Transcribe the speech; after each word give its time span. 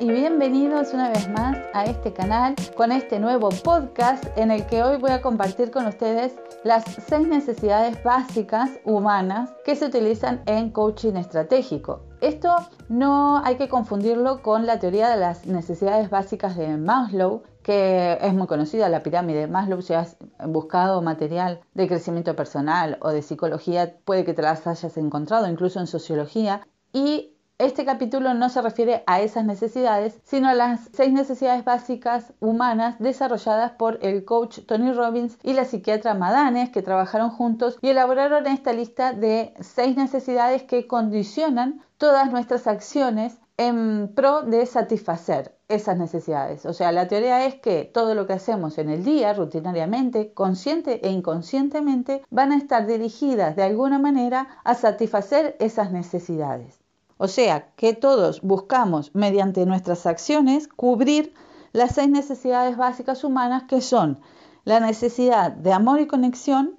Y 0.00 0.10
bienvenidos 0.10 0.92
una 0.92 1.10
vez 1.10 1.28
más 1.28 1.56
a 1.72 1.84
este 1.84 2.12
canal 2.12 2.56
con 2.76 2.90
este 2.90 3.20
nuevo 3.20 3.50
podcast 3.50 4.24
en 4.36 4.50
el 4.50 4.66
que 4.66 4.82
hoy 4.82 4.98
voy 4.98 5.12
a 5.12 5.22
compartir 5.22 5.70
con 5.70 5.86
ustedes 5.86 6.34
las 6.64 6.84
seis 7.06 7.28
necesidades 7.28 8.02
básicas 8.02 8.70
humanas 8.84 9.54
que 9.64 9.76
se 9.76 9.86
utilizan 9.86 10.42
en 10.46 10.70
coaching 10.70 11.14
estratégico. 11.14 12.06
Esto 12.20 12.56
no 12.88 13.38
hay 13.44 13.56
que 13.56 13.68
confundirlo 13.68 14.42
con 14.42 14.66
la 14.66 14.80
teoría 14.80 15.08
de 15.10 15.16
las 15.16 15.46
necesidades 15.46 16.10
básicas 16.10 16.56
de 16.56 16.76
Maslow, 16.76 17.42
que 17.62 18.18
es 18.20 18.34
muy 18.34 18.48
conocida, 18.48 18.88
la 18.88 19.02
pirámide 19.02 19.40
de 19.40 19.46
Maslow, 19.48 19.80
si 19.80 19.94
has 19.94 20.16
buscado 20.44 21.02
material 21.02 21.60
de 21.74 21.86
crecimiento 21.86 22.34
personal 22.34 22.98
o 23.00 23.10
de 23.10 23.22
psicología, 23.22 23.96
puede 24.04 24.24
que 24.24 24.34
te 24.34 24.42
las 24.42 24.66
hayas 24.66 24.96
encontrado, 24.96 25.48
incluso 25.48 25.78
en 25.78 25.86
sociología. 25.86 26.66
Y 26.92 27.33
este 27.58 27.84
capítulo 27.84 28.34
no 28.34 28.48
se 28.48 28.60
refiere 28.62 29.04
a 29.06 29.20
esas 29.20 29.44
necesidades, 29.44 30.18
sino 30.24 30.48
a 30.48 30.54
las 30.54 30.90
seis 30.92 31.12
necesidades 31.12 31.64
básicas 31.64 32.32
humanas 32.40 32.96
desarrolladas 32.98 33.70
por 33.72 34.00
el 34.02 34.24
coach 34.24 34.58
Tony 34.66 34.92
Robbins 34.92 35.38
y 35.44 35.52
la 35.52 35.64
psiquiatra 35.64 36.14
Madanes, 36.14 36.70
que 36.70 36.82
trabajaron 36.82 37.30
juntos 37.30 37.78
y 37.80 37.90
elaboraron 37.90 38.48
esta 38.48 38.72
lista 38.72 39.12
de 39.12 39.54
seis 39.60 39.96
necesidades 39.96 40.64
que 40.64 40.88
condicionan 40.88 41.80
todas 41.96 42.32
nuestras 42.32 42.66
acciones 42.66 43.38
en 43.56 44.12
pro 44.12 44.42
de 44.42 44.66
satisfacer 44.66 45.56
esas 45.68 45.96
necesidades. 45.96 46.66
O 46.66 46.72
sea, 46.72 46.90
la 46.90 47.06
teoría 47.06 47.46
es 47.46 47.54
que 47.54 47.84
todo 47.84 48.16
lo 48.16 48.26
que 48.26 48.32
hacemos 48.32 48.78
en 48.78 48.90
el 48.90 49.04
día, 49.04 49.32
rutinariamente, 49.32 50.34
consciente 50.34 51.06
e 51.06 51.10
inconscientemente, 51.10 52.24
van 52.30 52.50
a 52.50 52.56
estar 52.56 52.84
dirigidas 52.88 53.54
de 53.54 53.62
alguna 53.62 54.00
manera 54.00 54.48
a 54.64 54.74
satisfacer 54.74 55.56
esas 55.60 55.92
necesidades. 55.92 56.83
O 57.16 57.28
sea, 57.28 57.72
que 57.76 57.94
todos 57.94 58.40
buscamos 58.42 59.14
mediante 59.14 59.66
nuestras 59.66 60.06
acciones 60.06 60.68
cubrir 60.68 61.32
las 61.72 61.94
seis 61.94 62.08
necesidades 62.08 62.76
básicas 62.76 63.24
humanas 63.24 63.64
que 63.64 63.80
son 63.80 64.20
la 64.64 64.80
necesidad 64.80 65.52
de 65.52 65.72
amor 65.72 66.00
y 66.00 66.06
conexión, 66.06 66.78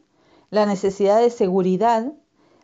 la 0.50 0.66
necesidad 0.66 1.20
de 1.20 1.30
seguridad, 1.30 2.12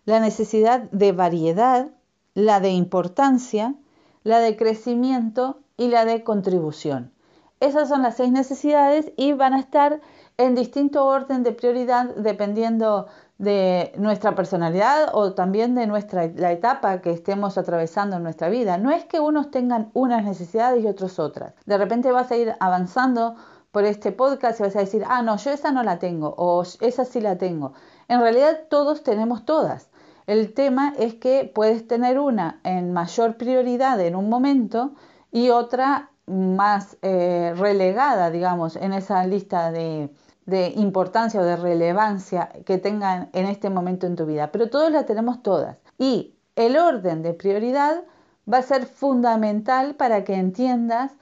la 0.05 0.19
necesidad 0.19 0.89
de 0.91 1.11
variedad, 1.11 1.91
la 2.33 2.59
de 2.59 2.72
importancia, 2.72 3.75
la 4.23 4.39
de 4.39 4.58
crecimiento 4.58 5.59
y 5.78 5.88
la 5.88 6.06
de 6.06 6.23
contribución. 6.23 7.11
Esas 7.59 7.89
son 7.89 8.02
las 8.02 8.17
seis 8.17 8.31
necesidades 8.31 9.11
y 9.17 9.33
van 9.33 9.53
a 9.53 9.59
estar 9.59 10.02
en 10.38 10.56
distinto 10.56 11.06
orden 11.06 11.44
de 11.44 11.52
prioridad 11.52 12.16
dependiendo 12.16 13.08
de 13.42 13.92
nuestra 13.97 14.36
personalidad 14.36 15.09
o 15.14 15.34
también 15.34 15.73
de 15.73 15.88
nuestra 15.88 16.28
la 16.28 16.52
etapa 16.52 17.02
que 17.02 17.09
estemos 17.09 17.58
atravesando 17.58 18.17
en 18.17 18.23
nuestra 18.23 18.50
vida. 18.50 18.78
No 18.78 18.92
es 18.92 19.03
que 19.06 19.20
unos 19.20 19.50
tengan 19.50 19.89
unas 19.94 20.23
necesidades 20.23 20.84
y 20.84 20.88
otros 20.88 21.17
otras. 21.17 21.56
De 21.66 21.75
repente 21.80 22.12
vas 22.12 22.30
a 22.30 22.38
ir 22.38 22.53
avanzando 22.59 23.36
por 23.72 23.84
este 23.86 24.12
podcast 24.12 24.59
y 24.59 24.64
vas 24.64 24.75
a 24.75 24.81
decir, 24.81 25.03
ah, 25.08 25.23
no, 25.23 25.38
yo 25.38 25.50
esa 25.50 25.72
no 25.72 25.81
la 25.81 25.97
tengo 25.97 26.36
o 26.38 26.62
esa 26.81 27.03
sí 27.03 27.19
la 27.19 27.39
tengo. 27.39 27.73
En 28.08 28.22
realidad 28.22 28.59
todos 28.69 29.02
tenemos 29.02 29.44
todas. 29.44 29.89
El 30.28 30.53
tema 30.53 30.94
es 31.00 31.16
que 31.16 31.52
puedes 31.52 31.88
tener 31.88 32.19
una 32.19 32.59
en 32.64 32.94
mayor 32.94 33.38
prioridad 33.38 34.00
en 34.02 34.16
un 34.16 34.30
momento 34.30 34.92
y 35.31 35.50
otra 35.50 36.12
más 36.28 36.95
eh, 37.02 37.56
relegada, 37.58 38.30
digamos, 38.30 38.75
en 38.75 38.94
esa 38.94 39.25
lista 39.25 39.72
de, 39.72 40.12
de 40.52 40.73
importancia 40.75 41.41
o 41.41 41.44
de 41.44 41.55
relevancia 41.55 42.49
que 42.66 42.77
tengan 42.77 43.30
en 43.33 43.47
este 43.47 43.71
momento 43.71 44.05
en 44.05 44.16
tu 44.16 44.27
vida, 44.27 44.52
pero 44.52 44.69
todos 44.69 44.91
la 44.91 45.07
tenemos 45.07 45.41
todas. 45.41 45.77
Y 45.97 46.35
el 46.56 46.78
orden 46.78 47.23
de 47.23 47.34
prioridad 47.34 48.03
va 48.51 48.59
a 48.59 48.61
ser 48.61 48.85
fundamental 48.85 49.95
para 49.95 50.23
que 50.23 50.35
entiendas 50.35 51.13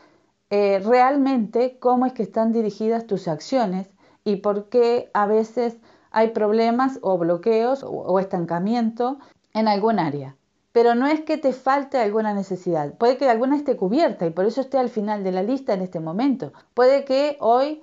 eh, 0.50 0.82
realmente 0.84 1.78
cómo 1.80 2.06
es 2.06 2.14
que 2.14 2.24
están 2.24 2.52
dirigidas 2.52 3.08
tus 3.08 3.28
acciones 3.28 3.88
y 4.26 4.38
por 4.38 4.68
qué 4.68 5.10
a 5.14 5.28
veces 5.28 5.78
hay 6.12 6.30
problemas 6.30 7.00
o 7.02 7.18
bloqueos 7.18 7.86
o 7.88 8.20
estancamiento 8.20 9.20
en 9.54 9.68
algún 9.68 10.00
área. 10.00 10.36
Pero 10.72 10.96
no 10.96 11.08
es 11.08 11.22
que 11.22 11.38
te 11.38 11.54
falte 11.54 11.98
alguna 11.98 12.34
necesidad. 12.34 12.94
Puede 12.96 13.18
que 13.18 13.30
alguna 13.30 13.56
esté 13.56 13.76
cubierta 13.76 14.26
y 14.26 14.32
por 14.32 14.46
eso 14.46 14.62
esté 14.62 14.78
al 14.78 14.90
final 14.90 15.24
de 15.24 15.32
la 15.32 15.44
lista 15.44 15.74
en 15.74 15.82
este 15.82 16.00
momento. 16.00 16.52
Puede 16.74 17.06
que 17.06 17.38
hoy 17.40 17.82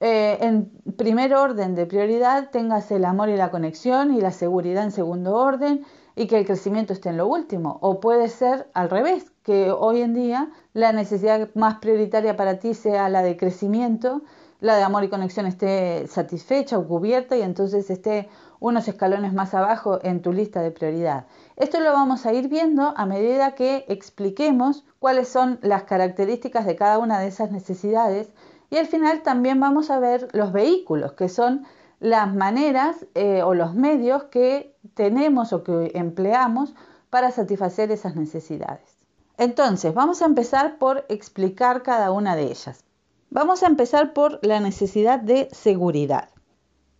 eh, 0.00 0.38
en 0.40 0.70
primer 0.96 1.34
orden 1.34 1.74
de 1.74 1.86
prioridad 1.86 2.50
tengas 2.50 2.90
el 2.90 3.04
amor 3.04 3.28
y 3.28 3.36
la 3.36 3.50
conexión 3.50 4.12
y 4.12 4.20
la 4.20 4.32
seguridad 4.32 4.84
en 4.84 4.92
segundo 4.92 5.34
orden 5.36 5.84
y 6.16 6.26
que 6.26 6.38
el 6.38 6.46
crecimiento 6.46 6.92
esté 6.92 7.08
en 7.10 7.16
lo 7.16 7.26
último. 7.26 7.78
O 7.80 8.00
puede 8.00 8.28
ser 8.28 8.68
al 8.74 8.90
revés, 8.90 9.32
que 9.42 9.70
hoy 9.70 10.00
en 10.00 10.14
día 10.14 10.50
la 10.72 10.92
necesidad 10.92 11.50
más 11.54 11.76
prioritaria 11.76 12.36
para 12.36 12.58
ti 12.58 12.74
sea 12.74 13.08
la 13.08 13.22
de 13.22 13.36
crecimiento, 13.36 14.22
la 14.60 14.76
de 14.76 14.82
amor 14.82 15.04
y 15.04 15.08
conexión 15.08 15.46
esté 15.46 16.06
satisfecha 16.06 16.78
o 16.78 16.88
cubierta 16.88 17.36
y 17.36 17.42
entonces 17.42 17.90
esté 17.90 18.28
unos 18.60 18.88
escalones 18.88 19.34
más 19.34 19.52
abajo 19.52 19.98
en 20.02 20.22
tu 20.22 20.32
lista 20.32 20.62
de 20.62 20.70
prioridad. 20.70 21.26
Esto 21.56 21.80
lo 21.80 21.92
vamos 21.92 22.24
a 22.24 22.32
ir 22.32 22.48
viendo 22.48 22.94
a 22.96 23.04
medida 23.04 23.54
que 23.54 23.84
expliquemos 23.88 24.84
cuáles 24.98 25.28
son 25.28 25.58
las 25.60 25.82
características 25.82 26.64
de 26.64 26.76
cada 26.76 26.98
una 26.98 27.18
de 27.20 27.26
esas 27.26 27.50
necesidades 27.50 28.30
y 28.70 28.76
al 28.76 28.86
final 28.86 29.22
también 29.22 29.60
vamos 29.60 29.90
a 29.90 29.98
ver 29.98 30.28
los 30.32 30.52
vehículos, 30.52 31.12
que 31.12 31.28
son 31.28 31.66
las 32.00 32.34
maneras 32.34 33.06
eh, 33.14 33.42
o 33.42 33.54
los 33.54 33.74
medios 33.74 34.24
que 34.24 34.76
tenemos 34.94 35.52
o 35.52 35.62
que 35.62 35.92
empleamos 35.94 36.74
para 37.10 37.30
satisfacer 37.30 37.90
esas 37.90 38.16
necesidades. 38.16 38.96
Entonces, 39.38 39.94
vamos 39.94 40.22
a 40.22 40.26
empezar 40.26 40.78
por 40.78 41.04
explicar 41.08 41.82
cada 41.82 42.10
una 42.10 42.36
de 42.36 42.44
ellas. 42.44 42.84
Vamos 43.30 43.62
a 43.62 43.66
empezar 43.66 44.12
por 44.12 44.38
la 44.46 44.60
necesidad 44.60 45.18
de 45.18 45.48
seguridad. 45.50 46.28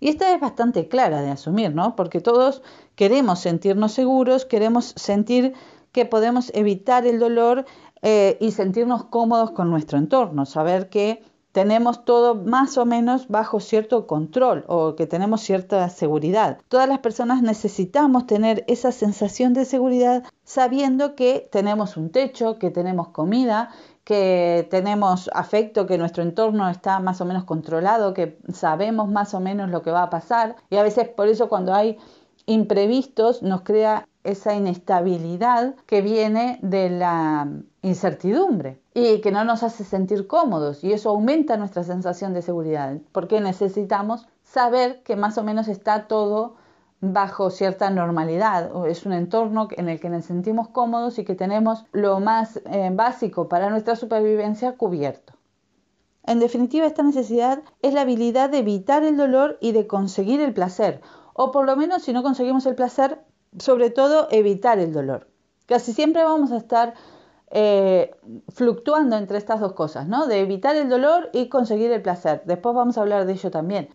Y 0.01 0.09
esta 0.09 0.35
es 0.35 0.41
bastante 0.41 0.89
clara 0.89 1.23
de 1.23 1.31
asumir, 1.31 1.75
¿no? 1.75 1.97
Porque 1.97 2.21
todos 2.21 2.63
queremos 2.97 3.39
sentirnos 3.39 3.93
seguros, 3.93 4.45
queremos 4.45 4.95
sentir 4.97 5.55
que 5.93 6.05
podemos 6.07 6.51
evitar 6.55 7.07
el 7.07 7.21
dolor 7.21 7.65
eh, 8.03 8.37
y 8.41 8.51
sentirnos 8.51 9.05
cómodos 9.05 9.53
con 9.53 9.71
nuestro 9.71 9.97
entorno, 9.97 10.45
saber 10.45 10.91
que 10.91 11.23
tenemos 11.55 12.05
todo 12.05 12.35
más 12.35 12.77
o 12.79 12.85
menos 12.85 13.29
bajo 13.29 13.61
cierto 13.61 14.09
control 14.09 14.65
o 14.67 14.97
que 14.97 15.07
tenemos 15.07 15.41
cierta 15.41 15.89
seguridad. 15.89 16.59
Todas 16.67 16.89
las 16.89 16.99
personas 16.99 17.43
necesitamos 17.43 18.27
tener 18.27 18.65
esa 18.67 18.91
sensación 18.91 19.55
de 19.55 19.65
seguridad 19.65 20.25
sabiendo 20.43 21.15
que 21.15 21.49
tenemos 21.53 21.97
un 21.97 22.11
techo, 22.11 22.59
que 22.59 22.73
tenemos 22.73 23.11
comida, 23.11 23.71
que 24.03 24.67
tenemos 24.69 25.31
afecto, 25.33 25.87
que 25.87 25.97
nuestro 25.97 26.25
entorno 26.25 26.69
está 26.69 26.99
más 26.99 27.21
o 27.21 27.25
menos 27.25 27.45
controlado, 27.45 28.15
que 28.15 28.37
sabemos 28.53 29.09
más 29.09 29.33
o 29.33 29.39
menos 29.39 29.71
lo 29.71 29.83
que 29.83 29.93
va 29.93 30.03
a 30.03 30.11
pasar. 30.11 30.57
Y 30.71 30.77
a 30.77 30.83
veces 30.83 31.09
por 31.09 31.29
eso 31.29 31.49
cuando 31.49 31.73
hay 31.73 31.99
imprevistos 32.47 33.45
nos 33.45 33.63
crea 33.63 34.09
esa 34.25 34.55
inestabilidad 34.55 35.75
que 35.87 36.03
viene 36.03 36.59
de 36.63 36.91
la 36.91 37.49
incertidumbre 37.83 38.81
y 38.95 39.21
que 39.21 39.31
no 39.31 39.45
nos 39.45 39.63
hace 39.63 39.85
sentir 39.85 40.27
cómodos 40.27 40.83
y 40.83 40.93
eso 40.93 41.11
aumenta 41.11 41.57
nuestra 41.57 41.85
sensación 41.85 42.33
de 42.33 42.43
seguridad 42.43 42.99
porque 43.13 43.41
necesitamos 43.41 44.27
saber 44.43 45.03
que 45.03 45.17
más 45.17 45.39
o 45.39 45.45
menos 45.45 45.69
está 45.69 46.07
todo 46.07 46.57
bajo 47.01 47.51
cierta 47.51 47.91
normalidad 47.91 48.75
o 48.75 48.87
es 48.87 49.05
un 49.05 49.13
entorno 49.13 49.69
en 49.73 49.89
el 49.89 50.01
que 50.01 50.09
nos 50.09 50.25
sentimos 50.25 50.69
cómodos 50.69 51.19
y 51.19 51.25
que 51.25 51.35
tenemos 51.35 51.85
lo 51.93 52.21
más 52.21 52.61
eh, 52.65 52.91
básico 52.93 53.49
para 53.49 53.69
nuestra 53.69 53.97
supervivencia 53.97 54.73
cubierto. 54.73 55.35
En 56.27 56.41
definitiva, 56.41 56.87
esta 56.87 57.03
necesidad 57.03 57.63
es 57.83 57.93
la 57.93 58.01
habilidad 58.01 58.49
de 58.49 58.59
evitar 58.59 59.05
el 59.05 59.19
dolor 59.19 59.59
y 59.61 59.73
de 59.73 59.87
conseguir 59.87 60.41
el 60.41 60.55
placer, 60.55 61.03
o 61.35 61.51
por 61.51 61.67
lo 61.67 61.77
menos 61.77 62.03
si 62.03 62.15
no 62.15 62.23
conseguimos 62.23 62.65
el 62.65 62.75
placer, 62.75 63.21
sobre 63.59 63.91
todo 63.91 64.29
evitar 64.31 64.79
el 64.79 64.93
dolor. 64.93 65.29
Casi 65.67 65.93
siempre 65.93 66.25
vamos 66.25 66.53
a 66.53 66.57
estar 66.57 66.95
eh, 67.51 68.15
fluctuando 68.49 69.17
entre 69.17 69.39
estas 69.39 69.61
dos 69.61 69.75
cosas, 69.75 70.09
¿no? 70.09 70.27
De 70.27 70.41
evitar 70.41 70.77
el 70.77 70.89
dolor 70.89 71.31
y 71.33 71.49
conseguir 71.49 71.93
el 71.93 72.03
placer. 72.03 72.43
Después 72.47 72.75
vamos 72.75 72.99
a 72.99 73.03
hablar 73.03 73.27
de 73.27 73.33
ello 73.33 73.51
también. 73.51 73.95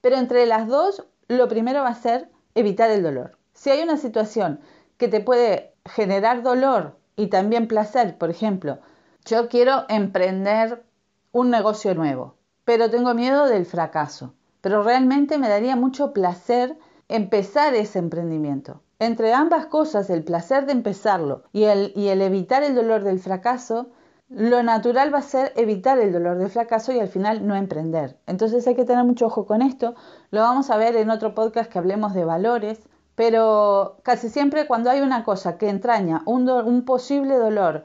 Pero 0.00 0.16
entre 0.16 0.46
las 0.46 0.68
dos, 0.68 1.06
lo 1.28 1.48
primero 1.48 1.82
va 1.82 1.88
a 1.88 1.94
ser 1.94 2.30
evitar 2.54 2.90
el 2.90 3.02
dolor. 3.02 3.38
Si 3.54 3.70
hay 3.70 3.82
una 3.82 3.96
situación 3.96 4.60
que 4.98 5.08
te 5.08 5.20
puede 5.20 5.74
generar 5.84 6.42
dolor 6.42 6.98
y 7.16 7.28
también 7.28 7.68
placer, 7.68 8.18
por 8.18 8.30
ejemplo, 8.30 8.78
yo 9.24 9.48
quiero 9.48 9.84
emprender 9.88 10.84
un 11.32 11.50
negocio 11.50 11.94
nuevo, 11.94 12.36
pero 12.64 12.90
tengo 12.90 13.14
miedo 13.14 13.46
del 13.46 13.66
fracaso. 13.66 14.34
Pero 14.60 14.82
realmente 14.82 15.38
me 15.38 15.48
daría 15.48 15.76
mucho 15.76 16.12
placer 16.12 16.76
empezar 17.08 17.74
ese 17.74 17.98
emprendimiento. 17.98 18.82
Entre 18.98 19.34
ambas 19.34 19.66
cosas, 19.66 20.08
el 20.10 20.24
placer 20.24 20.66
de 20.66 20.72
empezarlo 20.72 21.44
y 21.52 21.64
el, 21.64 21.92
evitar 21.96 22.62
el 22.62 22.74
dolor 22.74 23.04
del 23.04 23.18
fracaso, 23.18 23.88
lo 24.28 24.62
natural 24.62 25.12
va 25.12 25.18
a 25.18 25.22
ser 25.22 25.52
evitar 25.56 25.98
el 25.98 26.12
dolor 26.12 26.38
del 26.38 26.50
fracaso 26.50 26.92
y 26.92 27.00
al 27.00 27.08
final 27.08 27.46
no 27.46 27.54
emprender. 27.54 28.18
Entonces 28.26 28.66
hay 28.66 28.74
que 28.74 28.84
tener 28.84 29.04
mucho 29.04 29.26
ojo 29.26 29.46
con 29.46 29.62
esto. 29.62 29.94
Lo 30.30 30.40
vamos 30.40 30.70
a 30.70 30.76
ver 30.76 30.96
en 30.96 31.10
otro 31.10 31.34
podcast 31.34 31.70
que 31.70 31.78
hablemos 31.78 32.14
de 32.14 32.24
valores. 32.24 32.80
Pero 33.16 33.96
casi 34.02 34.28
siempre 34.28 34.66
cuando 34.66 34.90
hay 34.90 35.00
una 35.00 35.24
cosa 35.24 35.56
que 35.56 35.70
entraña 35.70 36.22
un 36.26 36.84
posible 36.84 37.36
dolor 37.36 37.82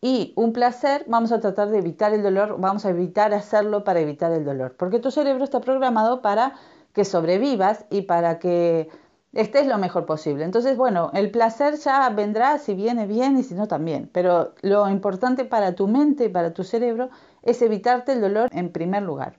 y 0.00 0.32
un 0.36 0.54
placer, 0.54 1.04
vamos 1.06 1.32
a 1.32 1.40
tratar 1.40 1.68
de 1.68 1.78
evitar 1.78 2.14
el 2.14 2.22
dolor, 2.22 2.56
vamos 2.58 2.86
a 2.86 2.90
evitar 2.90 3.34
hacerlo 3.34 3.84
para 3.84 4.00
evitar 4.00 4.32
el 4.32 4.46
dolor, 4.46 4.74
porque 4.78 4.98
tu 4.98 5.10
cerebro 5.10 5.44
está 5.44 5.60
programado 5.60 6.22
para 6.22 6.54
que 6.94 7.04
sobrevivas 7.04 7.84
y 7.90 8.02
para 8.02 8.38
que 8.38 8.88
estés 9.32 9.66
lo 9.66 9.78
mejor 9.78 10.06
posible. 10.06 10.44
Entonces, 10.44 10.76
bueno, 10.76 11.10
el 11.14 11.30
placer 11.30 11.76
ya 11.76 12.08
vendrá 12.10 12.58
si 12.58 12.74
viene 12.74 13.06
bien 13.06 13.38
y 13.38 13.42
si 13.42 13.54
no 13.54 13.68
también, 13.68 14.10
pero 14.12 14.54
lo 14.62 14.88
importante 14.88 15.44
para 15.44 15.74
tu 15.74 15.86
mente 15.88 16.26
y 16.26 16.28
para 16.28 16.52
tu 16.52 16.64
cerebro 16.64 17.10
es 17.42 17.62
evitarte 17.62 18.12
el 18.12 18.20
dolor 18.20 18.48
en 18.52 18.72
primer 18.72 19.02
lugar. 19.02 19.38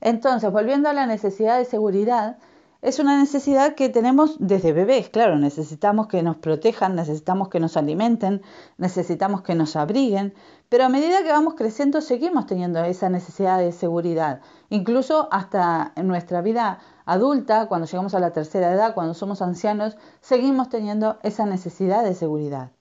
Entonces, 0.00 0.50
volviendo 0.52 0.88
a 0.88 0.92
la 0.92 1.06
necesidad 1.06 1.58
de 1.58 1.64
seguridad, 1.64 2.38
es 2.82 2.98
una 3.00 3.18
necesidad 3.18 3.74
que 3.74 3.88
tenemos 3.88 4.36
desde 4.38 4.72
bebés, 4.72 5.08
claro, 5.08 5.36
necesitamos 5.36 6.06
que 6.06 6.22
nos 6.22 6.36
protejan, 6.36 6.94
necesitamos 6.94 7.48
que 7.48 7.58
nos 7.58 7.76
alimenten, 7.76 8.42
necesitamos 8.76 9.42
que 9.42 9.54
nos 9.54 9.74
abriguen, 9.74 10.34
pero 10.68 10.84
a 10.84 10.88
medida 10.88 11.22
que 11.24 11.32
vamos 11.32 11.54
creciendo 11.54 12.00
seguimos 12.00 12.46
teniendo 12.46 12.84
esa 12.84 13.08
necesidad 13.08 13.58
de 13.58 13.72
seguridad, 13.72 14.40
incluso 14.68 15.28
hasta 15.32 15.92
en 15.96 16.06
nuestra 16.06 16.42
vida 16.42 16.78
adulta, 17.06 17.66
cuando 17.68 17.86
llegamos 17.86 18.14
a 18.14 18.20
la 18.20 18.32
tercera 18.32 18.72
edad, 18.72 18.94
cuando 18.94 19.14
somos 19.14 19.40
ancianos, 19.40 19.96
seguimos 20.20 20.68
teniendo 20.68 21.18
esa 21.22 21.46
necesidad 21.46 22.04
de 22.04 22.14
seguridad. 22.14 22.72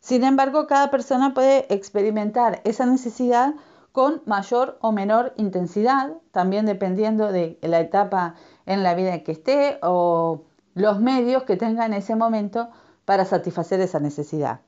Sin 0.00 0.24
embargo, 0.24 0.66
cada 0.66 0.90
persona 0.90 1.34
puede 1.34 1.72
experimentar 1.72 2.60
esa 2.64 2.86
necesidad 2.86 3.54
con 3.92 4.22
mayor 4.24 4.78
o 4.80 4.90
menor 4.90 5.34
intensidad, 5.36 6.14
también 6.30 6.64
dependiendo 6.64 7.30
de 7.30 7.58
la 7.60 7.80
etapa 7.80 8.36
en 8.66 8.82
la 8.82 8.94
vida 8.94 9.14
en 9.14 9.24
que 9.24 9.32
esté 9.32 9.78
o 9.82 10.44
los 10.74 11.00
medios 11.00 11.42
que 11.42 11.56
tenga 11.56 11.84
en 11.84 11.92
ese 11.92 12.16
momento 12.16 12.70
para 13.04 13.24
satisfacer 13.24 13.80
esa 13.80 14.00
necesidad. 14.00 14.60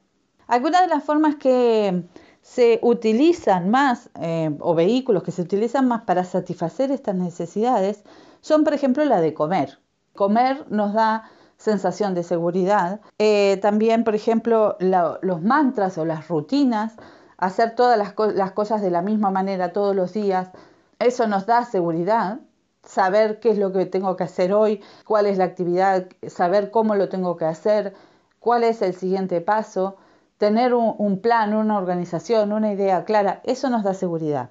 Algunas 0.46 0.82
de 0.82 0.88
las 0.88 1.02
formas 1.02 1.36
que 1.36 2.04
se 2.42 2.78
utilizan 2.82 3.70
más 3.70 4.10
eh, 4.20 4.54
o 4.60 4.74
vehículos 4.74 5.22
que 5.22 5.30
se 5.30 5.40
utilizan 5.40 5.88
más 5.88 6.02
para 6.02 6.24
satisfacer 6.24 6.90
estas 6.90 7.14
necesidades 7.14 8.04
son, 8.44 8.62
por 8.62 8.74
ejemplo, 8.74 9.02
la 9.06 9.22
de 9.22 9.32
comer. 9.32 9.78
Comer 10.12 10.66
nos 10.68 10.92
da 10.92 11.30
sensación 11.56 12.12
de 12.12 12.22
seguridad. 12.22 13.00
Eh, 13.18 13.58
también, 13.62 14.04
por 14.04 14.14
ejemplo, 14.14 14.76
los 14.80 15.40
mantras 15.40 15.96
o 15.96 16.04
las 16.04 16.28
rutinas 16.28 16.94
hacer 17.38 17.74
todas 17.74 17.96
las, 17.96 18.14
las 18.34 18.52
cosas 18.52 18.82
de 18.82 18.90
la 18.90 19.00
misma 19.00 19.30
manera 19.30 19.72
todos 19.72 19.96
los 19.96 20.12
días, 20.12 20.50
eso 20.98 21.26
nos 21.26 21.46
da 21.46 21.64
seguridad, 21.64 22.40
saber 22.82 23.40
qué 23.40 23.48
es 23.48 23.56
lo 23.58 23.72
que 23.72 23.86
tengo 23.86 24.14
que 24.14 24.24
hacer 24.24 24.52
hoy, 24.52 24.82
cuál 25.06 25.24
es 25.24 25.38
la 25.38 25.44
actividad, 25.44 26.06
saber 26.28 26.70
cómo 26.70 26.96
lo 26.96 27.08
tengo 27.08 27.38
que 27.38 27.46
hacer, 27.46 27.94
cuál 28.40 28.62
es 28.62 28.82
el 28.82 28.94
siguiente 28.94 29.40
paso, 29.40 29.96
tener 30.36 30.74
un, 30.74 31.20
plan, 31.22 31.54
una 31.54 31.78
organización, 31.78 32.52
una 32.52 32.74
idea 32.74 33.04
clara, 33.04 33.40
eso 33.44 33.70
nos 33.70 33.84
da 33.84 33.94
seguridad. 33.94 34.50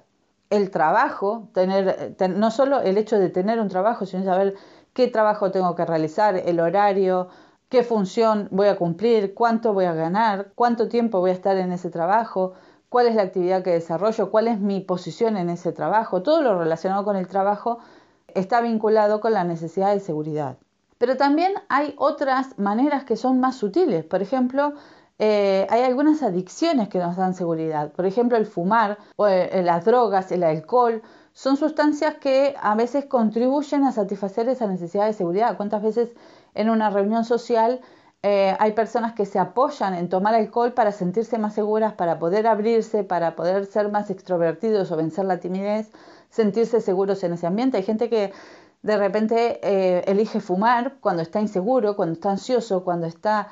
El 0.50 0.70
trabajo, 0.70 1.48
tener, 1.52 2.16
no 2.36 2.50
solo 2.50 2.80
el 2.80 2.98
hecho 2.98 3.18
de 3.18 3.30
tener 3.30 3.60
un 3.60 3.68
trabajo, 3.68 4.06
sino 4.06 4.24
saber 4.24 4.54
qué 4.92 5.08
trabajo 5.08 5.50
tengo 5.50 5.74
que 5.74 5.84
realizar, 5.84 6.36
el 6.36 6.60
horario, 6.60 7.28
qué 7.68 7.82
función 7.82 8.48
voy 8.50 8.68
a 8.68 8.76
cumplir, 8.76 9.34
cuánto 9.34 9.72
voy 9.72 9.86
a 9.86 9.94
ganar, 9.94 10.52
cuánto 10.54 10.88
tiempo 10.88 11.20
voy 11.20 11.30
a 11.30 11.34
estar 11.34 11.56
en 11.56 11.72
ese 11.72 11.90
trabajo, 11.90 12.52
cuál 12.88 13.08
es 13.08 13.16
la 13.16 13.22
actividad 13.22 13.62
que 13.62 13.70
desarrollo, 13.70 14.30
cuál 14.30 14.46
es 14.46 14.60
mi 14.60 14.80
posición 14.80 15.36
en 15.36 15.50
ese 15.50 15.72
trabajo, 15.72 16.22
todo 16.22 16.42
lo 16.42 16.56
relacionado 16.58 17.04
con 17.04 17.16
el 17.16 17.26
trabajo 17.26 17.80
está 18.28 18.60
vinculado 18.60 19.20
con 19.20 19.32
la 19.32 19.44
necesidad 19.44 19.92
de 19.92 20.00
seguridad. 20.00 20.58
Pero 20.98 21.16
también 21.16 21.54
hay 21.68 21.94
otras 21.98 22.58
maneras 22.58 23.04
que 23.04 23.16
son 23.16 23.40
más 23.40 23.56
sutiles. 23.56 24.04
Por 24.04 24.22
ejemplo, 24.22 24.74
eh, 25.18 25.66
hay 25.70 25.82
algunas 25.82 26.22
adicciones 26.22 26.88
que 26.88 26.98
nos 26.98 27.16
dan 27.16 27.34
seguridad. 27.34 27.92
Por 27.92 28.06
ejemplo, 28.06 28.36
el 28.36 28.46
fumar, 28.46 28.98
o 29.16 29.26
eh, 29.26 29.62
las 29.62 29.84
drogas, 29.84 30.32
el 30.32 30.42
alcohol, 30.42 31.02
son 31.32 31.56
sustancias 31.56 32.14
que 32.16 32.54
a 32.60 32.74
veces 32.74 33.06
contribuyen 33.06 33.84
a 33.84 33.92
satisfacer 33.92 34.48
esa 34.48 34.66
necesidad 34.66 35.06
de 35.06 35.12
seguridad. 35.12 35.56
¿Cuántas 35.56 35.82
veces 35.82 36.10
en 36.54 36.70
una 36.70 36.90
reunión 36.90 37.24
social 37.24 37.80
eh, 38.26 38.56
hay 38.58 38.72
personas 38.72 39.12
que 39.12 39.26
se 39.26 39.38
apoyan 39.38 39.92
en 39.94 40.08
tomar 40.08 40.34
alcohol 40.34 40.72
para 40.72 40.92
sentirse 40.92 41.36
más 41.36 41.52
seguras, 41.52 41.92
para 41.92 42.18
poder 42.18 42.46
abrirse, 42.46 43.04
para 43.04 43.36
poder 43.36 43.66
ser 43.66 43.90
más 43.90 44.08
extrovertidos 44.08 44.90
o 44.90 44.96
vencer 44.96 45.26
la 45.26 45.40
timidez, 45.40 45.90
sentirse 46.30 46.80
seguros 46.80 47.22
en 47.22 47.34
ese 47.34 47.46
ambiente. 47.46 47.76
Hay 47.76 47.82
gente 47.82 48.08
que 48.08 48.32
de 48.80 48.96
repente 48.96 49.60
eh, 49.62 50.04
elige 50.06 50.40
fumar 50.40 50.94
cuando 51.00 51.20
está 51.20 51.38
inseguro, 51.38 51.96
cuando 51.96 52.14
está 52.14 52.30
ansioso, 52.30 52.82
cuando 52.82 53.06
está 53.06 53.48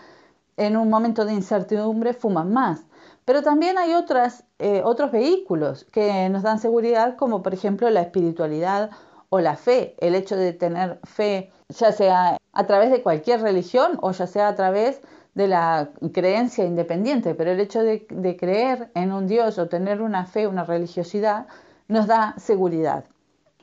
en 0.56 0.76
un 0.76 0.88
momento 0.90 1.24
de 1.24 1.34
incertidumbre, 1.34 2.14
fuman 2.14 2.52
más. 2.52 2.84
Pero 3.24 3.42
también 3.42 3.78
hay 3.78 3.94
otras, 3.94 4.44
eh, 4.58 4.82
otros 4.84 5.12
vehículos 5.12 5.84
que 5.92 6.28
nos 6.28 6.42
dan 6.42 6.58
seguridad, 6.58 7.16
como 7.16 7.42
por 7.42 7.54
ejemplo 7.54 7.88
la 7.90 8.02
espiritualidad 8.02 8.90
o 9.28 9.40
la 9.40 9.56
fe, 9.56 9.96
el 10.00 10.14
hecho 10.14 10.36
de 10.36 10.52
tener 10.52 11.00
fe, 11.04 11.50
ya 11.68 11.92
sea 11.92 12.36
a 12.52 12.66
través 12.66 12.90
de 12.90 13.02
cualquier 13.02 13.40
religión 13.40 13.98
o 14.02 14.12
ya 14.12 14.26
sea 14.26 14.48
a 14.48 14.54
través 14.54 15.00
de 15.34 15.48
la 15.48 15.90
creencia 16.12 16.64
independiente, 16.64 17.34
pero 17.34 17.52
el 17.52 17.60
hecho 17.60 17.82
de, 17.82 18.06
creer 18.38 18.90
en 18.94 19.12
un 19.12 19.26
Dios 19.26 19.58
o 19.58 19.68
tener 19.68 20.02
una 20.02 20.26
fe, 20.26 20.46
una 20.46 20.64
religiosidad, 20.64 21.46
nos 21.88 22.06
da 22.06 22.34
seguridad. 22.36 23.04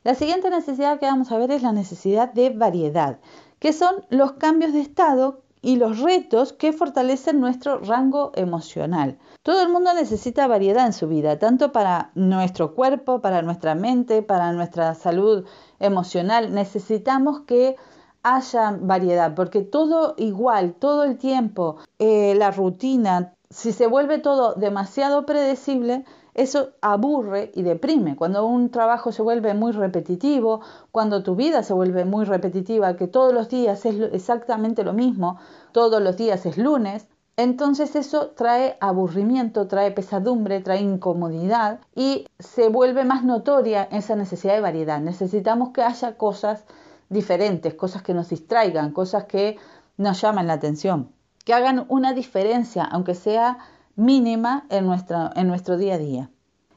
La 0.03 0.15
siguiente 0.15 0.49
necesidad 0.49 0.99
que 0.99 1.05
vamos 1.05 1.31
a 1.31 1.37
ver 1.37 1.51
es 1.51 1.61
la 1.61 1.71
necesidad 1.71 2.33
de 2.33 2.49
variedad, 2.49 3.19
que 3.59 3.73
son 3.73 4.05
los 4.09 4.33
cambios 4.33 4.73
de 4.73 4.81
estado 4.81 5.43
y 5.61 5.75
los 5.75 5.99
retos 5.99 6.53
que 6.53 6.73
fortalecen 6.73 7.39
nuestro 7.39 7.79
rango 7.79 8.31
emocional. 8.35 9.17
Todo 9.43 9.61
el 9.61 9.69
mundo 9.69 9.93
necesita 9.93 10.47
variedad 10.47 10.85
en 10.85 10.93
su 10.93 11.07
vida, 11.07 11.37
tanto 11.39 11.71
para 11.71 12.11
nuestro 12.15 12.75
cuerpo, 12.75 13.21
para 13.21 13.41
nuestra 13.41 13.75
mente, 13.75 14.21
para 14.21 14.51
nuestra 14.53 14.95
salud 14.95 15.45
emocional. 15.79 16.53
Necesitamos 16.53 17.41
que 17.41 17.75
haya 18.23 18.77
variedad, 18.79 19.33
porque 19.35 19.61
todo 19.61 20.13
igual, 20.17 20.73
todo 20.73 21.03
el 21.03 21.17
tiempo, 21.17 21.77
eh, 21.99 22.35
la 22.35 22.51
rutina, 22.51 23.33
si 23.49 23.71
se 23.71 23.87
vuelve 23.87 24.19
todo 24.19 24.53
demasiado 24.53 25.25
predecible, 25.25 26.05
eso 26.39 26.69
aburre 26.81 27.51
y 27.53 27.63
deprime. 27.63 28.15
Cuando 28.15 28.45
un 28.45 28.69
trabajo 28.69 29.11
se 29.11 29.21
vuelve 29.21 29.53
muy 29.53 29.73
repetitivo, 29.73 30.61
cuando 30.91 31.21
tu 31.21 31.35
vida 31.35 31.63
se 31.63 31.73
vuelve 31.73 32.05
muy 32.05 32.23
repetitiva, 32.23 32.95
que 32.95 33.07
todos 33.07 33.33
los 33.33 33.49
días 33.49 33.85
es 33.85 33.99
exactamente 34.13 34.83
lo 34.83 34.93
mismo, 34.93 35.37
todos 35.73 36.01
los 36.01 36.15
días 36.15 36.45
es 36.45 36.57
lunes, 36.57 37.07
entonces 37.35 37.95
eso 37.95 38.31
trae 38.31 38.77
aburrimiento, 38.79 39.67
trae 39.67 39.91
pesadumbre, 39.91 40.61
trae 40.61 40.79
incomodidad 40.81 41.79
y 41.93 42.25
se 42.39 42.69
vuelve 42.69 43.03
más 43.03 43.23
notoria 43.23 43.83
esa 43.91 44.15
necesidad 44.15 44.55
de 44.55 44.61
variedad. 44.61 44.99
Necesitamos 45.01 45.69
que 45.69 45.81
haya 45.81 46.17
cosas 46.17 46.65
diferentes, 47.09 47.73
cosas 47.73 48.01
que 48.01 48.13
nos 48.13 48.29
distraigan, 48.29 48.91
cosas 48.91 49.25
que 49.25 49.57
nos 49.97 50.21
llamen 50.21 50.47
la 50.47 50.53
atención, 50.53 51.11
que 51.43 51.53
hagan 51.53 51.85
una 51.89 52.13
diferencia, 52.13 52.83
aunque 52.85 53.15
sea 53.15 53.57
mínima 53.99 54.65
en, 54.69 54.89
en 55.35 55.47
nuestro 55.47 55.77
día 55.77 55.95
a 55.95 55.97
día. 55.97 56.29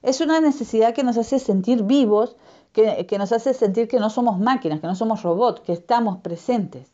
Es 0.02 0.20
una 0.20 0.40
necesidad 0.40 0.94
que 0.94 1.04
nos 1.04 1.16
hace 1.16 1.38
sentir 1.38 1.84
vivos, 1.84 2.36
que, 2.72 3.06
nos 3.18 3.32
hace 3.32 3.54
sentir 3.54 3.88
que 3.88 4.00
no 4.00 4.10
somos 4.10 4.38
máquinas, 4.38 4.80
que 4.80 4.86
no 4.86 4.94
somos 4.94 5.22
robots, 5.22 5.60
que 5.60 5.72
estamos 5.72 6.18
presentes. 6.18 6.90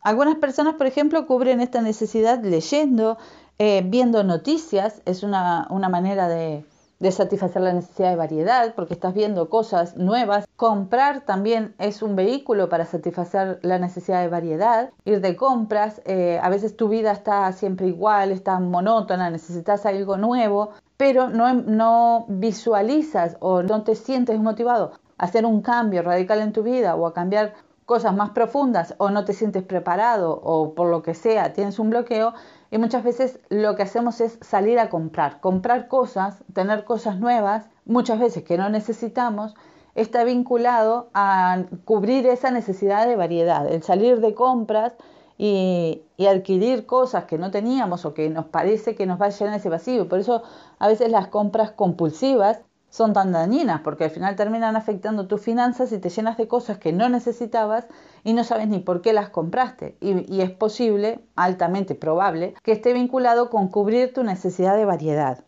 Algunas 0.00 0.36
personas, 0.36 0.74
por 0.74 0.86
ejemplo, 0.86 1.26
cubren 1.26 1.60
esta 1.60 1.82
necesidad 1.82 2.42
leyendo, 2.42 3.18
eh, 3.58 3.82
viendo 3.84 4.24
noticias, 4.24 5.02
es 5.04 5.22
una 5.22 5.88
manera 5.90 6.28
de, 6.28 6.64
de 6.98 7.12
satisfacer 7.12 7.62
la 7.62 7.72
necesidad 7.72 8.10
de 8.10 8.16
variedad, 8.16 8.74
porque 8.74 8.94
estás 8.94 9.14
viendo 9.14 9.50
cosas 9.50 9.96
nuevas. 9.96 10.46
Comprar 10.56 11.22
también 11.22 11.74
es 11.78 12.02
un 12.02 12.16
vehículo 12.16 12.68
para 12.68 12.86
satisfacer 12.86 13.58
la 13.62 13.78
necesidad 13.78 14.22
de 14.22 14.28
variedad. 14.28 14.90
Ir 15.04 15.20
de 15.20 15.36
compras, 15.36 16.00
eh, 16.04 16.40
a 16.42 16.48
veces 16.48 16.76
tu 16.76 16.88
vida 16.88 17.12
está 17.12 17.50
siempre 17.52 17.86
igual, 17.86 18.32
está 18.32 18.58
monótona, 18.60 19.30
necesitas 19.30 19.84
algo 19.84 20.16
nuevo, 20.16 20.70
pero 20.96 21.28
no, 21.28 21.52
no 21.52 22.24
visualizas 22.28 23.36
o 23.40 23.62
no 23.62 23.84
te 23.84 23.94
sientes 23.94 24.38
motivado 24.40 24.92
a 25.18 25.24
hacer 25.24 25.44
un 25.44 25.60
cambio 25.60 26.02
radical 26.02 26.40
en 26.40 26.52
tu 26.52 26.62
vida 26.62 26.96
o 26.96 27.06
a 27.06 27.12
cambiar 27.12 27.54
cosas 27.86 28.14
más 28.14 28.30
profundas 28.30 28.94
o 28.98 29.10
no 29.10 29.24
te 29.24 29.32
sientes 29.32 29.62
preparado 29.62 30.32
o 30.32 30.74
por 30.74 30.88
lo 30.88 31.02
que 31.02 31.14
sea 31.14 31.52
tienes 31.52 31.78
un 31.78 31.90
bloqueo 31.90 32.34
y 32.70 32.78
muchas 32.78 33.04
veces 33.04 33.40
lo 33.48 33.76
que 33.76 33.82
hacemos 33.82 34.20
es 34.20 34.38
salir 34.40 34.78
a 34.78 34.88
comprar, 34.90 35.40
comprar 35.40 35.88
cosas, 35.88 36.42
tener 36.52 36.84
cosas 36.84 37.18
nuevas, 37.18 37.68
muchas 37.84 38.18
veces 38.18 38.44
que 38.44 38.58
no 38.58 38.68
necesitamos, 38.68 39.54
está 39.94 40.24
vinculado 40.24 41.08
a 41.14 41.64
cubrir 41.84 42.26
esa 42.26 42.50
necesidad 42.50 43.06
de 43.06 43.16
variedad, 43.16 43.66
el 43.66 43.82
salir 43.82 44.20
de 44.20 44.34
compras 44.34 44.92
y, 45.38 46.02
y, 46.16 46.26
adquirir 46.26 46.86
cosas 46.86 47.24
que 47.24 47.38
no 47.38 47.50
teníamos 47.50 48.04
o 48.04 48.14
que 48.14 48.28
nos 48.30 48.46
parece 48.46 48.94
que 48.94 49.06
nos 49.06 49.20
va 49.20 49.26
a 49.26 49.30
llenar 49.30 49.56
ese 49.58 49.68
vacío. 49.68 50.08
Por 50.08 50.18
eso 50.18 50.42
a 50.78 50.88
veces 50.88 51.10
las 51.10 51.28
compras 51.28 51.72
compulsivas 51.72 52.60
son 52.90 53.12
tan 53.12 53.32
dañinas 53.32 53.80
porque 53.82 54.04
al 54.04 54.10
final 54.10 54.36
terminan 54.36 54.76
afectando 54.76 55.26
tus 55.26 55.40
finanzas 55.40 55.92
y 55.92 55.98
te 55.98 56.08
llenas 56.08 56.36
de 56.36 56.48
cosas 56.48 56.78
que 56.78 56.92
no 56.92 57.08
necesitabas 57.08 57.86
y 58.24 58.32
no 58.32 58.44
sabes 58.44 58.68
ni 58.68 58.78
por 58.78 59.02
qué 59.02 59.12
las 59.12 59.28
compraste. 59.28 59.96
Y, 60.00 60.40
es 60.40 60.50
posible, 60.50 61.20
altamente 61.34 61.94
probable, 61.94 62.54
que 62.62 62.72
esté 62.72 62.92
vinculado 62.92 63.50
con 63.50 63.68
cubrir 63.68 64.12
tu 64.12 64.24
necesidad 64.24 64.76
de 64.76 64.84
variedad. 64.84 65.44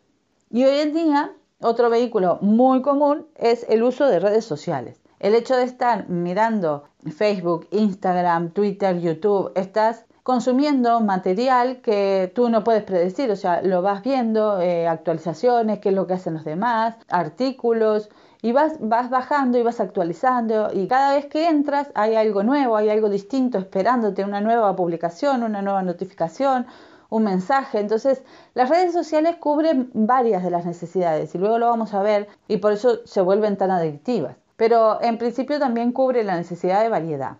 Y 0.50 0.64
hoy 0.64 0.78
en 0.78 0.92
día, 0.92 1.32
otro 1.60 1.90
vehículo 1.90 2.38
muy 2.40 2.82
común 2.82 3.26
es 3.34 3.66
el 3.68 3.82
uso 3.82 4.06
de 4.06 4.20
redes 4.20 4.44
sociales. 4.44 5.00
El 5.18 5.34
hecho 5.34 5.56
de 5.56 5.64
estar 5.64 6.08
mirando 6.08 6.84
Facebook, 7.16 7.66
Instagram, 7.70 8.50
Twitter, 8.50 9.00
YouTube, 9.00 9.52
estás 9.56 10.04
consumiendo 10.28 11.00
material 11.00 11.80
que 11.80 12.30
tú 12.34 12.50
no 12.50 12.62
puedes 12.62 12.82
predecir, 12.82 13.30
o 13.30 13.36
sea, 13.36 13.62
lo 13.62 13.80
vas 13.80 14.02
viendo, 14.02 14.60
eh, 14.60 14.86
actualizaciones, 14.86 15.78
qué 15.78 15.88
es 15.88 15.94
lo 15.94 16.06
que 16.06 16.12
hacen 16.12 16.34
los 16.34 16.44
demás, 16.44 16.96
artículos, 17.08 18.10
y 18.42 18.52
vas, 18.52 18.74
vas 18.78 19.08
bajando 19.08 19.56
y 19.56 19.62
vas 19.62 19.80
actualizando 19.80 20.68
y 20.74 20.86
cada 20.86 21.14
vez 21.14 21.24
que 21.24 21.48
entras 21.48 21.90
hay 21.94 22.14
algo 22.14 22.42
nuevo, 22.42 22.76
hay 22.76 22.90
algo 22.90 23.08
distinto 23.08 23.56
esperándote, 23.56 24.22
una 24.22 24.42
nueva 24.42 24.76
publicación, 24.76 25.44
una 25.44 25.62
nueva 25.62 25.82
notificación, 25.82 26.66
un 27.08 27.24
mensaje. 27.24 27.80
Entonces, 27.80 28.22
las 28.52 28.68
redes 28.68 28.92
sociales 28.92 29.36
cubren 29.36 29.90
varias 29.94 30.42
de 30.44 30.50
las 30.50 30.66
necesidades 30.66 31.34
y 31.34 31.38
luego 31.38 31.58
lo 31.58 31.68
vamos 31.68 31.94
a 31.94 32.02
ver 32.02 32.28
y 32.48 32.58
por 32.58 32.74
eso 32.74 32.98
se 33.06 33.22
vuelven 33.22 33.56
tan 33.56 33.70
adictivas. 33.70 34.36
Pero 34.56 35.00
en 35.00 35.16
principio 35.16 35.58
también 35.58 35.92
cubre 35.92 36.22
la 36.22 36.36
necesidad 36.36 36.82
de 36.82 36.90
variedad. 36.90 37.38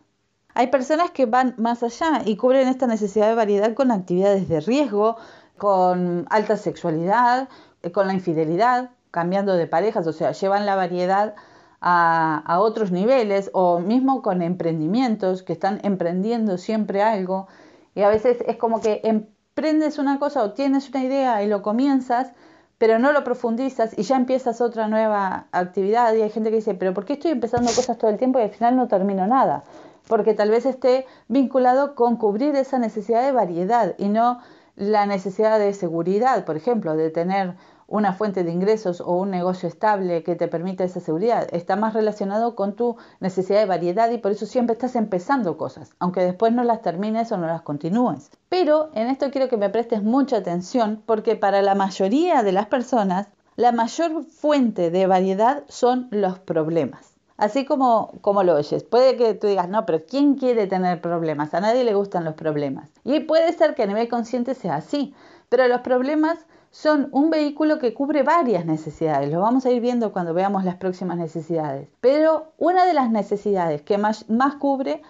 Hay 0.58 0.66
personas 0.66 1.12
que 1.12 1.24
van 1.24 1.54
más 1.56 1.84
allá 1.84 2.22
y 2.24 2.36
cubren 2.36 2.66
esta 2.66 2.88
necesidad 2.88 3.28
de 3.28 3.36
variedad 3.36 3.74
con 3.74 3.92
actividades 3.92 4.48
de 4.48 4.58
riesgo, 4.58 5.16
con 5.56 6.26
alta 6.30 6.56
sexualidad, 6.56 7.48
eh, 7.84 7.92
con 7.92 8.08
la 8.08 8.12
infidelidad, 8.12 8.90
cambiando 9.12 9.52
de 9.54 9.68
parejas, 9.68 10.04
o 10.08 10.12
sea, 10.12 10.32
llevan 10.32 10.66
la 10.66 10.74
variedad 10.74 11.36
a, 11.80 12.42
a, 12.44 12.58
otros 12.58 12.90
niveles 12.90 13.50
o 13.54 13.78
mismo 13.78 14.20
con 14.20 14.42
emprendimientos 14.42 15.44
que 15.44 15.52
están 15.52 15.78
emprendiendo 15.84 16.58
siempre 16.58 17.04
algo 17.04 17.46
y 17.94 18.02
a 18.02 18.08
veces 18.08 18.38
es 18.48 18.56
como 18.56 18.80
que 18.80 19.00
emprendes 19.04 19.96
una 20.00 20.18
cosa 20.18 20.42
o 20.42 20.54
tienes 20.54 20.88
una 20.90 21.04
idea 21.04 21.40
y 21.44 21.46
lo 21.46 21.62
comienzas 21.62 22.32
pero 22.78 22.98
no 22.98 23.12
lo 23.12 23.24
profundizas 23.24 23.96
y 23.98 24.02
ya 24.02 24.16
empiezas 24.16 24.60
otra 24.60 24.88
nueva 24.88 25.46
actividad 25.52 26.14
y 26.14 26.22
hay 26.22 26.30
gente 26.30 26.50
que 26.50 26.56
dice, 26.56 26.74
pero 26.74 26.94
¿por 26.94 27.04
qué 27.04 27.14
estoy 27.14 27.32
empezando 27.32 27.70
cosas 27.72 27.98
todo 27.98 28.10
el 28.10 28.18
tiempo 28.18 28.38
y 28.38 28.42
al 28.42 28.50
final 28.50 28.76
no 28.76 28.86
termino 28.86 29.26
nada? 29.26 29.64
Porque 30.08 30.34
tal 30.34 30.50
vez 30.50 30.66
esté 30.66 31.06
vinculado 31.28 31.94
con 31.94 32.16
cubrir 32.16 32.54
esa 32.56 32.78
necesidad 32.78 33.22
de 33.22 33.32
variedad 33.32 33.94
y 33.98 34.08
no 34.08 34.40
la 34.76 35.06
necesidad 35.06 35.58
de 35.58 35.74
seguridad, 35.74 36.44
por 36.44 36.56
ejemplo, 36.56 36.96
de 36.96 37.10
tener 37.10 37.56
una 37.88 38.12
fuente 38.12 38.44
de 38.44 38.52
ingresos 38.52 39.00
o 39.00 39.16
un 39.16 39.30
negocio 39.30 39.66
estable 39.66 40.22
que 40.22 40.36
te 40.36 40.46
permita 40.46 40.84
esa 40.84 41.00
seguridad. 41.00 41.48
Está 41.52 41.74
más 41.74 41.94
relacionado 41.94 42.54
con 42.54 42.74
tu 42.76 42.96
necesidad 43.18 43.60
de 43.60 43.66
variedad 43.66 44.10
y 44.10 44.18
por 44.18 44.30
eso 44.30 44.44
siempre 44.44 44.74
estás 44.74 44.94
empezando 44.94 45.56
cosas, 45.56 45.92
aunque 45.98 46.20
después 46.20 46.52
no 46.52 46.64
las 46.64 46.82
termines 46.82 47.32
o 47.32 47.38
no 47.38 47.46
las 47.46 47.62
continúes. 47.62 48.30
Pero 48.50 48.90
en 48.94 49.08
esto 49.08 49.30
quiero 49.30 49.48
que 49.48 49.56
me 49.56 49.70
prestes 49.70 50.02
mucha 50.02 50.36
atención 50.36 51.02
porque 51.06 51.34
para 51.34 51.62
la 51.62 51.74
mayoría 51.74 52.42
de 52.42 52.52
las 52.52 52.66
personas 52.66 53.28
la 53.56 53.72
mayor 53.72 54.22
fuente 54.24 54.90
de 54.90 55.06
variedad 55.06 55.64
son 55.68 56.08
los 56.12 56.38
problemas. 56.38 57.07
Así 57.38 57.64
como, 57.64 58.18
como 58.20 58.42
lo 58.42 58.56
oyes, 58.56 58.82
puede 58.82 59.16
que 59.16 59.32
tú 59.32 59.46
digas, 59.46 59.68
no, 59.68 59.86
pero 59.86 60.04
¿quién 60.04 60.34
quiere 60.34 60.66
tener 60.66 61.00
problemas? 61.00 61.54
A 61.54 61.60
nadie 61.60 61.84
le 61.84 61.94
gustan 61.94 62.24
los 62.24 62.34
problemas. 62.34 62.90
Y 63.04 63.20
puede 63.20 63.52
ser 63.52 63.76
que 63.76 63.84
a 63.84 63.86
nivel 63.86 64.08
consciente 64.08 64.54
sea 64.54 64.74
así, 64.74 65.14
pero 65.48 65.68
los 65.68 65.82
problemas 65.82 66.46
son 66.72 67.08
un 67.12 67.30
vehículo 67.30 67.78
que 67.78 67.94
cubre 67.94 68.24
varias 68.24 68.66
necesidades. 68.66 69.30
Lo 69.30 69.40
vamos 69.40 69.64
a 69.66 69.70
ir 69.70 69.80
viendo 69.80 70.12
cuando 70.12 70.34
veamos 70.34 70.64
las 70.64 70.76
próximas 70.76 71.16
necesidades. 71.16 71.88
Pero 72.00 72.52
una 72.58 72.84
de 72.84 72.92
las 72.92 73.08
necesidades 73.08 73.82
que 73.82 73.98
más, 73.98 74.28
más 74.28 74.56
cubre 74.56 75.00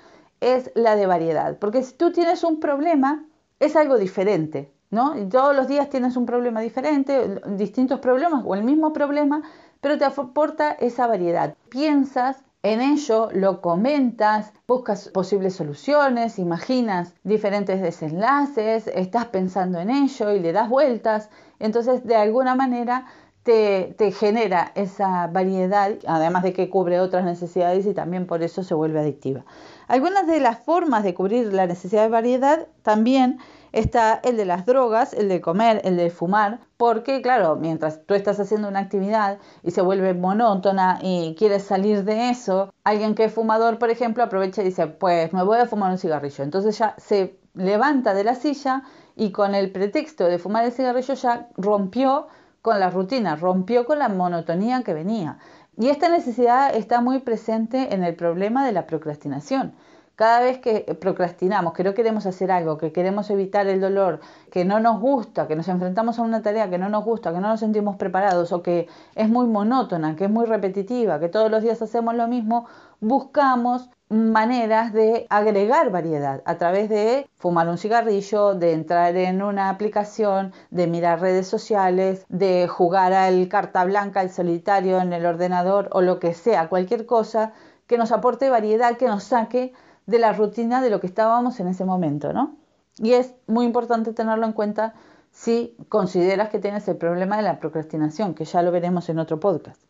es 0.43 0.71
la 0.75 0.97
de 0.97 1.07
variedad. 1.07 1.59
Porque 1.59 1.83
si 1.83 1.95
tú 1.95 2.13
tienes 2.13 2.45
un 2.45 2.61
problema, 2.61 3.25
es 3.59 3.75
algo 3.75 3.97
diferente. 3.97 4.71
¿no? 4.91 5.15
todos 5.29 5.55
los 5.55 5.69
días 5.69 5.91
tienes 5.91 6.17
un 6.17 6.27
problema 6.27 6.61
diferente, 6.61 7.41
distintos 7.57 8.01
problemas 8.01 8.43
o 8.47 8.55
el 8.55 8.65
mismo 8.65 8.93
problema, 8.93 9.43
pero 9.81 9.99
te 9.99 10.05
aporta 10.05 10.73
esa 10.73 11.07
variedad. 11.07 11.55
Piensas 11.69 12.45
en 12.65 12.81
ello 12.81 13.29
lo 13.33 13.61
comentas, 13.61 14.53
buscas 14.67 15.09
posibles 15.11 15.55
soluciones, 15.55 16.41
imaginas 16.41 17.15
diferentes 17.23 17.81
desenlaces, 17.81 18.89
estás 18.89 19.27
pensando 19.27 19.79
en 19.79 19.91
ello 19.91 20.33
y 20.33 20.41
le 20.41 20.53
das 20.53 20.69
vueltas. 20.69 21.31
Entonces, 21.61 22.05
de 22.05 22.17
alguna 22.17 22.57
manera, 22.57 23.07
te, 23.49 24.13
genera 24.13 24.73
esa 24.75 25.27
variedad, 25.29 25.93
además 26.07 26.43
de 26.43 26.53
que 26.53 26.69
cubre 26.69 27.01
otras 27.01 27.25
necesidades 27.25 27.87
y 27.87 27.95
también 27.95 28.27
por 28.27 28.43
eso 28.43 28.63
se 28.63 28.75
vuelve 28.75 29.01
adictiva. 29.01 29.47
Algunas 29.87 30.27
de 30.27 30.39
las 30.39 30.59
formas 30.59 31.03
de 31.03 31.15
cubrir 31.15 31.55
la 31.55 31.67
necesidad 31.67 32.03
de 32.03 32.11
variedad 32.11 32.67
también 32.83 33.39
está 33.73 34.21
el 34.23 34.37
de 34.37 34.45
las 34.45 34.67
drogas, 34.67 35.15
el 35.15 35.31
de 35.31 35.41
comer, 35.41 35.81
el 35.85 35.97
de 35.97 36.11
fumar, 36.11 36.61
porque 36.77 37.23
claro, 37.23 37.57
mientras 37.57 38.05
tú 38.05 38.13
estás 38.13 38.39
haciendo 38.39 38.69
una 38.69 38.81
actividad 38.81 39.39
y 39.63 39.71
se 39.71 39.81
vuelve 39.81 40.13
monótona 40.13 40.99
y 41.01 41.35
quieres 41.39 41.63
salir 41.63 42.05
de 42.05 42.29
eso, 42.29 42.71
alguien 42.85 43.15
que 43.15 43.25
es 43.25 43.33
fumador, 43.33 43.79
por 43.79 43.89
ejemplo, 43.89 44.23
aprovecha 44.23 44.61
y 44.61 44.67
dice, 44.67 44.89
pues 44.89 45.33
me 45.33 45.43
voy 45.43 45.59
a 45.59 45.67
fumar 45.67 45.91
un 45.91 45.99
cigarrillo. 45.99 46.45
Entonces 46.45 46.77
ya 46.77 46.95
se 46.99 47.39
levanta 47.55 48.13
de 48.13 48.25
la 48.25 48.35
silla 48.35 48.83
y 49.17 49.33
con 49.33 49.55
el 49.55 49.73
pretexto 49.73 50.27
de 50.27 50.39
fumar 50.39 50.67
el 50.67 50.73
cigarrillo 50.73 51.15
ya 51.15 51.49
rompió 51.57 52.29
con 52.63 52.81
la 52.81 52.91
rutina, 52.91 53.37
rompió 53.37 53.87
con 53.87 53.99
la 53.99 54.09
monotonía 54.09 54.83
que 54.83 54.95
venía. 54.95 55.39
Y 55.77 55.89
esta 55.91 56.09
necesidad 56.09 56.75
está 56.75 57.01
muy 57.01 57.21
presente 57.21 57.95
en 57.95 58.03
el 58.03 58.17
problema 58.17 58.67
de 58.67 58.73
la 58.73 58.87
procrastinación. 58.87 59.75
Cada 60.17 60.41
vez 60.41 60.59
que 60.59 60.81
procrastinamos, 61.01 61.73
que 61.75 61.85
no 61.85 61.95
queremos 61.95 62.27
hacer 62.27 62.51
algo, 62.51 62.77
que 62.77 62.91
queremos 62.91 63.31
evitar 63.31 63.69
el 63.69 63.81
dolor, 63.81 64.19
que 64.51 64.65
no 64.65 64.81
nos 64.81 65.01
gusta, 65.01 65.47
que 65.47 65.55
nos 65.55 65.69
enfrentamos 65.69 66.19
a 66.19 66.23
una 66.23 66.43
tarea 66.43 66.69
que 66.69 66.79
no 66.79 66.89
nos 66.89 67.05
gusta, 67.05 67.33
que 67.33 67.39
no 67.39 67.47
nos 67.47 67.61
sentimos 67.61 67.95
preparados 67.95 68.51
o 68.51 68.61
que 68.61 68.89
es 69.15 69.29
muy 69.29 69.47
monótona, 69.47 70.17
que 70.17 70.25
es 70.25 70.31
muy 70.31 70.47
repetitiva, 70.47 71.21
que 71.21 71.29
todos 71.29 71.49
los 71.53 71.63
días 71.63 71.81
hacemos 71.81 72.17
lo 72.17 72.27
mismo, 72.27 72.67
buscamos 72.99 73.91
maneras 74.11 74.93
de 74.93 75.27
agregar 75.29 75.91
variedad 75.91 76.43
a 76.47 76.57
través 76.57 76.89
de 76.89 77.29
fumar 77.37 77.69
un 77.69 77.79
cigarrillo, 77.79 78.55
de 78.55 78.73
entrar 78.73 79.17
en 79.17 79.43
una 79.43 79.69
aplicación, 79.69 80.53
de 80.71 80.87
mirar 80.87 81.21
redes 81.21 81.47
sociales, 81.47 82.25
de 82.29 82.69
jugar 82.69 83.13
al 83.13 83.49
carta 83.49 83.85
blanca, 83.85 84.21
al 84.21 84.31
solitario 84.31 85.01
en 85.01 85.13
el 85.13 85.27
ordenador 85.27 85.89
o 85.93 86.01
lo 86.01 86.19
que 86.19 86.35
sea, 86.35 86.69
cualquier 86.69 87.07
cosa 87.07 87.53
que 87.87 87.99
nos 87.99 88.13
aporte 88.13 88.51
variedad, 88.51 88.97
que 88.97 89.07
nos 89.07 89.25
saque 89.25 89.73
de 90.07 90.19
la 90.19 90.33
rutina 90.33 90.81
de 90.81 90.91
lo 90.91 91.01
que 91.01 91.07
estábamos 91.07 91.61
en 91.61 91.69
ese 91.69 91.85
momento, 91.85 92.33
¿no? 92.33 92.57
Y 92.97 93.13
es 93.13 93.35
muy 93.47 93.67
importante 93.67 94.13
tenerlo 94.13 94.47
en 94.47 94.53
cuenta 94.53 94.95
si 95.31 95.77
consideras 95.89 96.49
que 96.49 96.59
tienes 96.59 96.89
el 96.89 96.97
problema 96.97 97.37
de 97.37 97.43
la 97.43 97.61
procrastinación, 97.61 98.35
que 98.35 98.45
ya 98.45 98.63
lo 98.63 98.73
veremos 98.73 99.09
en 99.09 99.19
otro 99.19 99.39
podcast. 99.39 99.81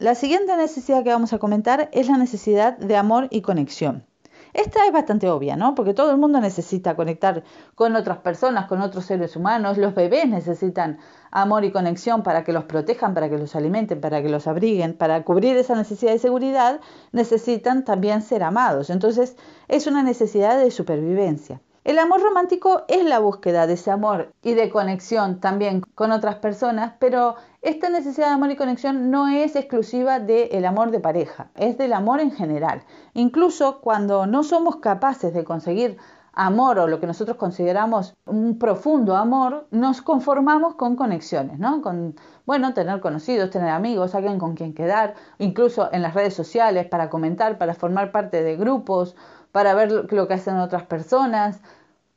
La 0.00 0.14
siguiente 0.14 0.56
necesidad 0.56 1.04
que 1.04 1.10
vamos 1.10 1.34
a 1.34 1.38
comentar 1.38 1.90
es 1.92 2.08
la 2.08 2.16
necesidad 2.16 2.78
de 2.78 2.96
amor 2.96 3.28
y 3.28 3.42
conexión. 3.42 4.06
Esta 4.54 4.86
es 4.86 4.92
bastante 4.94 5.28
obvia, 5.28 5.56
¿no? 5.56 5.74
Porque 5.74 5.92
todo 5.92 6.10
el 6.10 6.16
mundo 6.16 6.40
necesita 6.40 6.96
conectar 6.96 7.44
con 7.74 7.94
otras 7.94 8.16
personas, 8.16 8.66
con 8.66 8.80
otros 8.80 9.04
seres 9.04 9.36
humanos. 9.36 9.76
Los 9.76 9.94
bebés 9.94 10.26
necesitan 10.26 11.00
amor 11.30 11.66
y 11.66 11.70
conexión 11.70 12.22
para 12.22 12.44
que 12.44 12.54
los 12.54 12.64
protejan, 12.64 13.12
para 13.12 13.28
que 13.28 13.36
los 13.36 13.54
alimenten, 13.54 14.00
para 14.00 14.22
que 14.22 14.30
los 14.30 14.46
abriguen, 14.46 14.94
para 14.94 15.22
cubrir 15.22 15.58
esa 15.58 15.74
necesidad 15.74 16.12
de 16.12 16.18
seguridad, 16.18 16.80
necesitan 17.12 17.84
también 17.84 18.22
ser 18.22 18.42
amados. 18.42 18.88
Entonces, 18.88 19.36
es 19.68 19.86
una 19.86 20.02
necesidad 20.02 20.58
de 20.58 20.70
supervivencia. 20.70 21.60
El 21.82 21.98
amor 21.98 22.22
romántico 22.22 22.84
es 22.88 23.04
la 23.04 23.18
búsqueda 23.18 23.66
de 23.66 23.72
ese 23.72 23.90
amor 23.90 24.32
y 24.42 24.52
de 24.52 24.68
conexión 24.68 25.40
también 25.40 25.80
con 25.94 26.12
otras 26.12 26.36
personas, 26.36 26.92
pero 26.98 27.36
esta 27.62 27.90
necesidad 27.90 28.28
de 28.28 28.34
amor 28.34 28.50
y 28.50 28.56
conexión 28.56 29.10
no 29.10 29.28
es 29.28 29.56
exclusiva 29.56 30.18
del 30.18 30.64
amor 30.64 30.90
de 30.90 31.00
pareja, 31.00 31.50
es 31.56 31.76
del 31.76 31.92
amor 31.92 32.20
en 32.20 32.32
general. 32.32 32.82
Incluso 33.14 33.80
cuando 33.80 34.26
no 34.26 34.42
somos 34.42 34.76
capaces 34.76 35.34
de 35.34 35.44
conseguir 35.44 35.98
amor 36.32 36.78
o 36.78 36.86
lo 36.86 37.00
que 37.00 37.06
nosotros 37.06 37.36
consideramos 37.36 38.14
un 38.24 38.58
profundo 38.58 39.16
amor, 39.16 39.66
nos 39.70 40.00
conformamos 40.00 40.76
con 40.76 40.96
conexiones, 40.96 41.58
¿no? 41.58 41.82
Con, 41.82 42.14
bueno, 42.46 42.72
tener 42.72 43.00
conocidos, 43.00 43.50
tener 43.50 43.70
amigos, 43.70 44.14
alguien 44.14 44.38
con 44.38 44.54
quien 44.54 44.72
quedar, 44.72 45.14
incluso 45.38 45.90
en 45.92 46.02
las 46.02 46.14
redes 46.14 46.34
sociales 46.34 46.86
para 46.86 47.10
comentar, 47.10 47.58
para 47.58 47.74
formar 47.74 48.12
parte 48.12 48.42
de 48.42 48.56
grupos 48.56 49.16
para 49.52 49.74
ver 49.74 50.12
lo 50.12 50.28
que 50.28 50.34
hacen 50.34 50.58
otras 50.58 50.84
personas, 50.84 51.60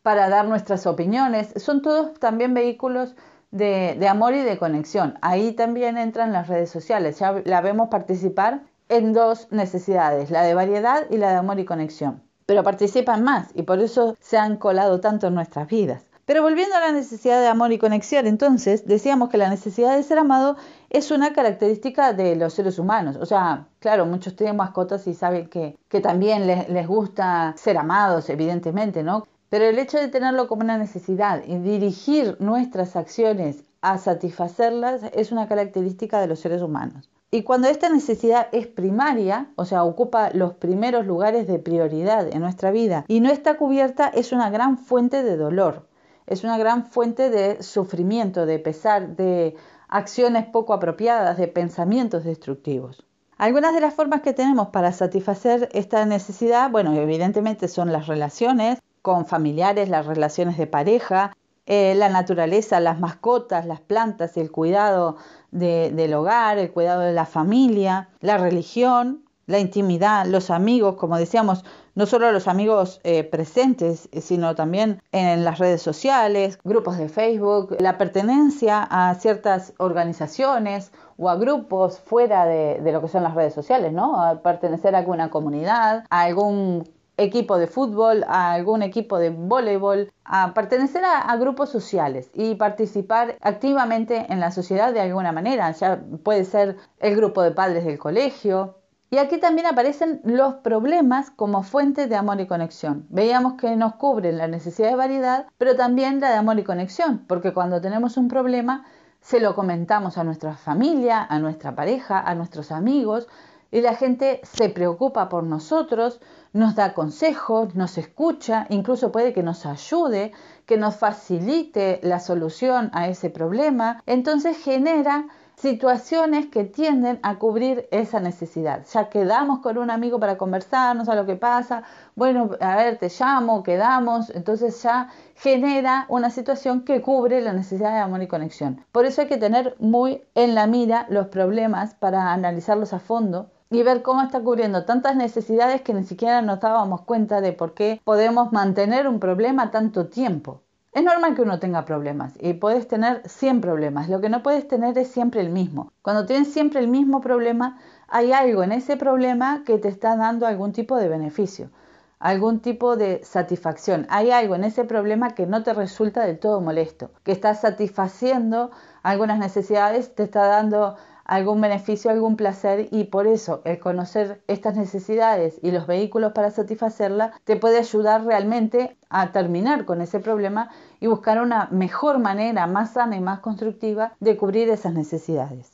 para 0.02 0.30
dar 0.30 0.48
nuestras 0.48 0.86
opiniones. 0.86 1.54
Son 1.58 1.82
todos 1.82 2.14
también 2.20 2.54
vehículos 2.54 3.16
de, 3.54 4.08
amor 4.08 4.34
y 4.34 4.42
de 4.42 4.58
conexión. 4.58 5.18
Ahí 5.22 5.54
también 5.54 5.98
entran 5.98 6.34
las 6.34 6.48
redes 6.48 6.70
sociales. 6.70 7.20
Ya 7.20 7.42
la 7.46 7.62
vemos 7.62 7.90
participar 7.90 8.64
en 8.90 9.14
dos 9.14 9.48
necesidades, 9.52 10.32
la 10.32 10.44
de 10.44 10.54
variedad 10.54 11.06
y 11.10 11.18
la 11.18 11.30
de 11.30 11.36
amor 11.36 11.60
y 11.60 11.66
conexión. 11.66 12.22
Pero 12.46 12.64
participan 12.64 13.24
más 13.24 13.52
y 13.54 13.64
por 13.64 13.80
eso 13.80 14.18
se 14.20 14.38
han 14.38 14.58
colado 14.58 15.00
tanto 15.00 15.28
en 15.28 15.36
nuestras 15.36 15.68
vidas. 15.68 16.06
Pero 16.26 16.42
volviendo 16.42 16.76
a 16.76 16.80
la 16.80 16.92
necesidad 16.94 17.42
de 17.42 17.48
amor 17.48 17.74
y 17.74 17.78
conexión, 17.78 18.28
entonces 18.28 18.88
decíamos 18.88 19.30
que 19.30 19.38
la 19.38 19.50
necesidad 19.50 19.96
de 19.96 20.04
ser 20.04 20.18
amado 20.18 20.56
es 20.90 21.12
una 21.12 21.34
característica 21.34 22.14
de 22.14 22.36
los 22.38 22.54
seres 22.54 22.80
humanos. 22.80 23.18
O 23.18 23.26
sea, 23.26 23.68
claro, 23.80 24.06
muchos 24.06 24.36
tienen 24.36 24.56
mascotas 24.56 25.06
y 25.08 25.14
saben 25.14 25.50
que, 25.50 25.78
que 25.90 26.00
también 26.00 26.48
les, 26.48 26.70
les 26.70 26.88
gusta 26.88 27.54
ser 27.58 27.78
amados, 27.78 28.30
evidentemente, 28.30 29.04
¿no? 29.04 29.28
Pero 29.54 29.66
el 29.66 29.78
hecho 29.78 30.00
de 30.00 30.08
tenerlo 30.08 30.48
como 30.48 30.64
una 30.64 30.80
necesidad 30.80 31.44
y 31.46 31.60
dirigir 31.60 32.38
nuestras 32.40 32.96
acciones 32.96 33.64
a 33.82 34.00
satisfacerlas 34.00 35.02
es 35.14 35.32
una 35.32 35.48
característica 35.48 36.20
de 36.20 36.26
los 36.26 36.40
seres 36.40 36.64
humanos. 36.64 37.12
Y 37.30 37.44
cuando 37.44 37.68
esta 37.68 37.88
necesidad 37.88 38.48
es 38.52 38.66
primaria, 38.66 39.52
o 39.56 39.66
sea, 39.66 39.84
ocupa 39.84 40.32
los 40.32 40.56
primeros 40.56 41.06
lugares 41.06 41.46
de 41.46 41.60
prioridad 41.60 42.34
en 42.34 42.42
nuestra 42.42 42.72
vida 42.72 43.06
y 43.08 43.20
no 43.20 43.30
está 43.30 43.56
cubierta, 43.56 44.08
es 44.08 44.32
una 44.32 44.50
gran 44.50 44.80
fuente 44.80 45.22
de 45.22 45.38
dolor, 45.38 45.88
es 46.26 46.44
una 46.44 46.58
gran 46.58 46.88
fuente 46.88 47.30
de 47.30 47.62
sufrimiento, 47.62 48.48
de 48.48 48.58
pesar, 48.58 49.16
de 49.16 49.56
acciones 49.88 50.48
poco 50.48 50.74
apropiadas, 50.74 51.38
de 51.38 51.48
pensamientos 51.48 52.24
destructivos. 52.24 53.06
Algunas 53.38 53.76
de 53.76 53.82
las 53.82 53.94
formas 53.94 54.22
que 54.22 54.34
tenemos 54.34 54.70
para 54.70 54.92
satisfacer 54.94 55.70
esta 55.74 56.08
necesidad, 56.08 56.72
bueno, 56.72 56.96
evidentemente 56.96 57.68
son 57.68 57.92
las 57.92 58.08
relaciones 58.08 58.80
con 59.04 59.28
familiares, 59.28 59.90
las 59.90 60.08
relaciones 60.08 60.58
de 60.58 60.66
pareja, 60.66 61.36
eh, 61.66 61.94
la 61.96 62.10
naturaleza, 62.10 62.80
las 62.80 63.00
mascotas, 63.00 63.66
las 63.66 63.82
plantas, 63.82 64.38
el 64.38 64.50
cuidado 64.50 65.18
del 65.52 66.14
hogar, 66.14 66.58
el 66.58 66.72
cuidado 66.72 67.02
de 67.02 67.14
la 67.14 67.26
familia, 67.26 68.10
la 68.22 68.38
religión, 68.38 69.24
la 69.46 69.60
intimidad, 69.60 70.26
los 70.26 70.50
amigos, 70.50 70.96
como 70.96 71.18
decíamos, 71.18 71.66
no 71.96 72.06
solo 72.06 72.32
los 72.32 72.48
amigos 72.48 73.02
eh, 73.04 73.24
presentes, 73.26 74.10
sino 74.22 74.56
también 74.56 75.02
en 75.12 75.44
las 75.44 75.60
redes 75.60 75.82
sociales, 75.82 76.58
grupos 76.64 76.98
de 76.98 77.10
Facebook, 77.10 77.76
la 77.80 77.98
pertenencia 77.98 78.88
a 78.90 79.14
ciertas 79.16 79.74
organizaciones 79.78 80.92
o 81.18 81.30
a 81.30 81.36
grupos 81.36 82.00
fuera 82.00 82.46
de, 82.46 82.80
de 82.82 82.92
lo 82.94 83.02
que 83.02 83.10
son 83.10 83.24
las 83.24 83.36
redes 83.36 83.54
sociales, 83.54 83.92
¿no? 83.92 84.22
A 84.22 84.42
pertenecer 84.42 84.96
a 84.96 85.00
alguna 85.00 85.30
comunidad, 85.30 86.06
a 86.10 86.22
algún 86.22 86.86
equipo 87.18 87.58
de 87.58 87.68
fútbol, 87.68 88.24
a 88.28 88.54
algún 88.54 88.82
equipo 88.82 89.20
de 89.20 89.30
voleibol, 89.30 90.12
a 90.26 90.54
pertenecer 90.54 91.04
a, 91.06 91.36
grupos 91.38 91.70
sociales 91.70 92.30
y 92.34 92.56
participar 92.56 93.38
activamente 93.42 94.26
en 94.30 94.40
la 94.40 94.52
sociedad 94.52 94.94
de 94.94 95.02
alguna 95.02 95.32
manera. 95.32 95.72
Ya 95.72 96.02
puede 96.24 96.46
ser 96.46 96.78
el 97.00 97.16
grupo 97.16 97.42
de 97.42 97.52
padres 97.52 97.86
del 97.86 98.00
colegio. 98.00 98.78
Y 99.10 99.18
aquí 99.18 99.38
también 99.38 99.68
aparecen 99.68 100.22
los 100.24 100.56
problemas 100.56 101.30
como 101.30 101.62
fuente 101.62 102.08
de 102.08 102.16
amor 102.16 102.42
y 102.42 102.48
conexión. 102.48 103.06
Veíamos 103.10 103.54
que 103.54 103.76
nos 103.76 103.94
cubren 103.96 104.40
la 104.40 104.48
necesidad 104.48 104.90
de 104.90 104.96
variedad, 104.96 105.46
pero 105.60 105.76
también 105.76 106.20
la 106.20 106.32
de 106.32 106.38
amor 106.38 106.58
y 106.58 106.64
conexión, 106.64 107.24
porque 107.28 107.54
cuando 107.54 107.80
tenemos 107.80 108.18
un 108.18 108.28
problema 108.28 108.86
se 109.22 109.40
lo 109.40 109.56
comentamos 109.56 110.18
a 110.18 110.24
nuestra 110.24 110.56
familia, 110.56 111.24
a 111.24 111.40
nuestra 111.40 111.76
pareja, 111.76 112.20
a 112.20 112.34
nuestros 112.36 112.72
amigos, 112.72 113.28
y 113.72 113.82
la 113.82 113.96
gente 113.96 114.42
se 114.44 114.70
preocupa 114.70 115.30
por 115.30 115.44
nosotros, 115.44 116.20
nos 116.54 116.76
da 116.76 116.94
consejos, 116.94 117.76
nos 117.76 117.98
escucha, 117.98 118.68
incluso 118.70 119.12
puede 119.12 119.34
que 119.34 119.44
nos 119.44 119.66
ayude, 119.66 120.32
que 120.66 120.78
nos 120.78 120.96
facilite 120.96 122.00
la 122.04 122.20
solución 122.20 122.92
a 122.94 123.08
ese 123.08 123.30
problema. 123.32 124.02
Entonces 124.06 124.58
genera 124.64 125.26
situaciones 125.56 126.48
que 126.48 126.64
tienden 126.64 127.20
a 127.24 127.38
cubrir 127.38 127.88
esa 127.92 128.20
necesidad. 128.20 128.86
Ya 128.92 129.10
quedamos 129.10 129.60
con 129.60 129.78
un 129.78 129.90
amigo 129.92 130.20
para 130.20 130.38
conversar, 130.38 130.96
no 130.96 131.06
sé 131.06 131.16
lo 131.16 131.26
que 131.26 131.36
pasa, 131.36 131.84
bueno, 132.16 132.52
a 132.60 132.76
ver, 132.76 132.98
te 132.98 133.10
llamo, 133.10 133.64
quedamos, 133.64 134.30
entonces 134.32 134.82
ya 134.82 135.10
genera 135.36 136.06
una 136.10 136.30
situación 136.30 136.82
que 136.82 137.02
cubre 137.02 137.42
la 137.42 137.54
necesidad 137.54 137.94
de 137.94 138.00
amor 138.00 138.22
y 138.22 138.28
conexión. 138.28 138.84
Por 138.92 139.06
eso 139.06 139.22
hay 139.22 139.28
que 139.28 139.38
tener 139.38 139.76
muy 139.80 140.24
en 140.36 140.56
la 140.56 140.68
mira 140.68 141.06
los 141.10 141.28
problemas 141.28 141.94
para 141.96 142.34
analizarlos 142.34 142.94
a 142.94 143.00
fondo 143.00 143.50
y 143.70 143.84
ver 143.84 144.02
cómo 144.02 144.22
está 144.22 144.42
cubriendo 144.42 144.86
tantas 144.86 145.16
necesidades 145.16 145.82
que 145.82 145.94
ni 145.94 146.04
siquiera 146.04 146.42
nos 146.42 146.60
dábamos 146.60 147.02
cuenta 147.02 147.42
de 147.42 147.54
por 147.54 147.74
qué 147.74 148.02
podemos 148.04 148.52
mantener 148.52 149.08
un 149.08 149.20
problema 149.20 149.72
tanto 149.72 150.08
tiempo. 150.08 150.62
Es 150.94 151.04
normal 151.04 151.34
que 151.34 151.42
uno 151.42 151.58
tenga 151.58 151.86
problemas 151.86 152.34
y 152.40 152.54
puedes 152.54 152.88
tener 152.88 153.28
100 153.28 153.62
problemas. 153.62 154.10
Lo 154.10 154.22
que 154.22 154.30
no 154.30 154.44
puedes 154.44 154.68
tener 154.68 154.96
es 155.00 155.08
siempre 155.08 155.42
el 155.42 155.50
mismo. 155.50 155.92
Cuando 156.04 156.28
tienes 156.28 156.54
siempre 156.54 156.82
el 156.82 156.88
mismo 156.88 157.20
problema, 157.20 157.80
hay 158.08 158.32
algo 158.32 158.62
en 158.62 158.72
ese 158.72 158.96
problema 158.96 159.64
que 159.66 159.80
te 159.80 159.88
está 159.88 160.16
dando 160.16 160.46
algún 160.46 160.72
tipo 160.72 160.98
de 160.98 161.10
beneficio, 161.10 161.72
algún 162.20 162.60
tipo 162.60 162.96
de 162.96 163.24
satisfacción. 163.24 164.06
Hay 164.10 164.30
algo 164.30 164.54
en 164.54 164.66
ese 164.66 164.84
problema 164.84 165.34
que 165.34 165.48
no 165.48 165.64
te 165.64 165.74
resulta 165.74 166.28
del 166.28 166.38
todo 166.38 166.62
molesto, 166.62 167.10
que 167.24 167.32
está 167.32 167.56
satisfaciendo 167.56 168.70
algunas 169.02 169.40
necesidades, 169.40 170.14
te 170.14 170.22
está 170.22 170.46
dando 170.46 170.96
algún 171.26 171.62
beneficio, 171.62 172.12
algún 172.12 172.36
placer 172.36 172.88
y 172.92 173.06
por 173.06 173.28
eso 173.28 173.62
el 173.66 173.80
conocer 173.80 174.44
estas 174.48 174.76
necesidades 174.76 175.60
y 175.62 175.72
los 175.72 175.88
vehículos 175.88 176.34
para 176.34 176.52
satisfacerla 176.52 177.34
te 177.44 177.56
puede 177.56 177.78
ayudar 177.80 178.26
realmente 178.26 178.98
a 179.10 179.32
terminar 179.32 179.86
con 179.86 180.02
ese 180.02 180.20
problema 180.20 180.70
y 181.00 181.08
buscar 181.08 181.42
una 181.42 181.68
mejor 181.72 182.20
manera, 182.20 182.68
más 182.68 182.94
sana 182.94 183.16
y 183.16 183.22
más 183.22 183.40
constructiva 183.40 184.16
de 184.20 184.38
cubrir 184.38 184.70
esas 184.70 184.94
necesidades. 184.94 185.72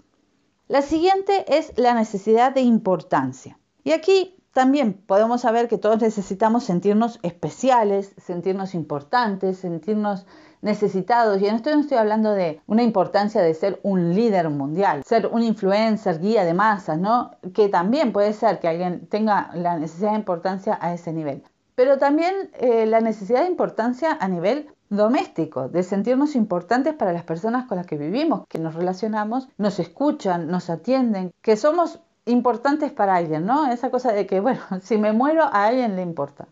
La 0.68 0.82
siguiente 0.84 1.46
es 1.48 1.74
la 1.78 1.96
necesidad 1.96 2.54
de 2.54 2.62
importancia. 2.62 3.58
Y 3.84 3.92
aquí 3.92 4.36
también 4.54 4.94
podemos 4.94 5.42
saber 5.42 5.68
que 5.68 5.78
todos 5.78 6.02
necesitamos 6.02 6.64
sentirnos 6.64 7.20
especiales, 7.24 8.14
sentirnos 8.18 8.76
importantes, 8.76 9.58
sentirnos 9.60 10.26
necesitados. 10.62 11.42
Y 11.42 11.48
en 11.48 11.56
esto 11.56 11.74
no 11.74 11.82
estoy 11.82 11.98
hablando 11.98 12.34
de 12.34 12.62
una 12.68 12.84
importancia 12.84 13.42
de 13.42 13.54
ser 13.54 13.80
un 13.84 14.14
líder 14.16 14.50
mundial, 14.50 15.04
ser 15.06 15.28
un 15.28 15.44
influencer, 15.44 16.20
guía 16.20 16.46
de 16.46 16.54
masas, 16.54 16.98
¿no? 16.98 17.32
Que 17.54 17.70
también 17.70 18.12
puede 18.12 18.34
ser 18.34 18.60
que 18.60 18.68
alguien 18.68 19.08
tenga 19.08 19.52
la 19.54 19.78
necesidad 19.78 20.12
de 20.12 20.18
importancia 20.18 20.78
a 20.82 20.94
ese 20.94 21.14
nivel. 21.14 21.44
Pero 21.76 21.98
también 21.98 22.52
eh, 22.60 22.86
la 22.86 23.00
necesidad 23.00 23.42
de 23.42 23.48
importancia 23.48 24.18
a 24.20 24.28
nivel 24.28 24.70
doméstico, 24.90 25.70
de 25.70 25.84
sentirnos 25.84 26.36
importantes 26.36 26.94
para 26.94 27.14
las 27.14 27.24
personas 27.24 27.66
con 27.68 27.78
las 27.78 27.86
que 27.86 27.98
vivimos, 27.98 28.46
que 28.48 28.60
nos 28.60 28.76
relacionamos, 28.76 29.48
nos 29.58 29.80
escuchan, 29.80 30.48
nos 30.48 30.70
atienden, 30.70 31.32
que 31.42 31.56
somos 31.56 32.00
importantes 32.26 32.92
para 32.92 33.16
alguien, 33.16 33.46
¿no? 33.46 33.72
Esa 33.72 33.92
cosa 33.92 34.12
de 34.12 34.26
que, 34.26 34.40
bueno, 34.40 34.60
si 34.82 34.98
me 34.98 35.14
muero 35.14 35.44
a 35.44 35.66
alguien 35.66 35.96
le 35.96 36.02
importa. 36.02 36.48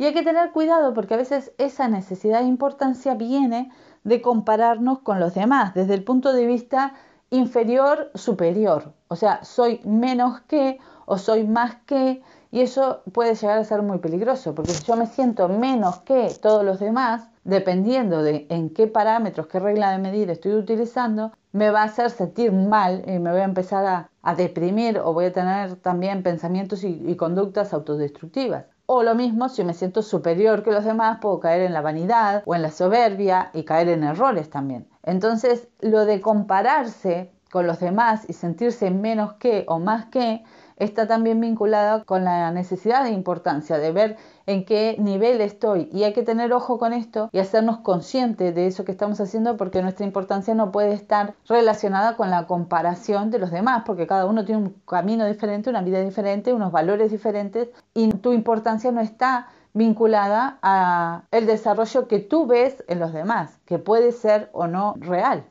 Y 0.00 0.06
hay 0.06 0.14
que 0.14 0.22
tener 0.22 0.52
cuidado 0.52 0.94
porque 0.94 1.12
a 1.12 1.18
veces 1.18 1.52
esa 1.58 1.86
necesidad 1.86 2.40
de 2.40 2.46
importancia 2.46 3.12
viene 3.12 3.70
de 4.02 4.22
compararnos 4.22 5.00
con 5.00 5.20
los 5.20 5.34
demás 5.34 5.74
desde 5.74 5.92
el 5.92 6.04
punto 6.04 6.32
de 6.32 6.46
vista 6.46 6.94
inferior, 7.28 8.10
superior. 8.14 8.94
O 9.08 9.16
sea, 9.16 9.44
soy 9.44 9.82
menos 9.84 10.40
que 10.48 10.78
o 11.04 11.18
soy 11.18 11.46
más 11.46 11.74
que 11.84 12.22
y 12.50 12.62
eso 12.62 13.02
puede 13.12 13.34
llegar 13.34 13.58
a 13.58 13.64
ser 13.64 13.82
muy 13.82 13.98
peligroso 13.98 14.54
porque 14.54 14.72
si 14.72 14.84
yo 14.84 14.96
me 14.96 15.06
siento 15.06 15.50
menos 15.50 15.98
que 15.98 16.34
todos 16.40 16.64
los 16.64 16.80
demás, 16.80 17.28
dependiendo 17.44 18.22
de 18.22 18.46
en 18.48 18.70
qué 18.70 18.86
parámetros, 18.86 19.48
qué 19.48 19.60
regla 19.60 19.92
de 19.92 19.98
medir 19.98 20.30
estoy 20.30 20.54
utilizando, 20.54 21.32
me 21.52 21.68
va 21.68 21.82
a 21.82 21.84
hacer 21.84 22.08
sentir 22.08 22.52
mal 22.52 23.04
y 23.06 23.18
me 23.18 23.32
voy 23.32 23.42
a 23.42 23.44
empezar 23.44 23.84
a, 24.22 24.34
deprimir 24.34 24.98
o 24.98 25.12
voy 25.12 25.26
a 25.26 25.32
tener 25.34 25.76
también 25.76 26.22
pensamientos 26.22 26.84
y 26.84 27.16
conductas 27.16 27.74
autodestructivas. 27.74 28.64
O 28.92 29.04
lo 29.04 29.14
mismo, 29.14 29.48
si 29.48 29.62
me 29.62 29.72
siento 29.72 30.02
superior 30.02 30.64
que 30.64 30.72
los 30.72 30.84
demás, 30.84 31.18
puedo 31.20 31.38
caer 31.38 31.62
en 31.62 31.72
la 31.72 31.80
vanidad 31.80 32.42
o 32.44 32.56
en 32.56 32.62
la 32.62 32.72
soberbia 32.72 33.50
y 33.52 33.62
caer 33.62 33.88
en 33.88 34.02
errores 34.02 34.50
también. 34.50 34.88
Entonces, 35.04 35.68
lo 35.78 36.06
de 36.06 36.20
compararse 36.20 37.30
con 37.52 37.68
los 37.68 37.78
demás 37.78 38.24
y 38.28 38.32
sentirse 38.32 38.90
menos 38.90 39.34
que 39.34 39.64
o 39.68 39.78
más 39.78 40.06
que 40.06 40.42
está 40.80 41.06
también 41.06 41.40
vinculada 41.40 42.02
con 42.04 42.24
la 42.24 42.50
necesidad 42.50 43.04
de 43.04 43.10
importancia, 43.10 43.78
de 43.78 43.92
ver 43.92 44.16
en 44.46 44.64
qué 44.64 44.96
nivel 44.98 45.40
estoy. 45.40 45.88
Y 45.92 46.02
hay 46.02 46.12
que 46.12 46.22
tener 46.22 46.52
ojo 46.52 46.78
con 46.78 46.92
esto 46.92 47.28
y 47.32 47.38
hacernos 47.38 47.78
conscientes 47.78 48.54
de 48.54 48.66
eso 48.66 48.84
que 48.84 48.92
estamos 48.92 49.20
haciendo 49.20 49.56
porque 49.56 49.82
nuestra 49.82 50.04
importancia 50.04 50.54
no 50.54 50.72
puede 50.72 50.92
estar 50.92 51.34
relacionada 51.46 52.16
con 52.16 52.30
la 52.30 52.46
comparación 52.46 53.30
de 53.30 53.38
los 53.38 53.50
demás, 53.50 53.84
porque 53.86 54.06
cada 54.06 54.26
uno 54.26 54.44
tiene 54.44 54.62
un 54.62 54.74
camino 54.86 55.26
diferente, 55.26 55.70
una 55.70 55.82
vida 55.82 56.00
diferente, 56.00 56.52
unos 56.52 56.72
valores 56.72 57.12
diferentes 57.12 57.68
y 57.94 58.10
tu 58.14 58.32
importancia 58.32 58.90
no 58.90 59.00
está 59.00 59.48
vinculada 59.72 60.58
a 60.62 61.24
el 61.30 61.46
desarrollo 61.46 62.08
que 62.08 62.18
tú 62.18 62.46
ves 62.46 62.82
en 62.88 62.98
los 62.98 63.12
demás, 63.12 63.60
que 63.66 63.78
puede 63.78 64.12
ser 64.12 64.50
o 64.52 64.66
no 64.66 64.94
real. 64.98 65.44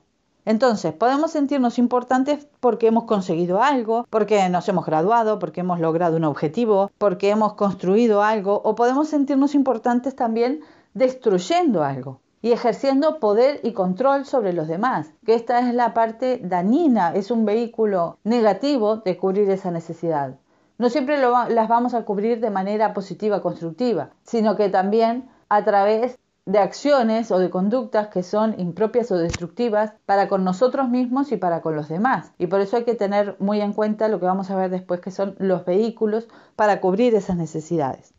Entonces, 0.49 0.93
podemos 0.93 1.29
sentirnos 1.29 1.77
importantes 1.77 2.47
porque 2.59 2.87
hemos 2.87 3.03
conseguido 3.03 3.61
algo, 3.61 4.07
porque 4.09 4.49
nos 4.49 4.67
hemos 4.67 4.83
graduado, 4.83 5.37
porque 5.37 5.59
hemos 5.59 5.79
logrado 5.79 6.17
un 6.17 6.23
objetivo, 6.23 6.89
porque 6.97 7.29
hemos 7.29 7.53
construido 7.53 8.23
algo, 8.23 8.59
o 8.65 8.73
podemos 8.73 9.09
sentirnos 9.09 9.53
importantes 9.53 10.15
también 10.15 10.61
destruyendo 10.95 11.83
algo 11.83 12.19
y 12.41 12.51
ejerciendo 12.51 13.19
poder 13.19 13.59
y 13.61 13.73
control 13.73 14.25
sobre 14.25 14.53
los 14.53 14.67
demás, 14.67 15.11
que 15.23 15.35
esta 15.35 15.59
es 15.59 15.75
la 15.75 15.93
parte 15.93 16.41
dañina, 16.43 17.13
es 17.13 17.29
un 17.29 17.45
vehículo 17.45 18.17
negativo 18.23 18.95
de 18.95 19.17
cubrir 19.17 19.51
esa 19.51 19.69
necesidad. 19.69 20.33
No 20.79 20.89
siempre 20.89 21.19
las 21.19 21.67
vamos 21.67 21.93
a 21.93 22.05
cubrir 22.05 22.39
de 22.39 22.49
manera 22.49 22.95
positiva, 22.95 23.43
constructiva, 23.43 24.09
sino 24.23 24.55
que 24.55 24.69
también 24.69 25.29
a 25.47 25.63
través 25.63 26.17
de 26.49 26.57
acciones 26.57 27.29
o 27.29 27.37
de 27.37 27.51
conductas 27.51 28.07
que 28.07 28.23
son 28.23 28.59
impropias 28.59 29.11
o 29.11 29.17
destructivas 29.17 29.93
para 30.07 30.27
con 30.27 30.43
nosotros 30.43 30.89
mismos 30.89 31.31
y 31.31 31.37
para 31.37 31.61
con 31.61 31.75
los 31.75 31.89
demás. 31.89 32.31
Y 32.39 32.47
por 32.47 32.59
eso 32.59 32.77
hay 32.77 32.85
que 32.85 32.95
tener 32.95 33.35
muy 33.37 33.61
en 33.61 33.73
cuenta 33.73 34.07
lo 34.07 34.19
que 34.19 34.25
vamos 34.25 34.49
a 34.49 34.55
ver 34.55 34.71
después, 34.71 34.99
que 34.99 35.11
son 35.11 35.35
los 35.37 35.63
vehículos 35.63 36.27
para 36.55 36.81
cubrir 36.81 37.13
esas 37.13 37.37
necesidades. 37.37 38.15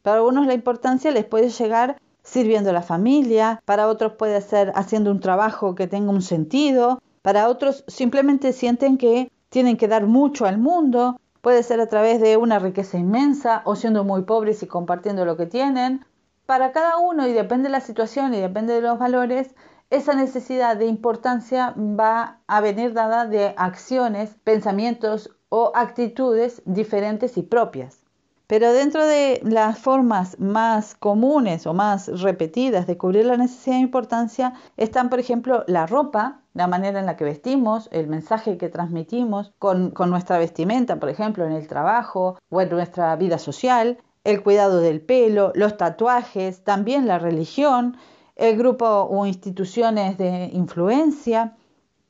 Para 0.00 0.16
algunos 0.16 0.46
la 0.46 0.54
importancia 0.54 1.10
les 1.10 1.26
puede 1.26 1.50
llegar 1.50 2.00
sirviendo 2.22 2.70
a 2.70 2.72
la 2.72 2.82
familia, 2.82 3.60
para 3.66 3.88
otros 3.88 4.12
puede 4.12 4.40
ser 4.40 4.72
haciendo 4.74 5.10
un 5.10 5.20
trabajo 5.20 5.74
que 5.74 5.86
tenga 5.86 6.10
un 6.10 6.22
sentido, 6.22 7.02
para 7.20 7.48
otros 7.48 7.84
simplemente 7.88 8.54
sienten 8.54 8.96
que 8.96 9.30
tienen 9.50 9.76
que 9.76 9.86
dar 9.86 10.06
mucho 10.06 10.46
al 10.46 10.56
mundo, 10.56 11.20
puede 11.42 11.62
ser 11.62 11.80
a 11.80 11.88
través 11.88 12.22
de 12.22 12.38
una 12.38 12.58
riqueza 12.58 12.96
inmensa 12.96 13.60
o 13.66 13.76
siendo 13.76 14.02
muy 14.02 14.22
pobres 14.22 14.62
y 14.62 14.66
compartiendo 14.66 15.26
lo 15.26 15.36
que 15.36 15.46
tienen. 15.46 16.06
Para 16.46 16.70
cada 16.70 16.98
uno, 16.98 17.26
y 17.26 17.32
depende 17.32 17.64
de 17.64 17.72
la 17.72 17.80
situación 17.80 18.32
y 18.32 18.40
depende 18.40 18.74
de 18.74 18.80
los 18.80 18.98
valores, 18.98 19.54
esa 19.90 20.14
necesidad 20.14 20.76
de 20.76 20.86
importancia 20.86 21.74
va 21.76 22.38
a 22.46 22.60
venir 22.60 22.92
dada 22.92 23.26
de 23.26 23.52
acciones, 23.56 24.36
pensamientos 24.44 25.36
o 25.48 25.72
actitudes 25.74 26.62
diferentes 26.64 27.36
y 27.36 27.42
propias. 27.42 28.06
Pero 28.46 28.72
dentro 28.72 29.04
de 29.04 29.40
las 29.42 29.78
formas 29.78 30.38
más 30.38 30.94
comunes 30.94 31.66
o 31.66 31.74
más 31.74 32.06
repetidas 32.20 32.86
de 32.86 32.96
cubrir 32.96 33.26
la 33.26 33.36
necesidad 33.36 33.76
de 33.76 33.82
importancia 33.82 34.52
están, 34.76 35.10
por 35.10 35.18
ejemplo, 35.18 35.64
la 35.66 35.86
ropa, 35.86 36.42
la 36.54 36.68
manera 36.68 37.00
en 37.00 37.06
la 37.06 37.16
que 37.16 37.24
vestimos, 37.24 37.88
el 37.90 38.06
mensaje 38.06 38.56
que 38.56 38.68
transmitimos 38.68 39.52
con, 39.58 39.90
con 39.90 40.10
nuestra 40.10 40.38
vestimenta, 40.38 41.00
por 41.00 41.08
ejemplo, 41.08 41.44
en 41.44 41.52
el 41.52 41.66
trabajo 41.66 42.38
o 42.48 42.60
en 42.60 42.70
nuestra 42.70 43.16
vida 43.16 43.38
social, 43.38 43.98
el 44.26 44.42
cuidado 44.42 44.80
del 44.80 45.00
pelo, 45.00 45.52
los 45.54 45.76
tatuajes, 45.76 46.64
también 46.64 47.06
la 47.06 47.20
religión, 47.20 47.96
el 48.34 48.58
grupo 48.58 48.84
o 48.84 49.24
instituciones 49.24 50.18
de 50.18 50.50
influencia, 50.52 51.56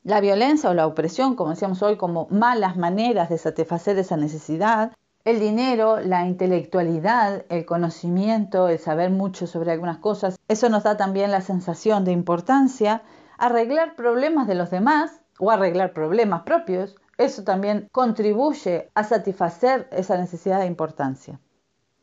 la 0.03 0.19
violencia 0.19 0.71
o 0.71 0.73
la 0.73 0.87
opresión, 0.87 1.35
como 1.35 1.51
decíamos 1.51 1.83
hoy, 1.83 1.95
como 1.95 2.27
malas 2.31 2.75
maneras 2.75 3.29
de 3.29 3.37
satisfacer 3.37 3.99
esa 3.99 4.17
necesidad, 4.17 4.93
el 5.25 5.39
dinero, 5.39 5.99
la 5.99 6.25
intelectualidad, 6.25 7.45
el 7.49 7.65
conocimiento, 7.65 8.67
el 8.67 8.79
saber 8.79 9.11
mucho 9.11 9.45
sobre 9.45 9.71
algunas 9.71 9.99
cosas, 9.99 10.39
eso 10.47 10.69
nos 10.69 10.83
da 10.83 10.97
también 10.97 11.29
la 11.29 11.41
sensación 11.41 12.03
de 12.03 12.13
importancia, 12.13 13.03
arreglar 13.37 13.95
problemas 13.95 14.47
de 14.47 14.55
los 14.55 14.71
demás 14.71 15.21
o 15.37 15.51
arreglar 15.51 15.93
problemas 15.93 16.41
propios, 16.41 16.95
eso 17.19 17.43
también 17.43 17.89
contribuye 17.91 18.89
a 18.95 19.03
satisfacer 19.03 19.87
esa 19.91 20.17
necesidad 20.17 20.61
de 20.61 20.65
importancia. 20.65 21.39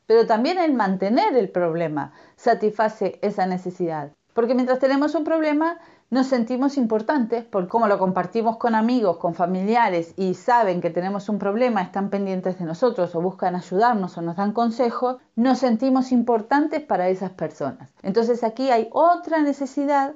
Pero 0.07 0.27
también 0.27 0.59
el 0.59 0.75
mantener 0.75 1.35
el 1.37 1.49
problema 1.49 2.12
satisface 2.37 3.19
esa 3.23 3.47
necesidad. 3.47 4.12
Porque 4.35 4.55
mientras 4.55 4.81
tenemos 4.81 5.14
un 5.14 5.25
problema, 5.25 5.79
nos 6.11 6.27
sentimos 6.27 6.77
importantes 6.77 7.45
por 7.45 7.69
cómo 7.69 7.87
lo 7.87 7.99
compartimos 7.99 8.57
con 8.57 8.75
amigos, 8.75 9.17
con 9.17 9.35
familiares 9.35 10.12
y 10.17 10.35
saben 10.35 10.81
que 10.81 10.90
tenemos 10.90 11.29
un 11.29 11.38
problema, 11.38 11.83
están 11.83 12.11
pendientes 12.11 12.59
de 12.59 12.64
nosotros 12.64 13.14
o 13.14 13.21
buscan 13.21 13.57
ayudarnos 13.57 14.19
o 14.19 14.23
nos 14.23 14.37
dan 14.37 14.53
consejos, 14.53 15.17
nos 15.35 15.59
sentimos 15.59 16.12
importantes 16.12 16.83
para 16.83 17.09
esas 17.09 17.31
personas. 17.31 17.90
Entonces 18.03 18.45
aquí 18.45 18.71
hay 18.71 18.88
otra 18.93 19.40
necesidad 19.40 20.14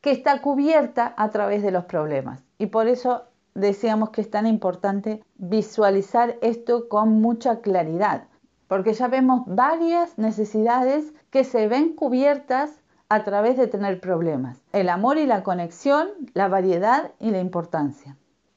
que 0.00 0.12
está 0.12 0.40
cubierta 0.40 1.14
a 1.16 1.30
través 1.30 1.62
de 1.62 1.72
los 1.72 1.84
problemas. 1.84 2.42
Y 2.58 2.66
por 2.66 2.86
eso 2.86 3.24
decíamos 3.54 4.10
que 4.10 4.20
es 4.20 4.30
tan 4.30 4.46
importante 4.46 5.22
visualizar 5.36 6.36
esto 6.40 6.88
con 6.88 7.20
mucha 7.20 7.60
claridad 7.60 8.28
porque 8.68 8.92
ya 8.92 9.08
vemos 9.08 9.42
varias 9.46 10.16
necesidades 10.18 11.12
que 11.30 11.42
se 11.42 11.66
ven 11.66 11.94
cubiertas 11.94 12.70
a 13.08 13.24
través 13.24 13.56
de 13.56 13.66
tener 13.66 14.00
problemas. 14.00 14.60
El 14.72 14.90
amor 14.90 15.16
y 15.18 15.26
la 15.26 15.42
conexión, 15.42 16.08
la 16.34 16.48
variedad 16.48 17.10
y 17.18 17.30
la 17.30 17.40
importancia. 17.40 18.16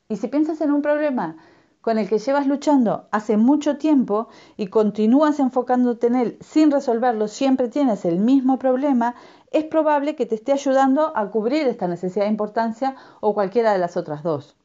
Y 0.10 0.18
si 0.18 0.28
piensas 0.28 0.60
en 0.62 0.72
un 0.72 0.82
problema 0.82 1.38
con 1.80 1.98
el 1.98 2.08
que 2.08 2.20
llevas 2.20 2.46
luchando 2.46 3.08
hace 3.12 3.38
mucho 3.38 3.78
tiempo 3.78 4.28
y 4.58 4.68
continúas 4.68 5.40
enfocándote 5.40 6.08
en 6.08 6.16
él 6.16 6.38
sin 6.42 6.70
resolverlo, 6.70 7.28
siempre 7.28 7.70
tienes 7.70 8.06
el 8.06 8.20
mismo 8.20 8.60
problema, 8.60 9.16
es 9.52 9.64
probable 9.64 10.16
que 10.16 10.26
te 10.26 10.36
esté 10.36 10.52
ayudando 10.52 11.16
a 11.16 11.32
cubrir 11.32 11.68
esta 11.68 11.88
necesidad 11.88 12.26
de 12.26 12.32
importancia 12.32 12.96
o 13.20 13.34
cualquiera 13.34 13.72
de 13.72 13.80
las 13.80 13.98
otras 13.98 14.22
dos. 14.22 14.56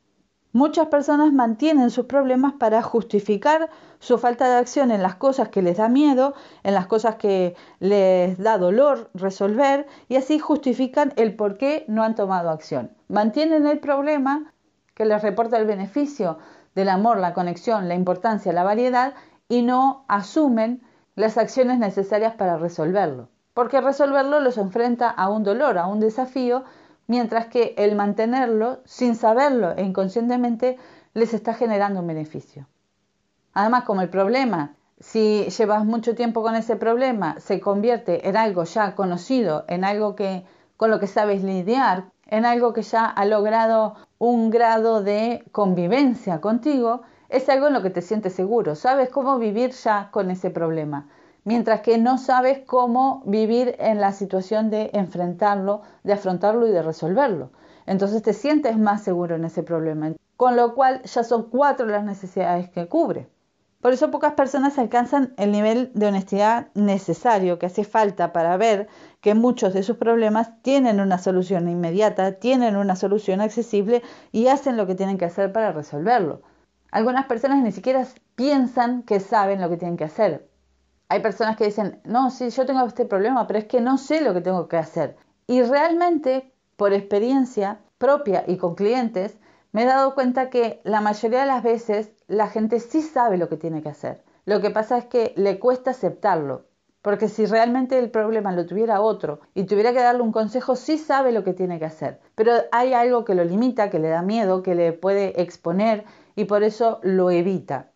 Muchas 0.56 0.86
personas 0.86 1.34
mantienen 1.34 1.90
sus 1.90 2.06
problemas 2.06 2.54
para 2.54 2.80
justificar 2.80 3.68
su 3.98 4.16
falta 4.16 4.48
de 4.48 4.56
acción 4.56 4.90
en 4.90 5.02
las 5.02 5.16
cosas 5.16 5.50
que 5.50 5.60
les 5.60 5.76
da 5.76 5.90
miedo, 5.90 6.32
en 6.62 6.72
las 6.72 6.86
cosas 6.86 7.16
que 7.16 7.54
les 7.78 8.38
da 8.38 8.56
dolor 8.56 9.10
resolver 9.12 9.86
y 10.08 10.16
así 10.16 10.38
justifican 10.38 11.12
el 11.16 11.36
por 11.36 11.58
qué 11.58 11.84
no 11.88 12.02
han 12.02 12.14
tomado 12.14 12.48
acción. 12.48 12.90
Mantienen 13.08 13.66
el 13.66 13.80
problema 13.80 14.54
que 14.94 15.04
les 15.04 15.20
reporta 15.20 15.58
el 15.58 15.66
beneficio 15.66 16.38
del 16.74 16.88
amor, 16.88 17.18
la 17.18 17.34
conexión, 17.34 17.86
la 17.86 17.94
importancia, 17.94 18.50
la 18.54 18.64
variedad 18.64 19.12
y 19.50 19.60
no 19.60 20.06
asumen 20.08 20.80
las 21.16 21.36
acciones 21.36 21.78
necesarias 21.78 22.32
para 22.32 22.56
resolverlo. 22.56 23.28
Porque 23.52 23.82
resolverlo 23.82 24.40
los 24.40 24.56
enfrenta 24.56 25.10
a 25.10 25.28
un 25.28 25.44
dolor, 25.44 25.76
a 25.76 25.86
un 25.86 26.00
desafío 26.00 26.64
mientras 27.06 27.46
que 27.46 27.74
el 27.76 27.94
mantenerlo 27.94 28.80
sin 28.84 29.14
saberlo 29.14 29.72
e 29.76 29.82
inconscientemente 29.82 30.78
les 31.14 31.34
está 31.34 31.54
generando 31.54 32.00
un 32.00 32.06
beneficio. 32.06 32.66
Además, 33.52 33.84
como 33.84 34.02
el 34.02 34.10
problema, 34.10 34.74
si 34.98 35.48
llevas 35.48 35.84
mucho 35.84 36.14
tiempo 36.14 36.42
con 36.42 36.54
ese 36.56 36.76
problema, 36.76 37.38
se 37.40 37.60
convierte 37.60 38.28
en 38.28 38.36
algo 38.36 38.64
ya 38.64 38.94
conocido, 38.94 39.64
en 39.68 39.84
algo 39.84 40.14
que 40.14 40.44
con 40.76 40.90
lo 40.90 41.00
que 41.00 41.06
sabes 41.06 41.42
lidiar, 41.42 42.04
en 42.26 42.44
algo 42.44 42.72
que 42.72 42.82
ya 42.82 43.06
ha 43.06 43.24
logrado 43.24 43.94
un 44.18 44.50
grado 44.50 45.02
de 45.02 45.44
convivencia 45.52 46.40
contigo, 46.40 47.02
es 47.28 47.48
algo 47.48 47.68
en 47.68 47.72
lo 47.72 47.82
que 47.82 47.90
te 47.90 48.02
sientes 48.02 48.34
seguro, 48.34 48.74
sabes 48.74 49.08
cómo 49.08 49.38
vivir 49.38 49.70
ya 49.70 50.10
con 50.10 50.30
ese 50.30 50.50
problema 50.50 51.08
mientras 51.46 51.80
que 51.80 51.96
no 51.96 52.18
sabes 52.18 52.58
cómo 52.66 53.22
vivir 53.24 53.76
en 53.78 54.00
la 54.00 54.10
situación 54.10 54.68
de 54.68 54.90
enfrentarlo, 54.92 55.82
de 56.02 56.12
afrontarlo 56.12 56.66
y 56.66 56.72
de 56.72 56.82
resolverlo. 56.82 57.50
Entonces 57.86 58.20
te 58.20 58.32
sientes 58.32 58.76
más 58.76 59.04
seguro 59.04 59.36
en 59.36 59.44
ese 59.44 59.62
problema, 59.62 60.12
con 60.36 60.56
lo 60.56 60.74
cual 60.74 61.02
ya 61.04 61.22
son 61.22 61.48
cuatro 61.48 61.86
las 61.86 62.04
necesidades 62.04 62.68
que 62.68 62.88
cubre. 62.88 63.28
Por 63.80 63.92
eso 63.92 64.10
pocas 64.10 64.32
personas 64.32 64.76
alcanzan 64.76 65.34
el 65.36 65.52
nivel 65.52 65.92
de 65.94 66.08
honestidad 66.08 66.66
necesario 66.74 67.60
que 67.60 67.66
hace 67.66 67.84
falta 67.84 68.32
para 68.32 68.56
ver 68.56 68.88
que 69.20 69.36
muchos 69.36 69.72
de 69.72 69.84
sus 69.84 69.98
problemas 69.98 70.60
tienen 70.62 70.98
una 70.98 71.18
solución 71.18 71.68
inmediata, 71.68 72.32
tienen 72.32 72.74
una 72.74 72.96
solución 72.96 73.40
accesible 73.40 74.02
y 74.32 74.48
hacen 74.48 74.76
lo 74.76 74.88
que 74.88 74.96
tienen 74.96 75.16
que 75.16 75.26
hacer 75.26 75.52
para 75.52 75.70
resolverlo. 75.70 76.42
Algunas 76.90 77.26
personas 77.26 77.62
ni 77.62 77.70
siquiera 77.70 78.04
piensan 78.34 79.04
que 79.04 79.20
saben 79.20 79.60
lo 79.60 79.70
que 79.70 79.76
tienen 79.76 79.96
que 79.96 80.04
hacer, 80.04 80.48
hay 81.08 81.20
personas 81.20 81.56
que 81.56 81.66
dicen, 81.66 82.00
no, 82.04 82.30
sí, 82.30 82.50
yo 82.50 82.66
tengo 82.66 82.84
este 82.84 83.04
problema, 83.04 83.46
pero 83.46 83.58
es 83.58 83.66
que 83.66 83.80
no 83.80 83.98
sé 83.98 84.20
lo 84.20 84.34
que 84.34 84.40
tengo 84.40 84.68
que 84.68 84.76
hacer. 84.76 85.16
Y 85.46 85.62
realmente, 85.62 86.52
por 86.76 86.92
experiencia 86.92 87.80
propia 87.98 88.44
y 88.46 88.56
con 88.56 88.74
clientes, 88.74 89.38
me 89.72 89.82
he 89.82 89.86
dado 89.86 90.14
cuenta 90.14 90.50
que 90.50 90.80
la 90.84 91.00
mayoría 91.00 91.40
de 91.40 91.46
las 91.46 91.62
veces 91.62 92.10
la 92.26 92.48
gente 92.48 92.80
sí 92.80 93.02
sabe 93.02 93.36
lo 93.36 93.48
que 93.48 93.56
tiene 93.56 93.82
que 93.82 93.88
hacer. 93.88 94.24
Lo 94.44 94.60
que 94.60 94.70
pasa 94.70 94.98
es 94.98 95.04
que 95.06 95.32
le 95.36 95.58
cuesta 95.58 95.90
aceptarlo. 95.90 96.66
Porque 97.02 97.28
si 97.28 97.46
realmente 97.46 97.98
el 97.98 98.10
problema 98.10 98.50
lo 98.50 98.66
tuviera 98.66 99.00
otro 99.00 99.38
y 99.54 99.64
tuviera 99.64 99.92
que 99.92 100.00
darle 100.00 100.22
un 100.22 100.32
consejo, 100.32 100.74
sí 100.74 100.98
sabe 100.98 101.30
lo 101.30 101.44
que 101.44 101.52
tiene 101.52 101.78
que 101.78 101.84
hacer. 101.84 102.20
Pero 102.34 102.52
hay 102.72 102.94
algo 102.94 103.24
que 103.24 103.36
lo 103.36 103.44
limita, 103.44 103.90
que 103.90 104.00
le 104.00 104.08
da 104.08 104.22
miedo, 104.22 104.64
que 104.64 104.74
le 104.74 104.92
puede 104.92 105.40
exponer 105.40 106.04
y 106.34 106.46
por 106.46 106.64
eso 106.64 106.98
lo 107.02 107.30
evita. 107.30 107.92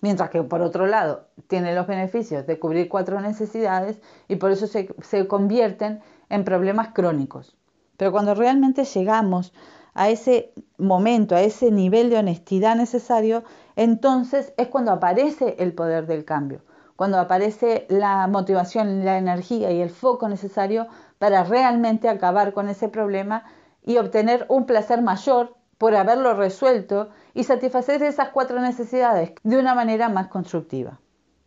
Mientras 0.00 0.30
que 0.30 0.42
por 0.42 0.62
otro 0.62 0.86
lado 0.86 1.26
tiene 1.48 1.74
los 1.74 1.86
beneficios 1.86 2.46
de 2.46 2.58
cubrir 2.58 2.88
cuatro 2.88 3.20
necesidades 3.20 4.00
y 4.28 4.36
por 4.36 4.52
eso 4.52 4.66
se, 4.66 4.94
se 5.02 5.26
convierten 5.26 6.00
en 6.28 6.44
problemas 6.44 6.88
crónicos. 6.88 7.56
Pero 7.96 8.12
cuando 8.12 8.34
realmente 8.34 8.84
llegamos 8.84 9.52
a 9.94 10.08
ese 10.08 10.52
momento, 10.76 11.34
a 11.34 11.40
ese 11.40 11.72
nivel 11.72 12.10
de 12.10 12.18
honestidad 12.18 12.76
necesario, 12.76 13.42
entonces 13.74 14.52
es 14.56 14.68
cuando 14.68 14.92
aparece 14.92 15.56
el 15.58 15.72
poder 15.72 16.06
del 16.06 16.24
cambio, 16.24 16.62
cuando 16.94 17.18
aparece 17.18 17.86
la 17.88 18.28
motivación, 18.28 19.04
la 19.04 19.18
energía 19.18 19.72
y 19.72 19.80
el 19.80 19.90
foco 19.90 20.28
necesario 20.28 20.86
para 21.18 21.42
realmente 21.42 22.08
acabar 22.08 22.52
con 22.52 22.68
ese 22.68 22.88
problema 22.88 23.44
y 23.84 23.96
obtener 23.96 24.46
un 24.48 24.66
placer 24.66 25.02
mayor 25.02 25.56
por 25.78 25.94
haberlo 25.96 26.34
resuelto 26.34 27.08
y 27.34 27.44
satisfacer 27.44 28.02
esas 28.02 28.30
cuatro 28.30 28.60
necesidades 28.60 29.32
de 29.42 29.58
una 29.58 29.74
manera 29.74 30.08
más 30.08 30.28
constructiva. 30.28 31.00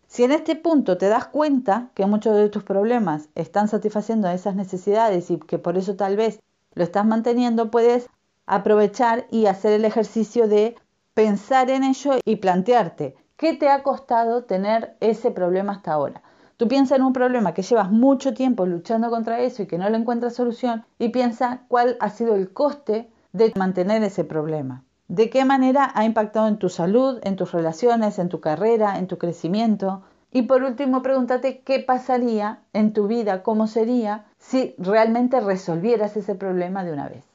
Si 0.08 0.24
en 0.24 0.32
este 0.32 0.56
punto 0.56 0.98
te 0.98 1.08
das 1.08 1.28
cuenta 1.28 1.90
que 1.96 2.06
muchos 2.06 2.36
de 2.36 2.50
tus 2.50 2.64
problemas 2.64 3.30
están 3.36 3.68
satisfaciendo 3.68 4.28
esas 4.30 4.56
necesidades 4.56 5.32
y 5.32 5.38
que 5.38 5.58
por 5.58 5.78
eso 5.78 5.96
tal 5.96 6.18
vez 6.18 6.42
lo 6.74 6.84
estás 6.84 7.06
manteniendo, 7.06 7.72
puedes 7.72 8.10
aprovechar 8.46 9.26
y 9.32 9.46
hacer 9.46 9.72
el 9.72 9.86
ejercicio 9.86 10.48
de 10.48 10.76
pensar 11.14 11.70
en 11.70 11.84
ello 11.84 12.16
y 12.26 12.36
plantearte 12.38 13.16
qué 13.38 13.54
te 13.54 13.70
ha 13.70 13.84
costado 13.84 14.44
tener 14.44 14.98
ese 15.00 15.32
problema 15.32 15.74
hasta 15.74 15.94
ahora. 15.94 16.22
Tú 16.58 16.68
piensa 16.68 16.96
en 16.96 17.04
un 17.04 17.14
problema 17.14 17.54
que 17.54 17.64
llevas 17.64 17.90
mucho 17.90 18.34
tiempo 18.34 18.66
luchando 18.66 19.10
contra 19.10 19.40
eso 19.40 19.64
y 19.64 19.66
que 19.66 19.78
no 19.78 19.90
le 19.90 19.98
encuentras 19.98 20.36
solución 20.36 20.86
y 21.00 21.10
piensa 21.10 21.64
cuál 21.70 21.98
ha 22.00 22.10
sido 22.10 22.36
el 22.36 22.54
coste 22.54 23.10
de 23.34 23.52
mantener 23.56 24.04
ese 24.04 24.24
problema. 24.24 24.84
¿De 25.12 25.30
qué 25.30 25.44
manera 25.44 25.92
ha 25.94 26.06
impactado 26.06 26.48
en 26.48 26.58
tu 26.58 26.70
salud, 26.70 27.20
en 27.24 27.36
tus 27.36 27.52
relaciones, 27.52 28.18
en 28.18 28.30
tu 28.30 28.40
carrera, 28.40 28.98
en 28.98 29.08
tu 29.08 29.18
crecimiento? 29.18 30.04
Y 30.32 30.44
por 30.44 30.64
último, 30.64 31.02
pregúntate 31.02 31.60
qué 31.64 31.80
pasaría 31.80 32.62
en 32.72 32.94
tu 32.94 33.08
vida, 33.08 33.44
cómo 33.44 33.68
sería 33.68 34.24
si 34.38 34.74
realmente 34.78 35.42
resolvieras 35.42 36.16
ese 36.16 36.34
problema 36.36 36.86
de 36.86 36.94
una 36.94 37.10
vez. 37.10 37.26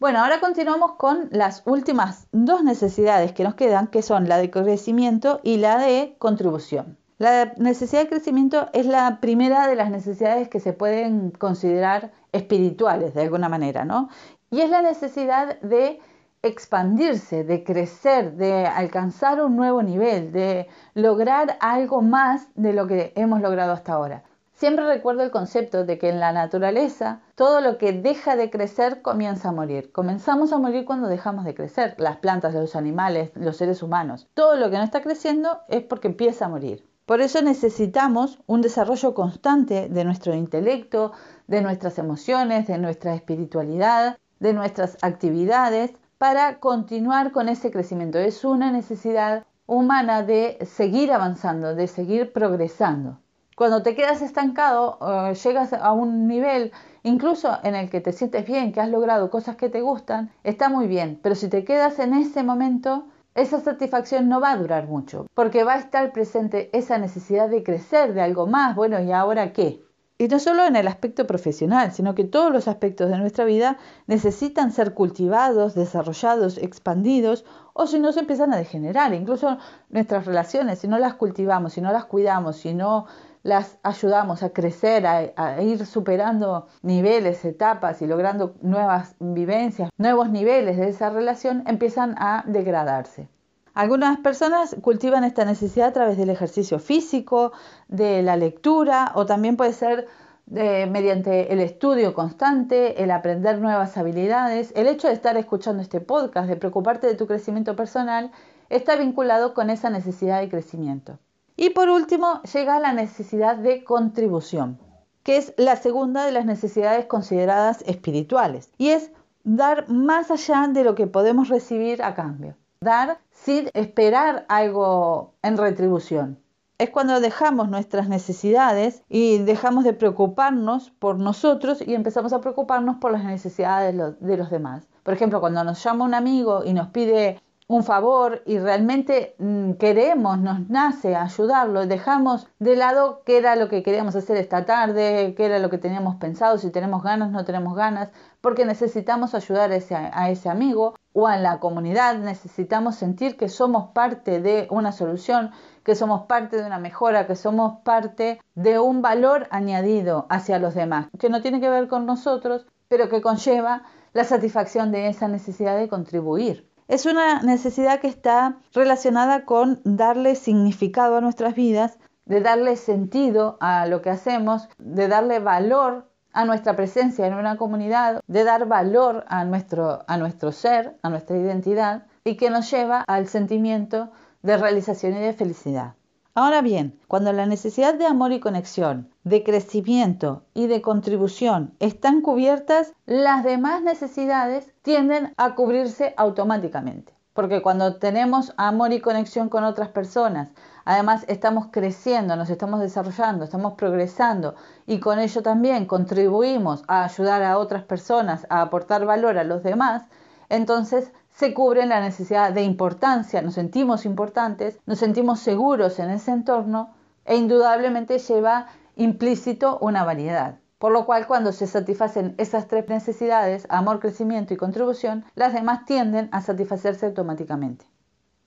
Bueno, 0.00 0.24
ahora 0.24 0.40
continuamos 0.40 0.94
con 0.96 1.28
las 1.30 1.62
últimas 1.66 2.26
dos 2.32 2.64
necesidades 2.64 3.30
que 3.30 3.44
nos 3.44 3.54
quedan, 3.54 3.86
que 3.86 4.02
son 4.02 4.28
la 4.28 4.38
de 4.38 4.50
crecimiento 4.50 5.38
y 5.44 5.58
la 5.58 5.78
de 5.78 6.16
contribución. 6.18 6.98
La 7.18 7.52
necesidad 7.58 8.02
de 8.02 8.08
crecimiento 8.08 8.68
es 8.72 8.86
la 8.86 9.20
primera 9.20 9.68
de 9.68 9.76
las 9.76 9.92
necesidades 9.92 10.48
que 10.48 10.58
se 10.58 10.72
pueden 10.72 11.30
considerar 11.30 12.10
espirituales 12.32 13.14
de 13.14 13.22
alguna 13.22 13.48
manera, 13.48 13.84
¿no? 13.84 14.08
Y 14.50 14.62
es 14.62 14.68
la 14.68 14.82
necesidad 14.82 15.60
de 15.60 16.00
expandirse, 16.42 17.44
de 17.44 17.62
crecer, 17.62 18.34
de 18.34 18.66
alcanzar 18.66 19.42
un 19.42 19.56
nuevo 19.56 19.82
nivel, 19.82 20.32
de 20.32 20.68
lograr 20.94 21.56
algo 21.60 22.02
más 22.02 22.48
de 22.54 22.72
lo 22.72 22.86
que 22.86 23.12
hemos 23.14 23.40
logrado 23.40 23.72
hasta 23.72 23.92
ahora. 23.92 24.24
Siempre 24.52 24.86
recuerdo 24.86 25.24
el 25.24 25.32
concepto 25.32 25.84
de 25.84 25.98
que 25.98 26.08
en 26.08 26.20
la 26.20 26.32
naturaleza 26.32 27.20
todo 27.34 27.60
lo 27.60 27.78
que 27.78 27.92
deja 27.92 28.36
de 28.36 28.48
crecer 28.50 29.02
comienza 29.02 29.48
a 29.48 29.52
morir. 29.52 29.90
Comenzamos 29.90 30.52
a 30.52 30.58
morir 30.58 30.84
cuando 30.84 31.08
dejamos 31.08 31.44
de 31.44 31.54
crecer. 31.54 31.96
Las 31.98 32.18
plantas, 32.18 32.54
los 32.54 32.76
animales, 32.76 33.30
los 33.34 33.56
seres 33.56 33.82
humanos. 33.82 34.28
Todo 34.34 34.56
lo 34.56 34.70
que 34.70 34.76
no 34.76 34.84
está 34.84 35.02
creciendo 35.02 35.62
es 35.68 35.82
porque 35.82 36.06
empieza 36.06 36.44
a 36.44 36.48
morir. 36.48 36.86
Por 37.06 37.20
eso 37.20 37.42
necesitamos 37.42 38.38
un 38.46 38.62
desarrollo 38.62 39.14
constante 39.14 39.88
de 39.88 40.04
nuestro 40.04 40.34
intelecto, 40.34 41.12
de 41.48 41.60
nuestras 41.60 41.98
emociones, 41.98 42.68
de 42.68 42.78
nuestra 42.78 43.14
espiritualidad, 43.14 44.18
de 44.38 44.52
nuestras 44.52 44.96
actividades, 45.02 45.92
para 46.22 46.60
continuar 46.60 47.32
con 47.32 47.48
ese 47.48 47.72
crecimiento. 47.72 48.20
Es 48.20 48.44
una 48.44 48.70
necesidad 48.70 49.44
humana 49.66 50.22
de 50.22 50.56
seguir 50.64 51.10
avanzando, 51.10 51.74
de 51.74 51.88
seguir 51.88 52.32
progresando. 52.32 53.18
Cuando 53.56 53.82
te 53.82 53.96
quedas 53.96 54.22
estancado, 54.22 55.00
eh, 55.02 55.34
llegas 55.34 55.72
a 55.72 55.90
un 55.90 56.28
nivel 56.28 56.70
incluso 57.02 57.58
en 57.64 57.74
el 57.74 57.90
que 57.90 58.00
te 58.00 58.12
sientes 58.12 58.46
bien, 58.46 58.70
que 58.70 58.80
has 58.80 58.88
logrado 58.88 59.30
cosas 59.30 59.56
que 59.56 59.68
te 59.68 59.80
gustan, 59.80 60.30
está 60.44 60.68
muy 60.68 60.86
bien, 60.86 61.18
pero 61.20 61.34
si 61.34 61.48
te 61.48 61.64
quedas 61.64 61.98
en 61.98 62.14
ese 62.14 62.44
momento, 62.44 63.08
esa 63.34 63.58
satisfacción 63.58 64.28
no 64.28 64.40
va 64.40 64.52
a 64.52 64.56
durar 64.56 64.86
mucho, 64.86 65.26
porque 65.34 65.64
va 65.64 65.74
a 65.74 65.78
estar 65.78 66.12
presente 66.12 66.70
esa 66.72 66.98
necesidad 66.98 67.48
de 67.48 67.64
crecer, 67.64 68.14
de 68.14 68.22
algo 68.22 68.46
más, 68.46 68.76
bueno, 68.76 69.02
¿y 69.02 69.10
ahora 69.10 69.52
qué? 69.52 69.82
Y 70.22 70.28
no 70.28 70.38
solo 70.38 70.64
en 70.64 70.76
el 70.76 70.86
aspecto 70.86 71.26
profesional, 71.26 71.90
sino 71.90 72.14
que 72.14 72.22
todos 72.22 72.52
los 72.52 72.68
aspectos 72.68 73.10
de 73.10 73.18
nuestra 73.18 73.44
vida 73.44 73.78
necesitan 74.06 74.70
ser 74.70 74.94
cultivados, 74.94 75.74
desarrollados, 75.74 76.58
expandidos, 76.58 77.44
o 77.72 77.88
si 77.88 77.98
no 77.98 78.12
se 78.12 78.20
empiezan 78.20 78.52
a 78.52 78.56
degenerar. 78.56 79.12
Incluso 79.14 79.58
nuestras 79.88 80.24
relaciones, 80.24 80.78
si 80.78 80.86
no 80.86 81.00
las 81.00 81.14
cultivamos, 81.14 81.72
si 81.72 81.80
no 81.80 81.90
las 81.90 82.04
cuidamos, 82.04 82.58
si 82.58 82.72
no 82.72 83.06
las 83.42 83.78
ayudamos 83.82 84.44
a 84.44 84.50
crecer, 84.50 85.08
a, 85.08 85.60
ir 85.60 85.84
superando 85.86 86.68
niveles, 86.82 87.44
etapas 87.44 88.00
y 88.00 88.06
logrando 88.06 88.54
nuevas 88.62 89.16
vivencias, 89.18 89.90
nuevos 89.98 90.30
niveles 90.30 90.76
de 90.76 90.88
esa 90.88 91.10
relación, 91.10 91.64
empiezan 91.66 92.14
a 92.16 92.44
degradarse. 92.46 93.28
Algunas 93.74 94.18
personas 94.18 94.76
cultivan 94.82 95.24
esta 95.24 95.46
necesidad 95.46 95.88
a 95.88 95.92
través 95.92 96.18
del 96.18 96.28
ejercicio 96.28 96.78
físico, 96.78 97.52
de 97.88 98.22
la 98.22 98.36
lectura 98.36 99.12
o 99.14 99.24
también 99.24 99.56
puede 99.56 99.72
ser 99.72 100.08
de, 100.44 100.86
mediante 100.86 101.54
el 101.54 101.60
estudio 101.60 102.12
constante, 102.12 103.02
el 103.02 103.10
aprender 103.10 103.60
nuevas 103.60 103.96
habilidades. 103.96 104.72
El 104.76 104.88
hecho 104.88 105.08
de 105.08 105.14
estar 105.14 105.38
escuchando 105.38 105.82
este 105.82 106.02
podcast, 106.02 106.50
de 106.50 106.56
preocuparte 106.56 107.06
de 107.06 107.14
tu 107.14 107.26
crecimiento 107.26 107.74
personal, 107.74 108.30
está 108.68 108.96
vinculado 108.96 109.54
con 109.54 109.70
esa 109.70 109.88
necesidad 109.88 110.40
de 110.40 110.50
crecimiento. 110.50 111.18
Y 111.56 111.70
por 111.70 111.88
último 111.88 112.42
llega 112.42 112.78
la 112.78 112.92
necesidad 112.92 113.56
de 113.56 113.84
contribución, 113.84 114.78
que 115.22 115.38
es 115.38 115.54
la 115.56 115.76
segunda 115.76 116.26
de 116.26 116.32
las 116.32 116.44
necesidades 116.44 117.06
consideradas 117.06 117.82
espirituales, 117.86 118.70
y 118.76 118.90
es 118.90 119.12
dar 119.44 119.88
más 119.88 120.30
allá 120.30 120.68
de 120.68 120.84
lo 120.84 120.94
que 120.94 121.06
podemos 121.06 121.48
recibir 121.48 122.02
a 122.02 122.14
cambio 122.14 122.56
dar 122.82 123.18
sin 123.30 123.70
esperar 123.74 124.44
algo 124.48 125.34
en 125.42 125.56
retribución. 125.56 126.38
Es 126.78 126.90
cuando 126.90 127.20
dejamos 127.20 127.68
nuestras 127.68 128.08
necesidades 128.08 129.04
y 129.08 129.38
dejamos 129.38 129.84
de 129.84 129.92
preocuparnos 129.92 130.90
por 130.90 131.16
nosotros 131.18 131.80
y 131.80 131.94
empezamos 131.94 132.32
a 132.32 132.40
preocuparnos 132.40 132.96
por 132.96 133.12
las 133.12 133.24
necesidades 133.24 133.96
de 134.20 134.36
los, 134.36 134.50
demás. 134.50 134.88
Por 135.04 135.14
ejemplo, 135.14 135.40
cuando 135.40 135.62
nos 135.62 135.82
llama 135.84 136.04
un 136.04 136.14
amigo 136.14 136.64
y 136.64 136.72
nos 136.72 136.88
pide 136.88 137.40
un 137.68 137.84
favor 137.84 138.42
y 138.46 138.58
realmente 138.58 139.36
mm, 139.38 139.74
queremos, 139.74 140.38
nos 140.38 140.68
nace 140.68 141.14
ayudarlo, 141.14 141.86
dejamos 141.86 142.48
de 142.58 142.74
lado 142.74 143.22
qué 143.24 143.38
era 143.38 143.54
lo 143.54 143.68
que 143.68 143.84
queríamos 143.84 144.16
hacer 144.16 144.36
esta 144.36 144.66
tarde, 144.66 145.34
qué 145.36 145.44
era 145.44 145.60
lo 145.60 145.70
que 145.70 145.78
teníamos 145.78 146.16
pensado, 146.16 146.58
si 146.58 146.70
tenemos 146.70 147.04
ganas, 147.04 147.30
no 147.30 147.44
tenemos 147.44 147.76
ganas, 147.76 148.10
porque 148.40 148.64
necesitamos 148.64 149.34
ayudar 149.34 149.70
a 149.70 149.76
ese, 149.76 149.94
a 149.94 150.30
ese 150.30 150.48
amigo 150.48 150.94
o 151.12 151.26
a 151.26 151.36
la 151.36 151.60
comunidad, 151.60 152.16
necesitamos 152.18 152.96
sentir 152.96 153.36
que 153.36 153.48
somos 153.48 153.90
parte 153.92 154.40
de 154.40 154.66
una 154.70 154.92
solución, 154.92 155.50
que 155.84 155.94
somos 155.94 156.22
parte 156.26 156.56
de 156.56 156.66
una 156.66 156.78
mejora, 156.78 157.26
que 157.26 157.36
somos 157.36 157.80
parte 157.84 158.40
de 158.54 158.78
un 158.78 159.02
valor 159.02 159.46
añadido 159.50 160.26
hacia 160.30 160.58
los 160.58 160.74
demás, 160.74 161.08
que 161.18 161.28
no 161.28 161.42
tiene 161.42 161.60
que 161.60 161.68
ver 161.68 161.88
con 161.88 162.06
nosotros, 162.06 162.66
pero 162.88 163.08
que 163.08 163.20
conlleva 163.20 163.82
la 164.12 164.24
satisfacción 164.24 164.92
de 164.92 165.08
esa 165.08 165.28
necesidad 165.28 165.76
de 165.76 165.88
contribuir. 165.88 166.68
Es 166.88 167.06
una 167.06 167.42
necesidad 167.42 168.00
que 168.00 168.08
está 168.08 168.58
relacionada 168.74 169.44
con 169.44 169.80
darle 169.84 170.34
significado 170.34 171.16
a 171.16 171.20
nuestras 171.20 171.54
vidas, 171.54 171.98
de 172.26 172.40
darle 172.40 172.76
sentido 172.76 173.56
a 173.60 173.86
lo 173.86 174.02
que 174.02 174.10
hacemos, 174.10 174.68
de 174.78 175.08
darle 175.08 175.38
valor 175.38 176.11
a 176.32 176.44
nuestra 176.44 176.76
presencia 176.76 177.26
en 177.26 177.34
una 177.34 177.56
comunidad, 177.56 178.20
de 178.26 178.44
dar 178.44 178.66
valor 178.66 179.24
a 179.28 179.44
nuestro, 179.44 180.04
a 180.06 180.16
nuestro 180.16 180.52
ser, 180.52 180.96
a 181.02 181.10
nuestra 181.10 181.36
identidad 181.36 182.06
y 182.24 182.36
que 182.36 182.50
nos 182.50 182.70
lleva 182.70 183.04
al 183.06 183.28
sentimiento 183.28 184.10
de 184.42 184.56
realización 184.56 185.14
y 185.16 185.20
de 185.20 185.32
felicidad. 185.32 185.94
Ahora 186.34 186.62
bien, 186.62 186.98
cuando 187.08 187.30
la 187.34 187.44
necesidad 187.44 187.94
de 187.94 188.06
amor 188.06 188.32
y 188.32 188.40
conexión, 188.40 189.10
de 189.22 189.44
crecimiento 189.44 190.44
y 190.54 190.66
de 190.66 190.80
contribución 190.80 191.74
están 191.78 192.22
cubiertas, 192.22 192.94
las 193.04 193.44
demás 193.44 193.82
necesidades 193.82 194.72
tienden 194.80 195.34
a 195.36 195.54
cubrirse 195.54 196.14
automáticamente. 196.16 197.12
Porque 197.34 197.60
cuando 197.60 197.96
tenemos 197.96 198.54
amor 198.56 198.94
y 198.94 199.00
conexión 199.00 199.50
con 199.50 199.64
otras 199.64 199.88
personas, 199.88 200.48
además 200.84 201.24
estamos 201.28 201.68
creciendo, 201.70 202.36
nos 202.36 202.50
estamos 202.50 202.80
desarrollando, 202.80 203.44
estamos 203.44 203.74
progresando 203.74 204.54
y 204.86 205.00
con 205.00 205.18
ello 205.18 205.42
también 205.42 205.86
contribuimos 205.86 206.84
a 206.88 207.04
ayudar 207.04 207.42
a 207.42 207.58
otras 207.58 207.84
personas, 207.84 208.46
a 208.48 208.62
aportar 208.62 209.04
valor 209.04 209.38
a 209.38 209.44
los 209.44 209.62
demás, 209.62 210.04
entonces 210.48 211.12
se 211.34 211.54
cubre 211.54 211.86
la 211.86 212.00
necesidad 212.00 212.52
de 212.52 212.62
importancia, 212.62 213.42
nos 213.42 213.54
sentimos 213.54 214.04
importantes, 214.04 214.78
nos 214.86 214.98
sentimos 214.98 215.40
seguros 215.40 215.98
en 215.98 216.10
ese 216.10 216.30
entorno 216.30 216.90
e 217.24 217.36
indudablemente 217.36 218.18
lleva 218.18 218.66
implícito 218.96 219.78
una 219.80 220.04
variedad. 220.04 220.58
Por 220.78 220.92
lo 220.92 221.06
cual 221.06 221.26
cuando 221.28 221.52
se 221.52 221.68
satisfacen 221.68 222.34
esas 222.38 222.66
tres 222.66 222.88
necesidades, 222.88 223.66
amor, 223.70 224.00
crecimiento 224.00 224.52
y 224.52 224.56
contribución, 224.56 225.24
las 225.36 225.52
demás 225.52 225.84
tienden 225.84 226.28
a 226.32 226.42
satisfacerse 226.42 227.06
automáticamente. 227.06 227.91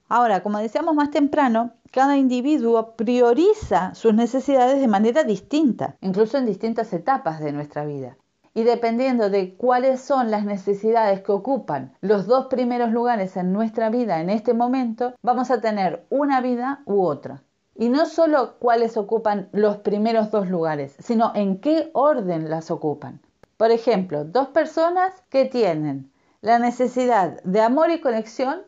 Ahora, 0.08 0.44
como 0.44 0.60
decíamos 0.60 0.96
más 0.96 1.12
temprano, 1.12 1.72
cada 1.92 2.18
individuo 2.18 2.96
prioriza 2.96 3.94
sus 3.96 4.14
necesidades 4.14 4.80
de 4.80 4.88
manera 4.88 5.24
distinta, 5.24 5.96
incluso 6.02 6.38
en 6.38 6.46
distintas 6.46 6.94
etapas 6.94 7.40
de 7.40 7.52
nuestra 7.52 7.86
vida 7.86 8.18
y 8.56 8.64
dependiendo 8.64 9.30
de 9.30 9.54
cuáles 9.56 10.00
son 10.00 10.32
las 10.32 10.46
necesidades 10.46 11.22
que 11.22 11.34
ocupan 11.34 11.94
los 12.00 12.26
dos 12.26 12.48
primeros 12.48 12.92
lugares 12.92 13.36
en 13.36 13.52
nuestra 13.52 13.90
vida 13.90 14.22
en 14.22 14.30
este 14.30 14.54
momento, 14.54 15.14
vamos 15.22 15.52
a 15.52 15.60
tener 15.60 16.06
una 16.10 16.40
vida 16.40 16.82
u 16.86 17.04
otra. 17.04 17.44
Y 17.76 17.90
no 17.90 18.06
solo 18.06 18.56
cuáles 18.60 18.96
ocupan 18.96 19.50
los 19.52 19.78
primeros 19.78 20.32
dos 20.32 20.50
lugares, 20.50 20.96
sino 21.00 21.34
en 21.36 21.60
qué 21.60 21.90
orden 21.92 22.50
las 22.50 22.72
ocupan. 22.72 23.20
Por 23.58 23.72
ejemplo, 23.72 24.24
dos 24.24 24.48
personas 24.48 25.12
que 25.30 25.44
tienen 25.44 26.10
la 26.40 26.58
necesidad 26.58 27.44
de 27.44 27.60
amor 27.60 27.90
y 27.90 28.00
conexión 28.00 28.62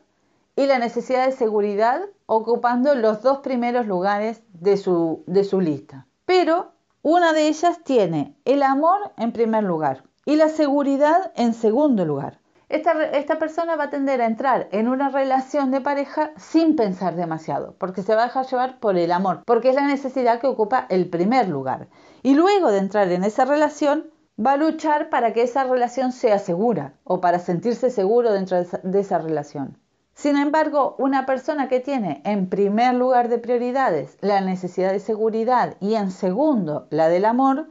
y 0.58 0.66
la 0.66 0.80
necesidad 0.80 1.24
de 1.24 1.30
seguridad 1.30 2.00
ocupando 2.26 2.96
los 2.96 3.22
dos 3.22 3.38
primeros 3.38 3.86
lugares 3.86 4.42
de 4.52 4.76
su, 4.76 5.22
de 5.28 5.44
su 5.44 5.60
lista. 5.60 6.08
Pero 6.26 6.72
una 7.02 7.32
de 7.32 7.46
ellas 7.46 7.78
tiene 7.84 8.36
el 8.44 8.64
amor 8.64 9.12
en 9.16 9.30
primer 9.30 9.62
lugar 9.62 10.02
y 10.24 10.34
la 10.34 10.48
seguridad 10.48 11.30
en 11.36 11.54
segundo 11.54 12.04
lugar. 12.04 12.40
Esta, 12.68 13.38
persona 13.38 13.76
va 13.76 13.84
a 13.84 13.90
tender 13.90 14.20
a 14.20 14.26
entrar 14.26 14.68
en 14.72 14.88
una 14.88 15.10
relación 15.10 15.70
de 15.70 15.80
pareja 15.80 16.32
sin 16.36 16.74
pensar 16.74 17.14
demasiado, 17.14 17.76
porque 17.78 18.02
se 18.02 18.16
va 18.16 18.22
a 18.22 18.26
dejar 18.26 18.46
llevar 18.46 18.80
por 18.80 18.98
el 18.98 19.12
amor, 19.12 19.44
porque 19.46 19.68
es 19.68 19.76
la 19.76 19.86
necesidad 19.86 20.40
que 20.40 20.48
ocupa 20.48 20.86
el 20.88 21.08
primer 21.08 21.48
lugar. 21.48 21.86
Y 22.24 22.34
luego 22.34 22.72
de 22.72 22.78
entrar 22.78 23.12
en 23.12 23.22
esa 23.22 23.44
relación, 23.44 24.10
va 24.44 24.54
a 24.54 24.56
luchar 24.56 25.08
para 25.08 25.32
que 25.32 25.42
esa 25.42 25.62
relación 25.62 26.10
sea 26.10 26.40
segura 26.40 26.94
o 27.04 27.20
para 27.20 27.38
sentirse 27.38 27.90
seguro 27.90 28.32
dentro 28.32 28.60
de 28.60 29.00
esa 29.00 29.18
relación. 29.18 29.78
Sin 30.18 30.36
embargo, 30.36 30.96
una 30.98 31.26
persona 31.26 31.68
que 31.68 31.78
tiene 31.78 32.22
en 32.24 32.48
primer 32.48 32.92
lugar 32.92 33.28
de 33.28 33.38
prioridades 33.38 34.18
la 34.20 34.40
necesidad 34.40 34.90
de 34.90 34.98
seguridad 34.98 35.76
y 35.78 35.94
en 35.94 36.10
segundo 36.10 36.88
la 36.90 37.08
del 37.08 37.24
amor, 37.24 37.68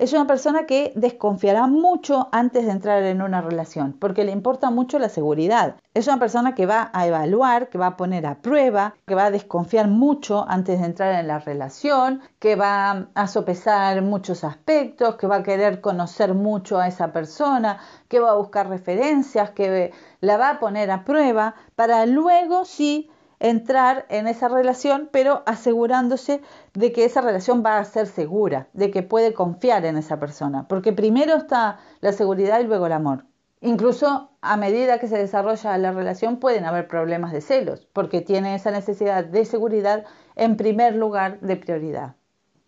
es 0.00 0.14
una 0.14 0.26
persona 0.26 0.64
que 0.64 0.94
desconfiará 0.96 1.66
mucho 1.66 2.30
antes 2.32 2.64
de 2.64 2.72
entrar 2.72 3.02
en 3.02 3.20
una 3.20 3.42
relación, 3.42 3.92
porque 3.92 4.24
le 4.24 4.32
importa 4.32 4.70
mucho 4.70 4.98
la 4.98 5.10
seguridad. 5.10 5.76
Es 5.92 6.06
una 6.06 6.18
persona 6.18 6.54
que 6.54 6.64
va 6.64 6.90
a 6.94 7.06
evaluar, 7.06 7.68
que 7.68 7.76
va 7.76 7.88
a 7.88 7.96
poner 7.98 8.24
a 8.24 8.40
prueba, 8.40 8.94
que 9.06 9.14
va 9.14 9.26
a 9.26 9.30
desconfiar 9.30 9.88
mucho 9.88 10.46
antes 10.48 10.80
de 10.80 10.86
entrar 10.86 11.20
en 11.20 11.26
la 11.26 11.38
relación, 11.38 12.22
que 12.38 12.56
va 12.56 13.08
a 13.14 13.26
sopesar 13.26 14.00
muchos 14.00 14.42
aspectos, 14.42 15.16
que 15.16 15.26
va 15.26 15.36
a 15.36 15.42
querer 15.42 15.82
conocer 15.82 16.32
mucho 16.32 16.78
a 16.78 16.88
esa 16.88 17.12
persona, 17.12 17.78
que 18.08 18.20
va 18.20 18.30
a 18.30 18.36
buscar 18.36 18.70
referencias, 18.70 19.50
que 19.50 19.92
la 20.20 20.38
va 20.38 20.48
a 20.48 20.60
poner 20.60 20.90
a 20.90 21.04
prueba 21.04 21.56
para 21.76 22.06
luego 22.06 22.64
sí 22.64 23.10
entrar 23.40 24.06
en 24.10 24.28
esa 24.28 24.48
relación, 24.48 25.08
pero 25.10 25.42
asegurándose 25.46 26.40
de 26.74 26.92
que 26.92 27.04
esa 27.04 27.22
relación 27.22 27.64
va 27.64 27.78
a 27.78 27.84
ser 27.84 28.06
segura, 28.06 28.68
de 28.74 28.90
que 28.90 29.02
puede 29.02 29.34
confiar 29.34 29.84
en 29.86 29.96
esa 29.96 30.20
persona, 30.20 30.68
porque 30.68 30.92
primero 30.92 31.34
está 31.34 31.78
la 32.00 32.12
seguridad 32.12 32.60
y 32.60 32.64
luego 32.64 32.86
el 32.86 32.92
amor. 32.92 33.24
Incluso 33.62 34.30
a 34.40 34.56
medida 34.56 34.98
que 34.98 35.08
se 35.08 35.18
desarrolla 35.18 35.76
la 35.76 35.92
relación 35.92 36.38
pueden 36.38 36.64
haber 36.64 36.88
problemas 36.88 37.32
de 37.32 37.40
celos, 37.40 37.88
porque 37.92 38.20
tiene 38.20 38.54
esa 38.54 38.70
necesidad 38.70 39.24
de 39.24 39.44
seguridad 39.44 40.04
en 40.36 40.56
primer 40.56 40.94
lugar 40.94 41.40
de 41.40 41.56
prioridad. 41.56 42.14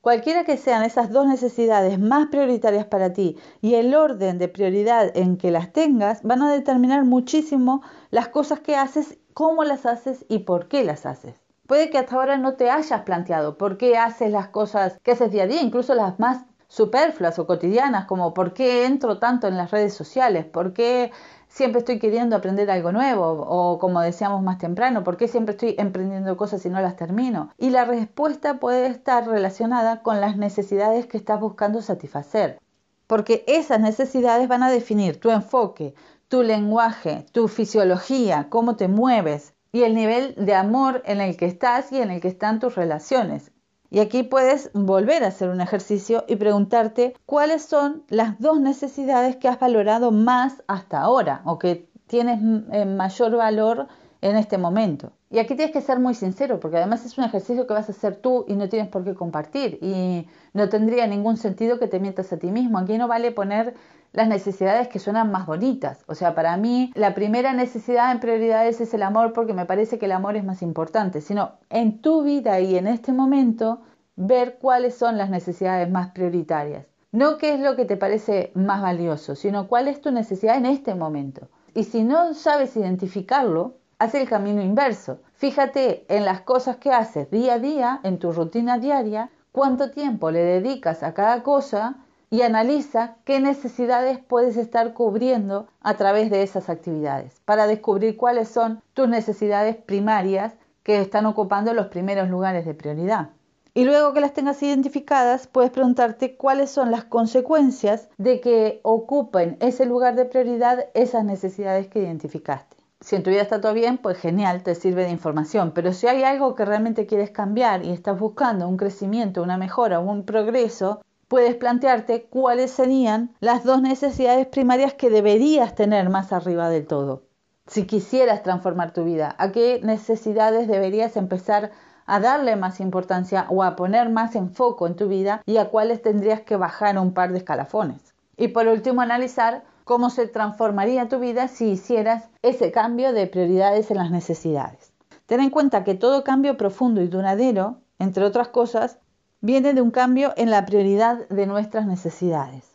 Cualquiera 0.03 0.43
que 0.43 0.57
sean 0.57 0.83
esas 0.83 1.11
dos 1.11 1.29
necesidades 1.29 1.97
más 2.01 2.27
prioritarias 2.27 2.85
para 2.85 3.13
ti 3.13 3.37
y 3.61 3.75
el 3.75 3.95
orden 3.95 4.37
de 4.37 4.49
prioridad 4.49 5.17
en 5.17 5.37
que 5.37 5.53
las 5.53 5.73
tengas 5.73 6.25
van 6.25 6.43
a 6.43 6.53
determinar 6.53 7.05
muchísimo 7.05 7.83
las 8.11 8.27
cosas 8.27 8.59
que 8.59 8.75
haces 8.75 9.19
cómo 9.35 9.65
las 9.65 9.87
haces 9.87 10.25
y 10.29 10.41
por 10.41 10.69
qué 10.69 10.85
las 10.85 11.07
haces. 11.07 11.35
Puede 11.67 11.91
que 11.91 11.99
hasta 11.99 12.17
ahora 12.17 12.39
no 12.39 12.55
te 12.55 12.71
hayas 12.71 13.03
planteado 13.03 13.57
por 13.57 13.79
qué 13.79 13.97
haces 13.97 14.31
las 14.31 14.49
cosas 14.49 14.99
que 15.03 15.13
haces 15.13 15.31
día 15.31 15.45
a 15.45 15.47
día, 15.47 15.63
incluso 15.63 15.95
las 15.95 16.19
más 16.19 16.45
superfluas 16.69 17.39
o 17.39 17.47
cotidianas, 17.47 18.07
como 18.07 18.33
por 18.33 18.55
qué 18.55 18.87
entro 18.87 19.19
tanto 19.19 19.47
en 19.47 19.57
las 19.57 19.71
redes 19.71 19.93
sociales, 19.95 20.47
por 20.47 20.73
qué 20.73 21.13
siempre 21.49 21.81
estoy 21.81 21.99
queriendo 21.99 22.35
aprender 22.35 22.71
algo 22.71 22.93
nuevo 22.93 23.27
o 23.47 23.79
como 23.79 24.01
decíamos 24.01 24.43
más 24.43 24.57
temprano, 24.57 25.05
por 25.05 25.19
qué 25.19 25.29
siempre 25.29 25.53
estoy 25.53 25.75
emprendiendo 25.79 26.37
cosas 26.39 26.65
y 26.65 26.71
no 26.71 26.81
las 26.81 26.97
termino. 26.97 27.51
Y 27.59 27.71
la 27.71 27.85
respuesta 27.85 28.59
puede 28.59 28.87
estar 28.87 29.29
relacionada 29.29 30.03
con 30.03 30.21
las 30.21 30.39
necesidades 30.39 31.07
que 31.07 31.19
estás 31.19 31.41
buscando 31.41 31.83
satisfacer, 31.83 32.59
porque 33.07 33.45
esas 33.47 33.81
necesidades 33.81 34.49
van 34.49 34.63
a 34.63 34.71
definir 34.71 35.21
tu 35.21 35.31
enfoque, 35.31 35.95
tu 36.33 36.43
lenguaje, 36.43 37.27
tu 37.33 37.47
fisiología, 37.47 38.47
cómo 38.49 38.77
te 38.77 38.89
mueves 38.89 39.53
y 39.71 39.83
el 39.83 39.95
nivel 39.95 40.35
de 40.39 40.55
amor 40.55 41.03
en 41.05 41.21
el 41.21 41.37
que 41.37 41.45
estás 41.45 41.93
y 41.93 42.01
en 42.01 42.11
el 42.11 42.23
que 42.23 42.29
están 42.29 42.59
tus 42.59 42.75
relaciones. 42.75 43.53
Y 43.91 44.01
aquí 44.01 44.23
puedes 44.23 44.71
volver 44.73 45.25
a 45.25 45.27
hacer 45.27 45.51
un 45.51 45.61
ejercicio 45.61 46.25
y 46.27 46.37
preguntarte 46.37 47.15
cuáles 47.27 47.67
son 47.67 48.05
las 48.09 48.41
dos 48.41 48.59
necesidades 48.61 49.37
que 49.37 49.47
has 49.47 49.61
valorado 49.61 50.11
más 50.11 50.63
hasta 50.69 51.03
ahora 51.03 51.43
o 51.45 51.59
que 51.59 51.91
tienes 52.07 52.41
eh, 52.73 52.87
mayor 52.87 53.37
valor 53.37 53.89
en 54.23 54.37
este 54.37 54.57
momento. 54.57 55.13
Y 55.33 55.39
aquí 55.39 55.55
tienes 55.57 55.73
que 55.73 55.81
ser 55.81 55.99
muy 55.99 56.13
sincero, 56.13 56.61
porque 56.61 56.77
además 56.77 57.07
es 57.07 57.17
un 57.17 57.25
ejercicio 57.25 57.67
que 57.67 57.73
vas 57.73 57.89
a 57.89 57.93
hacer 57.93 58.17
tú 58.17 58.45
y 58.49 58.55
no 58.55 58.69
tienes 58.69 58.91
por 58.91 59.03
qué 59.03 59.15
compartir. 59.15 59.79
Y 59.81 60.29
no 60.53 60.69
tendría 60.69 61.07
ningún 61.07 61.39
sentido 61.39 61.79
que 61.79 61.89
te 61.89 62.01
mientas 62.01 62.31
a 62.35 62.37
ti 62.37 62.53
mismo. 62.53 62.79
Aquí 62.79 62.99
no 62.99 63.09
vale 63.09 63.33
poner 63.33 63.75
las 64.13 64.29
necesidades 64.29 64.89
que 64.89 64.99
suenan 64.99 65.31
más 65.31 65.47
bonitas. 65.47 66.05
O 66.07 66.15
sea, 66.15 66.35
para 66.35 66.55
mí 66.59 66.93
la 66.95 67.15
primera 67.15 67.55
necesidad 67.55 68.13
en 68.13 68.21
prioridades 68.21 68.83
es 68.83 68.93
el 68.93 69.03
amor 69.03 69.33
porque 69.33 69.55
me 69.55 69.65
parece 69.65 69.99
que 69.99 70.05
el 70.05 70.13
amor 70.13 70.37
es 70.37 70.45
más 70.45 70.61
importante, 70.61 71.23
sino 71.23 71.53
en 71.71 72.03
tu 72.03 72.23
vida 72.23 72.61
y 72.61 72.77
en 72.77 72.87
este 72.87 73.13
momento 73.13 73.81
ver 74.17 74.59
cuáles 74.61 74.95
son 74.95 75.17
las 75.17 75.31
necesidades 75.31 75.91
más 75.91 76.11
prioritarias. 76.11 76.85
No 77.11 77.39
qué 77.39 77.55
es 77.55 77.61
lo 77.61 77.75
que 77.75 77.87
te 77.87 77.97
parece 77.97 78.53
más 78.55 78.83
valioso, 78.83 79.35
sino 79.35 79.67
cuál 79.67 79.89
es 79.89 80.03
tu 80.03 80.13
necesidad 80.13 80.57
en 80.57 80.67
este 80.67 80.95
momento. 80.95 81.49
Y 81.75 81.85
si 81.85 82.05
no 82.05 82.35
sabes 82.35 82.77
identificarlo, 82.77 83.77
haz 84.03 84.17
el 84.17 84.29
camino 84.29 84.61
inverso. 84.61 85.21
Fíjate 85.35 86.05
en 86.09 86.25
las 86.25 86.41
cosas 86.41 86.77
que 86.79 86.91
haces 86.91 87.31
día 87.31 87.55
a 87.55 87.59
día, 87.61 88.01
en 88.03 88.19
tu 88.19 88.33
rutina 88.33 88.79
diaria, 88.79 89.31
cuánto 89.53 89.93
tiempo 89.93 90.33
le 90.33 90.41
dedicas 90.41 91.05
a 91.05 91.15
cada 91.15 91.45
cosa 91.45 91.99
y 92.29 92.43
analiza 92.43 93.15
qué 93.25 93.39
necesidades 93.39 94.19
puedes 94.19 94.57
estar 94.57 94.93
cubriendo 94.93 95.69
a 95.81 95.95
través 95.95 96.31
de 96.31 96.43
esas 96.43 96.69
actividades 96.69 97.41
para 97.45 97.69
descubrir 97.69 98.17
cuáles 98.17 98.49
son 98.49 98.83
tus 98.93 99.09
necesidades 99.09 99.77
primarias 99.77 100.55
que 100.83 101.01
están 101.01 101.27
ocupando 101.27 101.73
los 101.73 101.87
primeros 101.87 102.29
lugares 102.29 102.67
de 102.67 102.75
prioridad. 102.75 103.31
Y 103.73 103.85
luego 103.85 104.13
que 104.13 104.21
las 104.21 104.35
tengas 104.35 104.61
identificadas, 104.65 105.47
puedes 105.47 105.71
preguntarte 105.71 106.37
cuáles 106.37 106.71
son 106.71 106.91
las 106.91 107.05
consecuencias 107.05 108.09
de 108.19 108.41
que 108.41 108.81
ocupen 108.83 109.59
ese 109.61 109.87
lugar 109.87 110.17
de 110.17 110.25
prioridad 110.25 110.87
esas 110.95 111.25
necesidades 111.25 111.87
que 111.87 112.01
identificaste. 112.01 112.82
Si 113.03 113.17
en 113.17 113.25
tu 113.25 113.31
vida 113.31 113.43
está 113.43 113.61
todo 113.61 113.75
bien, 113.75 113.99
pues 113.99 114.17
genial, 114.17 114.63
te 114.63 114.77
sirve 114.77 115.05
de 115.05 115.11
información. 115.11 115.73
Pero 115.75 115.93
si 115.93 116.07
hay 116.07 116.23
algo 116.23 116.55
que 116.55 116.65
realmente 116.65 117.05
quieres 117.05 117.31
cambiar 117.31 117.85
y 117.85 117.91
estás 117.91 118.19
buscando 118.19 118.69
un 118.69 118.77
crecimiento, 118.77 119.43
una 119.43 119.57
mejora, 119.57 119.99
un 119.99 120.25
progreso, 120.25 121.03
puedes 121.27 121.57
plantearte 121.57 122.25
cuáles 122.25 122.71
serían 122.71 123.35
las 123.41 123.65
dos 123.65 123.83
necesidades 123.83 124.47
primarias 124.47 124.95
que 124.95 125.11
deberías 125.11 125.75
tener 125.75 126.11
más 126.11 126.33
arriba 126.33 126.69
del 126.69 126.87
todo. 126.87 127.25
Si 127.67 127.87
quisieras 127.87 128.45
transformar 128.45 128.93
tu 128.93 129.03
vida, 129.03 129.35
¿a 129.39 129.51
qué 129.51 129.81
necesidades 129.83 130.69
deberías 130.69 131.17
empezar 131.17 131.73
a 132.07 132.21
darle 132.21 132.55
más 132.55 132.79
importancia 132.81 133.47
o 133.49 133.65
a 133.65 133.75
poner 133.75 134.11
más 134.11 134.37
enfoque 134.37 134.85
en 134.85 134.95
tu 134.95 135.09
vida 135.09 135.43
y 135.45 135.57
a 135.57 135.71
cuáles 135.71 136.03
tendrías 136.03 136.43
que 136.43 136.57
bajar 136.57 136.97
un 136.99 137.15
par 137.15 137.33
de 137.33 137.39
escalafones? 137.39 138.15
Y 138.37 138.49
por 138.49 138.69
último, 138.69 139.01
analizar 139.01 139.65
cómo 139.85 140.11
se 140.11 140.27
transformaría 140.27 141.09
tu 141.09 141.19
vida 141.19 141.49
si 141.49 141.71
hicieras 141.71 142.29
ese 142.43 142.73
cambio 142.73 143.13
de 143.13 143.27
prioridades 143.27 143.91
en 143.91 143.99
las 143.99 144.11
necesidades. 144.11 144.93
Ten 145.27 145.41
en 145.41 145.51
cuenta 145.51 145.85
que 145.85 145.95
todo 145.95 146.25
cambio 146.25 146.57
profundo 146.57 147.01
y 147.03 147.09
duradero, 147.09 147.79
entre 147.99 148.25
otras 148.25 148.49
cosas, 148.49 148.99
viene 149.41 149.75
de 149.75 149.83
un 149.83 149.91
cambio 149.91 150.33
en 150.37 150.51
la 150.51 150.65
prioridad 150.67 151.29
de 151.29 151.47
nuestras 151.47 151.87
necesidades. 151.87 152.73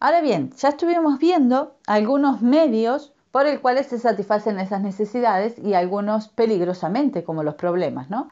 Ahora 0.00 0.20
bien, 0.20 0.52
ya 0.56 0.68
estuvimos 0.70 1.18
viendo 1.18 1.76
algunos 1.86 2.42
medios 2.42 3.12
por 3.30 3.46
el 3.46 3.60
cuales 3.60 3.86
se 3.86 3.98
satisfacen 3.98 4.60
esas 4.60 4.80
necesidades 4.80 5.58
y 5.58 5.74
algunos 5.74 6.28
peligrosamente, 6.28 7.24
como 7.24 7.42
los 7.42 7.56
problemas, 7.56 8.08
¿no? 8.08 8.28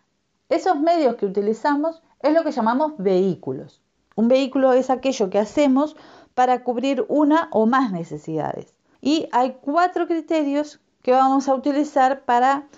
Esos 0.49 0.79
medios 0.79 1.17
que 1.17 1.27
utilizamos 1.27 2.03
es 2.21 2.33
lo 2.35 2.45
que 2.45 2.53
llamamos 2.53 2.93
vehículos. 2.99 3.81
Un 4.15 4.29
vehículo 4.29 4.73
es 4.75 4.91
aquello 4.91 5.31
que 5.31 5.39
hacemos 5.39 5.97
para 6.35 6.65
cubrir 6.65 7.05
una 7.09 7.49
o 7.53 7.67
más 7.67 7.93
necesidades. 7.93 8.75
Y 9.01 9.29
hay 9.33 9.59
cuatro 9.61 10.07
criterios 10.07 10.81
que 11.03 11.13
vamos 11.13 11.49
a 11.49 11.55
utilizar 11.55 12.25
para 12.25 12.69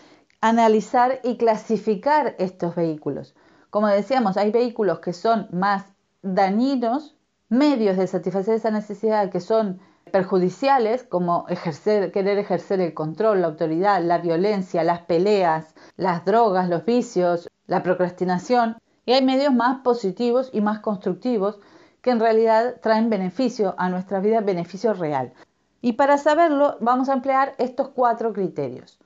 analizar 0.40 1.20
y 1.22 1.36
clasificar 1.36 2.34
estos 2.38 2.74
vehículos. 2.74 3.34
Como 3.70 3.88
decíamos, 3.88 4.36
hay 4.36 4.50
vehículos 4.50 5.00
que 5.00 5.12
son 5.12 5.48
más 5.52 5.84
dañinos, 6.22 7.16
medios 7.48 7.96
de 7.96 8.06
satisfacer 8.06 8.54
esa 8.54 8.70
necesidad 8.70 9.30
que 9.30 9.40
son 9.40 9.80
perjudiciales, 10.10 11.02
como 11.02 11.46
querer 11.46 12.38
ejercer 12.38 12.80
el 12.80 12.94
control, 12.94 13.40
la 13.40 13.48
autoridad, 13.48 14.02
la 14.02 14.18
violencia, 14.18 14.84
las 14.84 15.00
peleas, 15.00 15.74
las 15.96 16.24
drogas, 16.24 16.68
los 16.68 16.84
vicios, 16.84 17.50
la 17.66 17.82
procrastinación. 17.82 18.76
Y 19.06 19.12
hay 19.12 19.24
medios 19.24 19.52
más 19.52 19.80
positivos 19.82 20.50
y 20.52 20.60
más 20.60 20.80
constructivos 20.80 21.58
que 22.04 22.10
en 22.10 22.20
realidad 22.20 22.76
traen 22.82 23.08
beneficio 23.08 23.74
a 23.78 23.88
nuestra 23.88 24.20
vida, 24.20 24.42
beneficio 24.42 24.92
real. 24.92 25.32
Y 25.80 25.94
para 25.94 26.18
saberlo 26.18 26.76
vamos 26.82 27.08
a 27.08 27.14
emplear 27.14 27.54
estos 27.56 27.88
cuatro 27.88 28.34
criterios. 28.34 29.00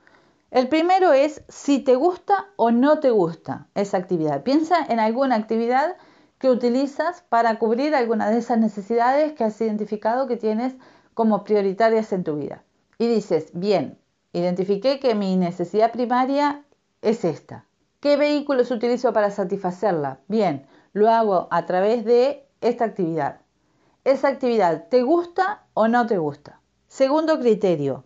El 0.51 0.67
primero 0.67 1.13
es 1.13 1.41
si 1.47 1.79
te 1.79 1.95
gusta 1.95 2.49
o 2.57 2.71
no 2.71 2.99
te 2.99 3.11
gusta 3.11 3.67
esa 3.73 3.95
actividad. 3.95 4.43
Piensa 4.43 4.85
en 4.89 4.99
alguna 4.99 5.35
actividad 5.35 5.95
que 6.39 6.49
utilizas 6.49 7.23
para 7.29 7.57
cubrir 7.57 7.95
alguna 7.95 8.29
de 8.29 8.39
esas 8.39 8.57
necesidades 8.57 9.31
que 9.31 9.45
has 9.45 9.61
identificado 9.61 10.27
que 10.27 10.35
tienes 10.35 10.75
como 11.13 11.45
prioritarias 11.45 12.11
en 12.11 12.25
tu 12.25 12.35
vida. 12.35 12.65
Y 12.97 13.07
dices, 13.07 13.51
bien, 13.53 13.97
identifiqué 14.33 14.99
que 14.99 15.15
mi 15.15 15.37
necesidad 15.37 15.93
primaria 15.93 16.65
es 17.01 17.23
esta. 17.23 17.63
¿Qué 18.01 18.17
vehículos 18.17 18.71
utilizo 18.71 19.13
para 19.13 19.31
satisfacerla? 19.31 20.19
Bien, 20.27 20.67
lo 20.91 21.09
hago 21.09 21.47
a 21.49 21.65
través 21.65 22.03
de 22.03 22.48
esta 22.61 22.85
actividad. 22.85 23.41
¿Esa 24.03 24.27
actividad 24.27 24.87
te 24.89 25.03
gusta 25.03 25.63
o 25.73 25.87
no 25.87 26.07
te 26.07 26.17
gusta? 26.17 26.61
Segundo 26.87 27.39
criterio, 27.39 28.05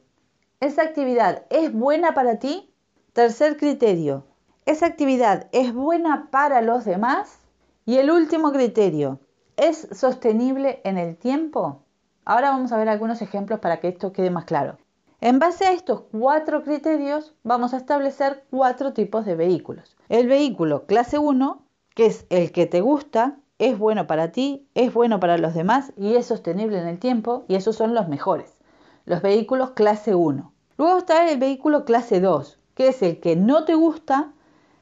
¿Esa 0.64 0.84
actividad 0.84 1.44
es 1.50 1.74
buena 1.74 2.14
para 2.14 2.40
ti? 2.40 2.74
Tercer 3.12 3.58
criterio, 3.58 4.24
¿esa 4.66 4.86
actividad 4.86 5.50
es 5.52 5.74
buena 5.74 6.30
para 6.32 6.62
los 6.62 6.86
demás? 6.86 7.38
Y 7.86 7.98
el 7.98 8.10
último 8.10 8.54
criterio, 8.54 9.20
¿es 9.58 9.90
sostenible 9.92 10.80
en 10.86 10.98
el 10.98 11.18
tiempo? 11.18 11.84
Ahora 12.24 12.52
vamos 12.52 12.72
a 12.72 12.78
ver 12.78 12.88
algunos 12.88 13.22
ejemplos 13.22 13.60
para 13.60 13.82
que 13.82 13.90
esto 13.90 14.14
quede 14.14 14.30
más 14.30 14.46
claro. 14.46 14.78
En 15.20 15.38
base 15.38 15.66
a 15.66 15.74
estos 15.74 16.04
cuatro 16.14 16.64
criterios 16.64 17.36
vamos 17.44 17.74
a 17.74 17.78
establecer 17.78 18.46
cuatro 18.50 18.94
tipos 18.94 19.26
de 19.26 19.36
vehículos. 19.36 19.98
El 20.08 20.28
vehículo 20.28 20.86
clase 20.86 21.18
1, 21.18 21.62
que 21.94 22.06
es 22.06 22.26
el 22.30 22.54
que 22.54 22.68
te 22.68 22.80
gusta, 22.80 23.36
es 23.64 23.80
bueno 23.80 24.08
para 24.08 24.34
ti, 24.34 24.68
es 24.76 24.94
bueno 24.94 25.22
para 25.22 25.38
los 25.38 25.54
demás 25.54 25.94
y 25.96 26.16
es 26.16 26.26
sostenible 26.26 26.82
en 26.82 26.88
el 26.88 27.00
tiempo 27.00 27.46
y 27.48 27.56
esos 27.56 27.78
son 27.78 27.94
los 27.94 28.10
mejores. 28.10 28.58
Los 29.06 29.22
vehículos 29.22 29.72
clase 29.72 30.16
1. 30.16 30.52
Luego 30.78 30.98
está 30.98 31.30
el 31.32 31.40
vehículo 31.40 31.86
clase 31.86 32.20
2, 32.20 32.60
que 32.76 32.90
es 32.90 33.02
el 33.02 33.22
que 33.22 33.38
no 33.38 33.64
te 33.64 33.76
gusta, 33.76 34.34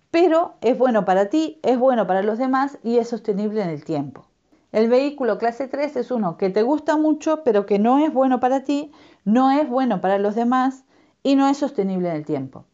pero 0.10 0.56
es 0.62 0.76
bueno 0.80 1.06
para 1.06 1.28
ti, 1.28 1.60
es 1.62 1.78
bueno 1.78 2.08
para 2.08 2.24
los 2.24 2.40
demás 2.40 2.80
y 2.84 2.98
es 2.98 3.10
sostenible 3.10 3.62
en 3.62 3.70
el 3.70 3.86
tiempo. 3.86 4.26
El 4.72 4.90
vehículo 4.90 5.38
clase 5.38 5.68
3 5.68 5.98
es 5.98 6.10
uno 6.10 6.38
que 6.38 6.50
te 6.50 6.64
gusta 6.64 6.98
mucho, 6.98 7.44
pero 7.44 7.68
que 7.68 7.78
no 7.78 8.00
es 8.00 8.12
bueno 8.12 8.40
para 8.40 8.64
ti, 8.64 8.92
no 9.26 9.52
es 9.52 9.70
bueno 9.70 10.02
para 10.02 10.18
los 10.18 10.34
demás 10.34 10.86
y 11.22 11.36
no 11.36 11.48
es 11.48 11.58
sostenible 11.58 12.10
en 12.10 12.16
el 12.16 12.26
tiempo. 12.26 12.66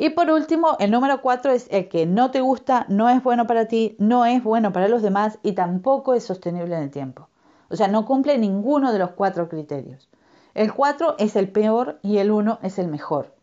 Y 0.00 0.10
por 0.10 0.30
último, 0.30 0.76
el 0.78 0.92
número 0.92 1.20
4 1.20 1.50
es 1.50 1.66
el 1.72 1.88
que 1.88 2.06
no 2.06 2.30
te 2.30 2.40
gusta, 2.40 2.86
no 2.88 3.08
es 3.08 3.20
bueno 3.20 3.48
para 3.48 3.66
ti, 3.66 3.96
no 3.98 4.24
es 4.24 4.44
bueno 4.44 4.72
para 4.72 4.86
los 4.86 5.02
demás 5.02 5.40
y 5.42 5.52
tampoco 5.52 6.14
es 6.14 6.22
sostenible 6.22 6.76
en 6.76 6.84
el 6.84 6.90
tiempo. 6.92 7.28
O 7.68 7.74
sea, 7.74 7.88
no 7.88 8.06
cumple 8.06 8.38
ninguno 8.38 8.92
de 8.92 9.00
los 9.00 9.10
cuatro 9.10 9.48
criterios. 9.48 10.08
El 10.54 10.72
4 10.72 11.16
es 11.18 11.34
el 11.34 11.50
peor 11.50 11.98
y 12.02 12.18
el 12.18 12.30
1 12.30 12.60
es 12.62 12.78
el 12.78 12.86
mejor. 12.86 13.34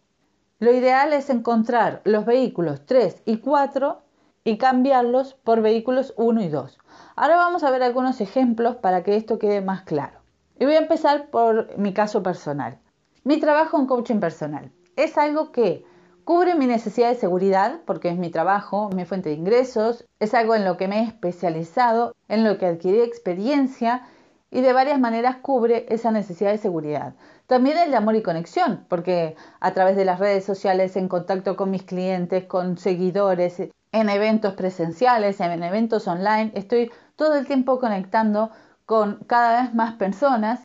Lo 0.60 0.72
ideal 0.72 1.12
es 1.12 1.30
encontrar 1.30 1.99
los 2.06 2.26
vehículos 2.26 2.86
3 2.86 3.24
y 3.26 3.39
4 3.39 4.01
y 4.45 4.58
cambiarlos 4.58 5.34
por 5.34 5.62
vehículos 5.62 6.14
1 6.16 6.41
y 6.41 6.47
2. 6.47 6.78
Ahora 7.18 7.36
vamos 7.36 7.66
a 7.66 7.72
ver 7.72 7.84
algunos 7.84 8.22
ejemplos 8.22 8.78
para 8.78 9.03
que 9.03 9.18
esto 9.18 9.39
quede 9.39 9.60
más 9.60 9.82
claro. 9.84 10.20
Y 10.58 10.64
voy 10.64 10.76
a 10.76 10.80
empezar 10.80 11.30
por 11.32 11.78
mi 11.78 11.93
caso 11.93 12.24
personal. 12.24 12.80
Mi 13.26 13.41
trabajo 13.41 13.78
en 13.78 13.88
coaching 13.88 14.22
personal 14.22 14.72
es 14.95 15.18
algo 15.18 15.51
que 15.51 15.84
cubre 16.26 16.55
mi 16.55 16.65
necesidad 16.65 17.09
de 17.09 17.15
seguridad 17.15 17.80
porque 17.86 18.09
es 18.09 18.17
mi 18.17 18.30
trabajo, 18.30 18.89
mi 18.93 19.05
fuente 19.05 19.30
de 19.30 19.36
ingresos, 19.36 20.05
es 20.19 20.34
algo 20.34 20.55
en 20.55 20.65
lo 20.65 20.76
que 20.76 20.88
me 20.88 20.99
he 20.99 21.03
especializado, 21.03 22.15
en 22.28 22.43
lo 22.43 22.57
que 22.57 22.65
adquirí 22.65 22.99
experiencia 22.99 24.07
y 24.51 24.61
de 24.61 24.73
varias 24.73 24.99
maneras 24.99 25.38
cubre 25.38 25.86
esa 25.89 26.11
necesidad 26.11 26.51
de 26.51 26.57
seguridad. 26.57 27.13
También 27.45 27.78
el 27.78 27.93
amor 27.93 28.15
y 28.15 28.23
conexión, 28.23 28.86
porque 28.89 29.36
a 29.59 29.73
través 29.73 29.95
de 29.95 30.05
las 30.05 30.19
redes 30.19 30.43
sociales, 30.43 30.95
en 30.95 31.07
contacto 31.07 31.55
con 31.55 31.69
mis 31.69 31.84
clientes, 31.84 32.45
con 32.45 32.78
seguidores, 32.78 33.61
en 33.91 34.09
eventos 34.09 34.53
presenciales, 34.53 35.39
en 35.39 35.61
eventos 35.61 36.07
online, 36.07 36.51
estoy 36.55 36.91
todo 37.15 37.36
el 37.36 37.45
tiempo 37.45 37.80
conectando 37.80 38.49
con 38.86 39.19
cada 39.28 39.61
vez 39.61 39.76
más 39.76 39.93
personas. 39.93 40.61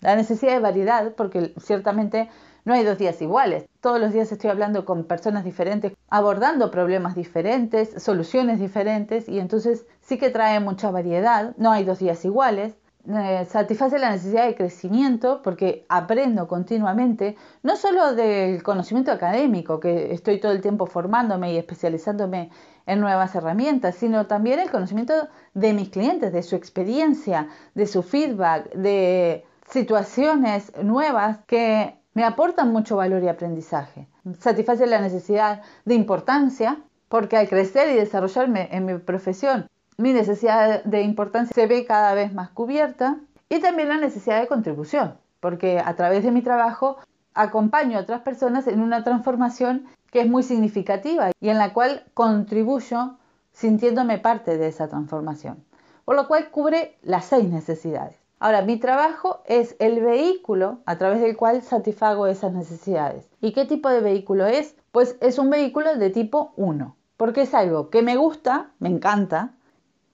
La 0.00 0.16
necesidad 0.16 0.52
de 0.52 0.60
variedad, 0.60 1.12
porque 1.14 1.54
ciertamente 1.58 2.30
no 2.64 2.74
hay 2.74 2.84
dos 2.84 2.98
días 2.98 3.20
iguales. 3.20 3.66
Todos 3.80 4.00
los 4.00 4.12
días 4.12 4.32
estoy 4.32 4.50
hablando 4.50 4.84
con 4.84 5.04
personas 5.04 5.44
diferentes, 5.44 5.92
abordando 6.08 6.70
problemas 6.70 7.14
diferentes, 7.14 8.02
soluciones 8.02 8.58
diferentes, 8.58 9.28
y 9.28 9.38
entonces 9.38 9.86
sí 10.00 10.18
que 10.18 10.30
trae 10.30 10.60
mucha 10.60 10.90
variedad. 10.90 11.54
No 11.58 11.72
hay 11.72 11.84
dos 11.84 11.98
días 11.98 12.24
iguales. 12.24 12.74
Eh, 13.06 13.44
satisface 13.50 13.98
la 13.98 14.10
necesidad 14.10 14.46
de 14.46 14.54
crecimiento 14.54 15.42
porque 15.42 15.84
aprendo 15.90 16.48
continuamente, 16.48 17.36
no 17.62 17.76
solo 17.76 18.14
del 18.14 18.62
conocimiento 18.62 19.12
académico, 19.12 19.78
que 19.78 20.14
estoy 20.14 20.40
todo 20.40 20.52
el 20.52 20.62
tiempo 20.62 20.86
formándome 20.86 21.52
y 21.52 21.58
especializándome 21.58 22.50
en 22.86 23.00
nuevas 23.00 23.34
herramientas, 23.34 23.96
sino 23.96 24.26
también 24.26 24.58
el 24.58 24.70
conocimiento 24.70 25.28
de 25.52 25.74
mis 25.74 25.90
clientes, 25.90 26.32
de 26.32 26.42
su 26.42 26.56
experiencia, 26.56 27.48
de 27.74 27.86
su 27.86 28.02
feedback, 28.02 28.72
de 28.72 29.44
situaciones 29.68 30.72
nuevas 30.82 31.40
que 31.46 31.98
me 32.14 32.24
aportan 32.24 32.72
mucho 32.72 32.96
valor 32.96 33.22
y 33.22 33.28
aprendizaje. 33.28 34.08
Satisface 34.38 34.86
la 34.86 35.00
necesidad 35.00 35.62
de 35.84 35.94
importancia 35.94 36.78
porque 37.08 37.36
al 37.36 37.48
crecer 37.48 37.90
y 37.90 37.94
desarrollarme 37.94 38.68
en 38.72 38.86
mi 38.86 38.98
profesión 38.98 39.68
mi 39.96 40.12
necesidad 40.12 40.82
de 40.84 41.02
importancia 41.02 41.54
se 41.54 41.66
ve 41.66 41.84
cada 41.84 42.14
vez 42.14 42.32
más 42.32 42.50
cubierta 42.50 43.18
y 43.48 43.60
también 43.60 43.88
la 43.88 43.98
necesidad 43.98 44.40
de 44.40 44.48
contribución, 44.48 45.16
porque 45.40 45.78
a 45.78 45.94
través 45.94 46.24
de 46.24 46.32
mi 46.32 46.42
trabajo 46.42 46.96
acompaño 47.34 47.98
a 47.98 48.02
otras 48.02 48.22
personas 48.22 48.66
en 48.66 48.80
una 48.80 49.04
transformación 49.04 49.86
que 50.10 50.20
es 50.20 50.28
muy 50.28 50.42
significativa 50.42 51.30
y 51.40 51.48
en 51.48 51.58
la 51.58 51.72
cual 51.72 52.04
contribuyo 52.14 53.16
sintiéndome 53.52 54.18
parte 54.18 54.58
de 54.58 54.68
esa 54.68 54.88
transformación, 54.88 55.64
por 56.04 56.16
lo 56.16 56.26
cual 56.26 56.50
cubre 56.50 56.96
las 57.02 57.26
seis 57.26 57.48
necesidades. 57.48 58.16
Ahora, 58.44 58.60
mi 58.60 58.76
trabajo 58.76 59.40
es 59.46 59.74
el 59.78 60.02
vehículo 60.02 60.80
a 60.84 60.98
través 60.98 61.22
del 61.22 61.34
cual 61.34 61.62
satisfago 61.62 62.26
esas 62.26 62.52
necesidades. 62.52 63.26
¿Y 63.40 63.54
qué 63.54 63.64
tipo 63.64 63.88
de 63.88 64.02
vehículo 64.02 64.44
es? 64.44 64.76
Pues 64.92 65.16
es 65.22 65.38
un 65.38 65.48
vehículo 65.48 65.96
de 65.96 66.10
tipo 66.10 66.52
1, 66.56 66.94
porque 67.16 67.40
es 67.40 67.54
algo 67.54 67.88
que 67.88 68.02
me 68.02 68.16
gusta, 68.16 68.72
me 68.80 68.90
encanta, 68.90 69.54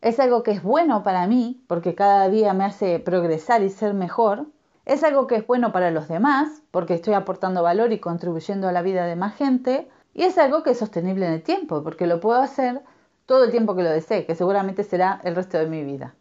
es 0.01 0.21
algo 0.21 0.45
que 0.45 0.53
es 0.53 0.63
bueno 0.63 1.03
para 1.03 1.27
mí, 1.27 1.65
porque 1.67 1.97
cada 1.97 2.29
día 2.29 2.55
me 2.55 2.63
hace 2.63 3.01
progresar 3.01 3.65
y 3.65 3.69
ser 3.69 3.95
mejor. 3.95 4.47
Es 4.87 5.03
algo 5.03 5.27
que 5.27 5.35
es 5.35 5.45
bueno 5.45 5.73
para 5.73 5.91
los 5.91 6.07
demás, 6.07 6.63
porque 6.71 6.95
estoy 6.95 7.15
aportando 7.15 7.65
valor 7.65 7.93
y 7.93 7.99
contribuyendo 7.99 8.69
a 8.69 8.73
la 8.73 8.83
vida 8.83 9.07
de 9.07 9.17
más 9.17 9.35
gente. 9.35 9.89
Y 10.15 10.23
es 10.23 10.39
algo 10.39 10.63
que 10.63 10.71
es 10.71 10.79
sostenible 10.79 11.27
en 11.27 11.33
el 11.33 11.43
tiempo, 11.43 11.83
porque 11.83 12.07
lo 12.07 12.21
puedo 12.21 12.39
hacer 12.39 12.81
todo 13.27 13.43
el 13.43 13.51
tiempo 13.51 13.75
que 13.75 13.83
lo 13.83 13.91
desee, 13.91 14.25
que 14.25 14.37
seguramente 14.37 14.85
será 14.85 15.21
el 15.25 15.35
resto 15.35 15.59
de 15.59 15.67
mi 15.67 15.83
vida. 15.83 16.15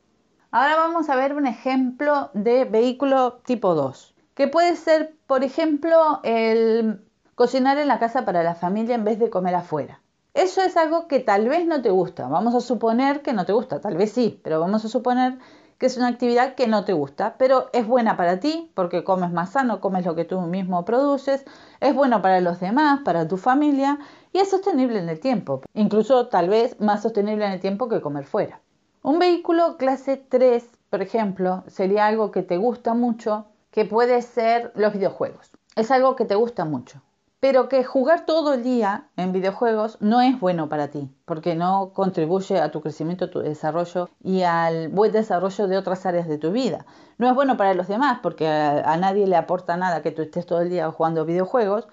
Ahora 0.52 0.78
vamos 0.78 1.12
a 1.12 1.16
ver 1.16 1.36
un 1.36 1.46
ejemplo 1.46 2.32
de 2.34 2.66
vehículo 2.66 3.34
tipo 3.46 3.76
2, 3.76 4.16
que 4.34 4.48
puede 4.48 4.76
ser, 4.78 5.16
por 5.28 5.44
ejemplo, 5.44 6.22
el 6.24 7.06
cocinar 7.36 7.78
en 7.78 7.88
la 7.88 8.00
casa 8.00 8.26
para 8.26 8.42
la 8.42 8.56
familia 8.56 8.96
en 8.96 9.04
vez 9.04 9.20
de 9.20 9.30
comer 9.30 9.54
afuera. 9.54 10.02
Eso 10.34 10.64
es 10.64 10.76
algo 10.76 11.08
que 11.08 11.20
tal 11.20 11.48
vez 11.48 11.68
no 11.68 11.84
te 11.84 11.92
gusta. 11.92 12.28
Vamos 12.28 12.56
a 12.56 12.62
suponer 12.62 13.22
que 13.22 13.34
no 13.34 13.46
te 13.46 13.54
gusta, 13.54 13.80
tal 13.80 13.96
vez 13.96 14.12
sí, 14.12 14.42
pero 14.44 14.60
vamos 14.60 14.84
a 14.84 14.90
suponer 14.90 15.38
que 15.78 15.86
es 15.86 15.98
una 15.98 16.08
actividad 16.08 16.56
que 16.56 16.68
no 16.68 16.84
te 16.84 16.94
gusta, 16.94 17.36
pero 17.38 17.70
es 17.72 17.86
buena 17.86 18.18
para 18.18 18.40
ti 18.40 18.72
porque 18.74 19.04
comes 19.04 19.32
más 19.32 19.52
sano, 19.52 19.80
comes 19.80 20.04
lo 20.04 20.16
que 20.16 20.26
tú 20.26 20.42
mismo 20.42 20.84
produces, 20.84 21.46
es 21.80 21.94
bueno 21.94 22.24
para 22.24 22.42
los 22.42 22.60
demás, 22.60 23.02
para 23.06 23.28
tu 23.28 23.38
familia 23.38 24.00
y 24.34 24.40
es 24.40 24.50
sostenible 24.50 24.98
en 24.98 25.10
el 25.10 25.20
tiempo, 25.20 25.62
incluso 25.76 26.28
tal 26.28 26.50
vez 26.50 26.80
más 26.82 27.04
sostenible 27.04 27.46
en 27.46 27.52
el 27.52 27.60
tiempo 27.60 27.88
que 27.88 28.02
comer 28.02 28.26
fuera. 28.26 28.62
Un 29.02 29.20
vehículo 29.20 29.78
clase 29.78 30.18
3, 30.18 30.68
por 30.90 31.02
ejemplo, 31.02 31.64
sería 31.68 32.06
algo 32.08 32.32
que 32.32 32.44
te 32.44 32.58
gusta 32.58 32.94
mucho, 32.94 33.46
que 33.72 33.86
puede 33.86 34.22
ser 34.22 34.72
los 34.76 34.94
videojuegos. 34.94 35.52
Es 35.76 35.92
algo 35.92 36.16
que 36.16 36.26
te 36.26 36.36
gusta 36.36 36.66
mucho 36.66 37.02
pero 37.40 37.70
que 37.70 37.84
jugar 37.84 38.26
todo 38.26 38.54
el 38.54 38.64
día 38.64 39.08
en 39.16 39.32
videojuegos 39.32 39.98
no 40.02 40.22
es 40.22 40.40
bueno 40.40 40.68
para 40.68 40.90
ti, 40.90 41.10
porque 41.26 41.56
no 41.56 41.92
contribuye 41.94 42.60
a 42.60 42.72
tu 42.72 42.82
crecimiento, 42.82 43.26
a 43.26 43.32
tu 43.32 43.40
desarrollo 43.40 44.10
y 44.22 44.42
al 44.42 44.90
buen 44.90 45.12
desarrollo 45.12 45.68
de 45.68 45.78
otras 45.78 46.06
áreas 46.06 46.28
de 46.28 46.38
tu 46.38 46.52
vida. 46.52 46.86
No 47.18 47.30
es 47.30 47.36
bueno 47.36 47.56
para 47.56 47.74
los 47.74 47.88
demás, 47.88 48.20
porque 48.22 48.48
a, 48.48 48.98
nadie 48.98 49.26
le 49.26 49.38
aporta 49.38 49.78
nada 49.78 50.02
que 50.02 50.12
tú 50.12 50.22
estés 50.22 50.46
todo 50.46 50.62
el 50.62 50.70
día 50.70 50.92
jugando 50.92 51.26
videojuegos. 51.26 51.88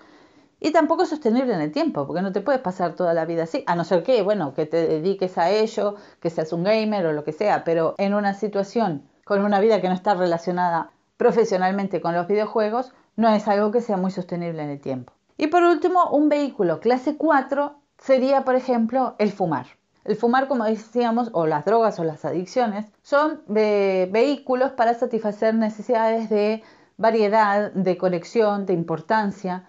Y 0.58 0.72
tampoco 0.72 1.02
es 1.02 1.10
sostenible 1.10 1.52
en 1.54 1.60
el 1.60 1.72
tiempo, 1.72 2.06
porque 2.06 2.22
no 2.22 2.32
te 2.32 2.40
puedes 2.40 2.62
pasar 2.62 2.94
toda 2.94 3.12
la 3.12 3.26
vida 3.26 3.42
así, 3.42 3.62
a 3.66 3.76
no 3.76 3.84
ser 3.84 4.02
que, 4.02 4.22
bueno, 4.22 4.54
que 4.54 4.64
te 4.66 4.86
dediques 4.88 5.36
a 5.36 5.50
ello, 5.50 5.96
que 6.20 6.30
seas 6.30 6.52
un 6.52 6.64
gamer 6.64 7.06
o 7.06 7.12
lo 7.12 7.24
que 7.24 7.32
sea, 7.32 7.62
pero 7.64 7.94
en 7.98 8.14
una 8.14 8.34
situación 8.34 9.02
con 9.24 9.44
una 9.44 9.60
vida 9.60 9.80
que 9.80 9.88
no 9.88 9.94
está 9.94 10.14
relacionada 10.14 10.90
profesionalmente 11.16 12.00
con 12.00 12.14
los 12.14 12.26
videojuegos, 12.26 12.92
no 13.16 13.28
es 13.28 13.48
algo 13.48 13.70
que 13.70 13.80
sea 13.80 13.96
muy 13.96 14.10
sostenible 14.10 14.62
en 14.62 14.70
el 14.70 14.80
tiempo. 14.80 15.12
Y 15.36 15.48
por 15.48 15.62
último, 15.62 16.08
un 16.10 16.28
vehículo 16.28 16.80
clase 16.80 17.16
4 17.16 17.74
sería, 17.98 18.44
por 18.44 18.54
ejemplo, 18.54 19.14
el 19.18 19.32
fumar. 19.32 19.66
El 20.04 20.16
fumar, 20.16 20.46
como 20.46 20.64
decíamos, 20.64 21.30
o 21.32 21.46
las 21.46 21.64
drogas 21.64 21.98
o 21.98 22.04
las 22.04 22.24
adicciones, 22.24 22.86
son 23.02 23.42
vehículos 23.48 24.72
para 24.72 24.94
satisfacer 24.94 25.54
necesidades 25.54 26.30
de 26.30 26.62
variedad, 26.96 27.72
de 27.72 27.98
conexión, 27.98 28.64
de 28.66 28.72
importancia, 28.72 29.66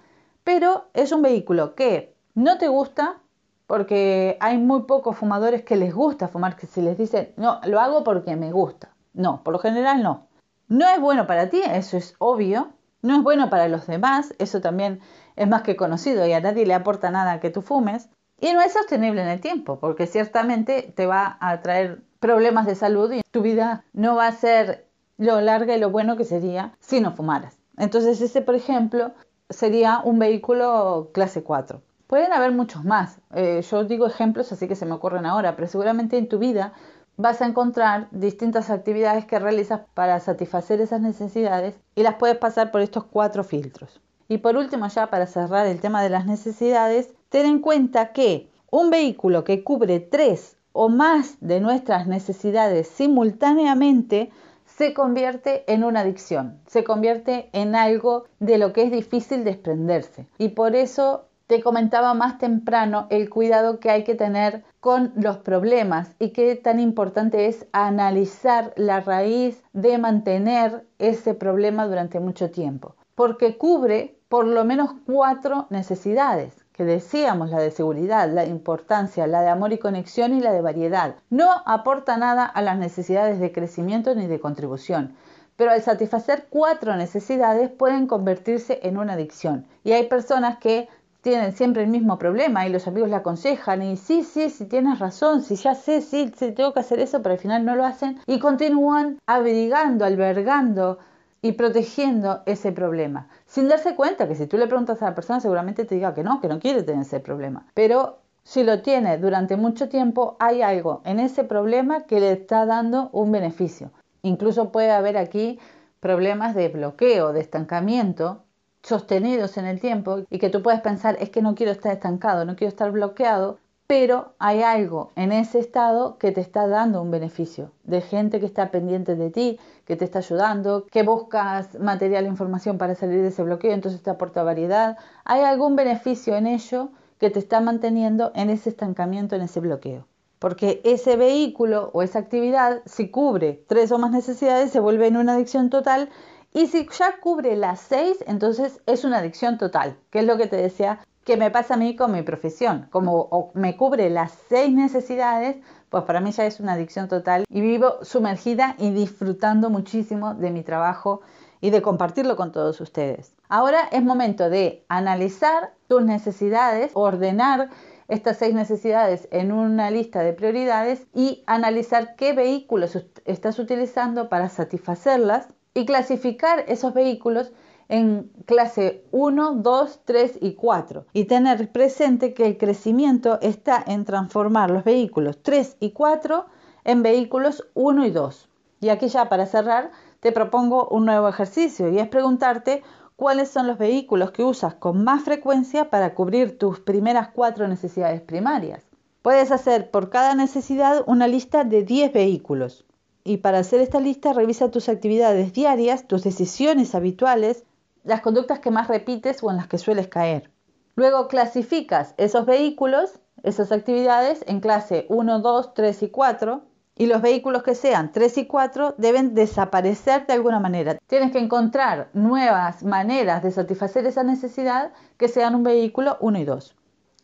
pero 0.47 0.85
es 0.93 1.11
un 1.11 1.21
vehículo 1.21 1.75
que 1.75 2.15
no 2.33 2.57
te 2.57 2.69
gusta 2.69 3.17
porque 3.65 4.37
hay 4.39 4.57
muy 4.57 4.83
pocos 4.83 5.17
fumadores 5.17 5.63
que 5.63 5.75
les 5.75 5.93
gusta 5.93 6.29
fumar, 6.29 6.55
que 6.55 6.67
si 6.67 6.81
les 6.81 6.97
dicen, 6.97 7.33
no, 7.35 7.59
lo 7.65 7.81
hago 7.81 8.05
porque 8.05 8.37
me 8.37 8.53
gusta. 8.53 8.95
No, 9.13 9.43
por 9.43 9.51
lo 9.51 9.59
general 9.59 10.01
no. 10.01 10.27
No 10.69 10.87
es 10.87 11.01
bueno 11.01 11.27
para 11.27 11.49
ti, 11.49 11.61
eso 11.69 11.97
es 11.97 12.15
obvio. 12.19 12.69
No 13.01 13.17
es 13.17 13.23
bueno 13.23 13.49
para 13.49 13.67
los 13.67 13.87
demás, 13.87 14.33
eso 14.39 14.61
también 14.61 15.01
es 15.35 15.49
más 15.49 15.63
que 15.63 15.75
conocido 15.75 16.25
y 16.25 16.31
a 16.31 16.39
nadie 16.39 16.65
le 16.65 16.75
aporta 16.75 17.11
nada 17.11 17.41
que 17.41 17.49
tú 17.49 17.61
fumes. 17.61 18.07
Y 18.39 18.53
no 18.53 18.61
es 18.61 18.71
sostenible 18.71 19.21
en 19.23 19.27
el 19.27 19.41
tiempo, 19.41 19.81
porque 19.81 20.07
ciertamente 20.07 20.93
te 20.95 21.07
va 21.07 21.37
a 21.41 21.59
traer 21.61 22.03
problemas 22.21 22.67
de 22.67 22.75
salud 22.75 23.11
y 23.11 23.21
tu 23.31 23.41
vida 23.41 23.83
no 23.91 24.15
va 24.15 24.27
a 24.27 24.31
ser 24.31 24.87
lo 25.17 25.41
larga 25.41 25.75
y 25.75 25.79
lo 25.81 25.89
bueno 25.89 26.15
que 26.15 26.23
sería 26.23 26.71
si 26.79 27.01
no 27.01 27.11
fumaras. 27.11 27.59
Entonces 27.77 28.21
ese, 28.21 28.41
por 28.41 28.55
ejemplo, 28.55 29.11
sería 29.49 30.01
un 30.03 30.19
vehículo 30.19 31.09
clase 31.13 31.43
4. 31.43 31.81
Pueden 32.07 32.31
haber 32.31 32.51
muchos 32.51 32.85
más. 32.85 33.19
Eh, 33.33 33.61
yo 33.69 33.83
digo 33.83 34.07
ejemplos 34.07 34.51
así 34.51 34.67
que 34.67 34.75
se 34.75 34.85
me 34.85 34.93
ocurren 34.93 35.25
ahora, 35.25 35.55
pero 35.55 35.67
seguramente 35.67 36.17
en 36.17 36.29
tu 36.29 36.39
vida 36.39 36.73
vas 37.17 37.41
a 37.41 37.47
encontrar 37.47 38.07
distintas 38.11 38.69
actividades 38.69 39.25
que 39.25 39.39
realizas 39.39 39.81
para 39.93 40.19
satisfacer 40.19 40.79
esas 40.79 41.01
necesidades 41.01 41.75
y 41.95 42.03
las 42.03 42.15
puedes 42.15 42.37
pasar 42.37 42.71
por 42.71 42.81
estos 42.81 43.05
cuatro 43.05 43.43
filtros. 43.43 43.99
Y 44.29 44.37
por 44.39 44.55
último, 44.55 44.87
ya 44.87 45.07
para 45.07 45.25
cerrar 45.25 45.65
el 45.67 45.81
tema 45.81 46.03
de 46.03 46.09
las 46.09 46.25
necesidades, 46.25 47.13
ten 47.29 47.45
en 47.45 47.59
cuenta 47.59 48.11
que 48.11 48.49
un 48.69 48.89
vehículo 48.89 49.43
que 49.43 49.63
cubre 49.63 49.99
tres 49.99 50.57
o 50.73 50.89
más 50.89 51.37
de 51.39 51.59
nuestras 51.59 52.07
necesidades 52.07 52.87
simultáneamente 52.87 54.29
se 54.77 54.93
convierte 54.93 55.63
en 55.71 55.83
una 55.83 56.01
adicción, 56.01 56.59
se 56.67 56.83
convierte 56.83 57.49
en 57.51 57.75
algo 57.75 58.25
de 58.39 58.59
lo 58.59 58.73
que 58.73 58.83
es 58.83 58.91
difícil 58.91 59.43
desprenderse. 59.43 60.27
Y 60.37 60.49
por 60.49 60.75
eso 60.75 61.25
te 61.47 61.63
comentaba 61.63 62.13
más 62.13 62.37
temprano 62.37 63.07
el 63.09 63.29
cuidado 63.29 63.79
que 63.79 63.89
hay 63.89 64.03
que 64.03 64.13
tener 64.13 64.63
con 64.79 65.13
los 65.15 65.37
problemas 65.37 66.15
y 66.19 66.29
qué 66.29 66.55
tan 66.55 66.79
importante 66.79 67.47
es 67.47 67.65
analizar 67.71 68.73
la 68.75 68.99
raíz 68.99 69.63
de 69.73 69.97
mantener 69.97 70.85
ese 70.99 71.33
problema 71.33 71.87
durante 71.87 72.19
mucho 72.19 72.51
tiempo, 72.51 72.95
porque 73.15 73.57
cubre 73.57 74.19
por 74.29 74.45
lo 74.45 74.63
menos 74.63 74.91
cuatro 75.07 75.65
necesidades 75.71 76.66
que 76.77 76.85
decíamos, 76.85 77.49
la 77.49 77.59
de 77.59 77.71
seguridad, 77.71 78.31
la 78.31 78.43
de 78.43 78.49
importancia, 78.49 79.25
la 79.25 79.41
de 79.41 79.49
amor 79.49 79.73
y 79.73 79.79
conexión 79.79 80.33
y 80.35 80.41
la 80.41 80.53
de 80.53 80.61
variedad. 80.61 81.15
No 81.31 81.49
aporta 81.65 82.17
nada 82.17 82.45
a 82.45 82.61
las 82.61 82.77
necesidades 82.77 83.39
de 83.39 83.51
crecimiento 83.51 84.13
ni 84.13 84.27
de 84.27 84.39
contribución, 84.39 85.15
pero 85.55 85.71
al 85.71 85.81
satisfacer 85.81 86.45
cuatro 86.51 86.95
necesidades 86.95 87.71
pueden 87.71 88.05
convertirse 88.05 88.79
en 88.83 88.99
una 88.99 89.13
adicción. 89.13 89.65
Y 89.83 89.93
hay 89.93 90.07
personas 90.07 90.59
que 90.59 90.87
tienen 91.21 91.51
siempre 91.51 91.81
el 91.81 91.89
mismo 91.89 92.19
problema 92.19 92.67
y 92.67 92.71
los 92.71 92.87
amigos 92.87 93.09
le 93.09 93.15
aconsejan 93.15 93.81
y 93.81 93.97
sí, 93.97 94.23
sí, 94.23 94.51
sí 94.51 94.65
tienes 94.65 94.99
razón, 94.99 95.41
sí 95.41 95.55
ya 95.55 95.73
sé, 95.73 96.01
sí, 96.01 96.31
sí 96.37 96.51
tengo 96.51 96.73
que 96.73 96.79
hacer 96.79 96.99
eso, 96.99 97.23
pero 97.23 97.33
al 97.33 97.39
final 97.39 97.65
no 97.65 97.75
lo 97.75 97.85
hacen 97.85 98.19
y 98.27 98.37
continúan 98.37 99.17
abrigando, 99.25 100.05
albergando 100.05 100.99
y 101.41 101.53
protegiendo 101.53 102.41
ese 102.45 102.71
problema, 102.71 103.29
sin 103.45 103.67
darse 103.67 103.95
cuenta 103.95 104.27
que 104.27 104.35
si 104.35 104.47
tú 104.47 104.57
le 104.57 104.67
preguntas 104.67 105.01
a 105.01 105.05
la 105.05 105.15
persona 105.15 105.39
seguramente 105.39 105.85
te 105.85 105.95
diga 105.95 106.13
que 106.13 106.23
no, 106.23 106.41
que 106.41 106.47
no 106.47 106.59
quiere 106.59 106.83
tener 106.83 107.01
ese 107.01 107.19
problema. 107.19 107.67
Pero 107.73 108.19
si 108.43 108.63
lo 108.63 108.81
tiene 108.81 109.17
durante 109.17 109.57
mucho 109.57 109.89
tiempo, 109.89 110.37
hay 110.39 110.61
algo 110.61 111.01
en 111.05 111.19
ese 111.19 111.43
problema 111.43 112.03
que 112.03 112.19
le 112.19 112.31
está 112.31 112.65
dando 112.65 113.09
un 113.11 113.31
beneficio. 113.31 113.91
Incluso 114.21 114.71
puede 114.71 114.91
haber 114.91 115.17
aquí 115.17 115.59
problemas 115.99 116.55
de 116.55 116.69
bloqueo, 116.69 117.33
de 117.33 117.41
estancamiento 117.41 118.43
sostenidos 118.81 119.57
en 119.57 119.65
el 119.65 119.79
tiempo 119.81 120.19
y 120.29 120.39
que 120.39 120.49
tú 120.49 120.61
puedes 120.63 120.81
pensar 120.81 121.17
es 121.19 121.29
que 121.29 121.41
no 121.41 121.55
quiero 121.55 121.73
estar 121.73 121.91
estancado, 121.91 122.45
no 122.45 122.55
quiero 122.55 122.69
estar 122.69 122.91
bloqueado, 122.91 123.59
pero 123.87 124.33
hay 124.37 124.63
algo 124.63 125.11
en 125.15 125.31
ese 125.31 125.59
estado 125.59 126.17
que 126.17 126.33
te 126.33 126.41
está 126.41 126.67
dando 126.67 127.01
un 127.01 127.09
beneficio, 127.09 127.71
de 127.85 128.01
gente 128.01 128.41
que 128.41 128.45
está 128.45 128.69
pendiente 128.69 129.15
de 129.15 129.31
ti, 129.31 129.59
que 129.85 129.95
te 129.95 130.03
está 130.03 130.19
ayudando, 130.19 130.85
que 130.91 131.03
buscas 131.03 131.79
material 131.79 132.25
e 132.25 132.27
información 132.27 132.77
para 132.77 132.95
salir 132.95 133.21
de 133.21 133.29
ese 133.29 133.43
bloqueo, 133.43 133.71
entonces 133.71 134.03
te 134.03 134.09
aporta 134.09 134.43
variedad. 134.43 134.97
Hay 135.23 135.41
algún 135.41 135.77
beneficio 135.77 136.35
en 136.35 136.47
ello 136.47 136.89
que 137.17 137.29
te 137.29 137.39
está 137.39 137.61
manteniendo 137.61 138.33
en 138.35 138.49
ese 138.49 138.69
estancamiento, 138.69 139.37
en 139.37 139.43
ese 139.43 139.61
bloqueo. 139.61 140.05
Porque 140.37 140.81
ese 140.83 141.15
vehículo 141.15 141.89
o 141.93 142.03
esa 142.03 142.19
actividad, 142.19 142.81
si 142.85 143.09
cubre 143.09 143.63
tres 143.67 143.91
o 143.93 143.97
más 143.97 144.11
necesidades, 144.11 144.69
se 144.69 144.81
vuelve 144.81 145.07
en 145.07 145.15
una 145.15 145.33
adicción 145.33 145.69
total 145.69 146.09
y 146.53 146.67
si 146.67 146.87
ya 146.89 147.19
cubre 147.21 147.55
las 147.55 147.79
seis, 147.79 148.17
entonces 148.27 148.81
es 148.85 149.05
una 149.05 149.19
adicción 149.19 149.57
total, 149.57 149.97
que 150.09 150.19
es 150.19 150.25
lo 150.25 150.37
que 150.37 150.47
te 150.47 150.57
decía 150.57 150.99
que 151.27 151.35
me 151.35 151.51
pasa 151.51 151.73
a 151.73 151.77
mí 151.77 151.97
con 151.97 152.13
mi 152.13 152.21
profesión. 152.21 152.87
Como 152.89 153.51
me 153.53 153.75
cubre 153.75 154.09
las 154.09 154.31
seis 154.47 154.73
necesidades, 154.73 155.57
pues 155.89 156.05
para 156.05 156.21
mí 156.21 156.31
ya 156.31 156.45
es 156.45 156.61
una 156.61 156.71
adicción 156.71 157.09
total 157.09 157.43
y 157.49 157.59
vivo 157.59 157.95
sumergida 158.01 158.75
y 158.79 158.91
disfrutando 158.91 159.69
muchísimo 159.69 160.35
de 160.35 160.51
mi 160.51 160.63
trabajo 160.63 161.19
y 161.59 161.69
de 161.69 161.81
compartirlo 161.81 162.37
con 162.37 162.53
todos 162.53 162.79
ustedes. 162.79 163.35
Ahora 163.49 163.89
es 163.91 164.01
momento 164.01 164.49
de 164.49 164.85
analizar 164.87 165.73
tus 165.89 166.01
necesidades, 166.01 166.91
ordenar 166.93 167.71
estas 168.07 168.37
seis 168.37 168.55
necesidades 168.55 169.27
en 169.29 169.51
una 169.51 169.91
lista 169.91 170.21
de 170.21 170.31
prioridades 170.31 171.07
y 171.13 171.43
analizar 171.45 172.15
qué 172.15 172.31
vehículos 172.31 172.97
estás 173.25 173.59
utilizando 173.59 174.29
para 174.29 174.47
satisfacerlas 174.47 175.49
y 175.73 175.85
clasificar 175.85 176.63
esos 176.69 176.93
vehículos 176.93 177.51
en 177.89 178.31
clase 178.45 179.03
1, 179.11 179.55
2, 179.55 179.99
3 180.05 180.37
y 180.41 180.53
4 180.53 181.05
y 181.13 181.25
tener 181.25 181.71
presente 181.71 182.33
que 182.33 182.45
el 182.45 182.57
crecimiento 182.57 183.39
está 183.41 183.83
en 183.85 184.05
transformar 184.05 184.71
los 184.71 184.83
vehículos 184.83 185.41
3 185.41 185.77
y 185.79 185.91
4 185.91 186.45
en 186.83 187.03
vehículos 187.03 187.67
1 187.73 188.05
y 188.05 188.11
2. 188.11 188.49
Y 188.81 188.89
aquí 188.89 189.07
ya 189.07 189.29
para 189.29 189.45
cerrar 189.45 189.91
te 190.19 190.31
propongo 190.31 190.87
un 190.89 191.05
nuevo 191.05 191.27
ejercicio 191.27 191.89
y 191.89 191.99
es 191.99 192.07
preguntarte 192.07 192.83
cuáles 193.15 193.49
son 193.49 193.67
los 193.67 193.77
vehículos 193.77 194.31
que 194.31 194.43
usas 194.43 194.75
con 194.75 195.03
más 195.03 195.23
frecuencia 195.23 195.89
para 195.89 196.13
cubrir 196.13 196.57
tus 196.57 196.79
primeras 196.79 197.29
cuatro 197.29 197.67
necesidades 197.67 198.21
primarias. 198.21 198.83
Puedes 199.21 199.51
hacer 199.51 199.91
por 199.91 200.09
cada 200.09 200.35
necesidad 200.35 201.03
una 201.07 201.27
lista 201.27 201.63
de 201.63 201.83
10 201.83 202.13
vehículos. 202.13 202.85
Y 203.23 203.37
para 203.37 203.59
hacer 203.59 203.81
esta 203.81 203.99
lista 203.99 204.31
revisa 204.31 204.71
tus 204.71 204.87
actividades 204.87 205.51
diarias, 205.51 206.07
tus 206.07 206.23
decisiones 206.23 206.95
habituales, 206.95 207.65
las 208.07 208.21
conductas 208.21 208.59
que 208.59 208.71
más 208.71 208.87
repites 208.87 209.43
o 209.43 209.51
en 209.51 209.57
las 209.57 209.67
que 209.67 209.77
sueles 209.77 210.07
caer. 210.07 210.49
Luego 210.95 211.27
clasificas 211.27 212.15
esos 212.17 212.45
vehículos, 212.45 213.19
esas 213.43 213.71
actividades 213.71 214.43
en 214.47 214.61
clase 214.61 215.05
1, 215.09 215.39
2, 215.39 215.73
3 215.73 216.03
y 216.03 216.09
4 216.09 216.61
y 216.95 217.05
los 217.05 217.21
vehículos 217.21 217.63
que 217.63 217.75
sean 217.75 218.11
3 218.11 218.37
y 218.39 218.47
4 218.47 218.95
deben 218.97 219.35
desaparecer 219.35 220.25
de 220.25 220.33
alguna 220.33 220.59
manera. 220.59 220.97
Tienes 221.05 221.31
que 221.31 221.39
encontrar 221.39 222.09
nuevas 222.13 222.83
maneras 222.83 223.43
de 223.43 223.51
satisfacer 223.51 224.07
esa 224.07 224.23
necesidad 224.23 224.93
que 225.17 225.27
sean 225.27 225.53
un 225.53 225.63
vehículo 225.63 226.17
1 226.21 226.39
y 226.39 226.45
2. 226.45 226.75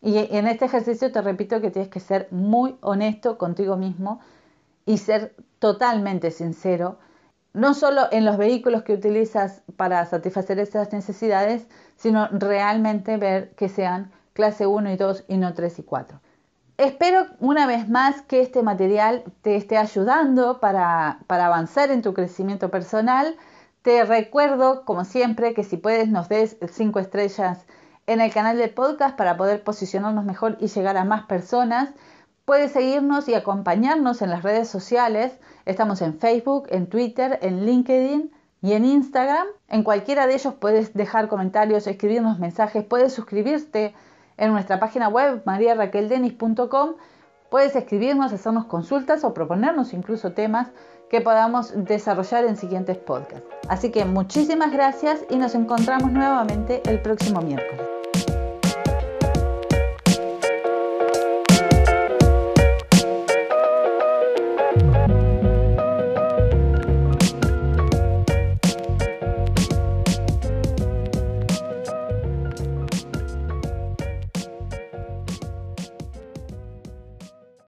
Y 0.01 0.17
en 0.36 0.47
este 0.47 0.65
ejercicio 0.65 1.11
te 1.11 1.21
repito 1.21 1.61
que 1.61 1.71
tienes 1.71 1.89
que 1.89 2.01
ser 2.01 2.27
muy 2.29 2.75
honesto 2.81 3.38
contigo 3.38 3.77
mismo 3.77 4.19
y 4.86 4.97
ser 4.97 5.34
totalmente 5.59 6.29
sincero 6.29 6.99
no 7.53 7.73
solo 7.73 8.07
en 8.11 8.25
los 8.25 8.37
vehículos 8.37 8.83
que 8.83 8.93
utilizas 8.93 9.61
para 9.77 10.05
satisfacer 10.05 10.59
esas 10.59 10.91
necesidades, 10.91 11.67
sino 11.95 12.27
realmente 12.31 13.17
ver 13.17 13.51
que 13.55 13.69
sean 13.69 14.11
clase 14.33 14.65
1 14.67 14.91
y 14.91 14.97
2 14.97 15.25
y 15.27 15.37
no 15.37 15.53
3 15.53 15.79
y 15.79 15.83
4. 15.83 16.19
Espero 16.77 17.27
una 17.39 17.67
vez 17.67 17.87
más 17.87 18.23
que 18.23 18.41
este 18.41 18.63
material 18.63 19.23
te 19.43 19.55
esté 19.55 19.77
ayudando 19.77 20.59
para, 20.59 21.19
para 21.27 21.45
avanzar 21.45 21.91
en 21.91 22.01
tu 22.01 22.15
crecimiento 22.15 22.71
personal. 22.71 23.35
Te 23.83 24.03
recuerdo, 24.03 24.83
como 24.83 25.05
siempre, 25.05 25.53
que 25.53 25.63
si 25.63 25.77
puedes 25.77 26.09
nos 26.09 26.29
des 26.29 26.57
5 26.67 26.99
estrellas 26.99 27.65
en 28.07 28.21
el 28.21 28.33
canal 28.33 28.57
de 28.57 28.67
podcast 28.69 29.15
para 29.15 29.37
poder 29.37 29.63
posicionarnos 29.63 30.25
mejor 30.25 30.57
y 30.59 30.67
llegar 30.67 30.97
a 30.97 31.05
más 31.05 31.25
personas. 31.27 31.89
Puedes 32.45 32.73
seguirnos 32.73 33.29
y 33.29 33.35
acompañarnos 33.35 34.21
en 34.21 34.29
las 34.29 34.43
redes 34.43 34.67
sociales. 34.67 35.39
Estamos 35.65 36.01
en 36.01 36.19
Facebook, 36.19 36.67
en 36.69 36.87
Twitter, 36.87 37.39
en 37.41 37.65
LinkedIn 37.65 38.31
y 38.61 38.73
en 38.73 38.83
Instagram. 38.83 39.47
En 39.69 39.83
cualquiera 39.83 40.27
de 40.27 40.33
ellos 40.33 40.53
puedes 40.55 40.93
dejar 40.93 41.29
comentarios, 41.29 41.87
escribirnos 41.87 42.39
mensajes, 42.39 42.83
puedes 42.83 43.13
suscribirte 43.13 43.95
en 44.35 44.51
nuestra 44.51 44.77
página 44.81 45.07
web 45.07 45.41
mariaraqueldenis.com. 45.45 46.95
Puedes 47.49 47.77
escribirnos, 47.77 48.33
hacernos 48.33 48.65
consultas 48.65 49.23
o 49.23 49.33
proponernos 49.33 49.93
incluso 49.93 50.33
temas 50.33 50.67
que 51.09 51.21
podamos 51.21 51.71
desarrollar 51.75 52.43
en 52.43 52.57
siguientes 52.57 52.97
podcasts. 52.97 53.47
Así 53.69 53.89
que 53.89 54.03
muchísimas 54.03 54.73
gracias 54.73 55.23
y 55.29 55.37
nos 55.37 55.55
encontramos 55.55 56.11
nuevamente 56.11 56.81
el 56.89 57.01
próximo 57.01 57.39
miércoles. 57.39 57.92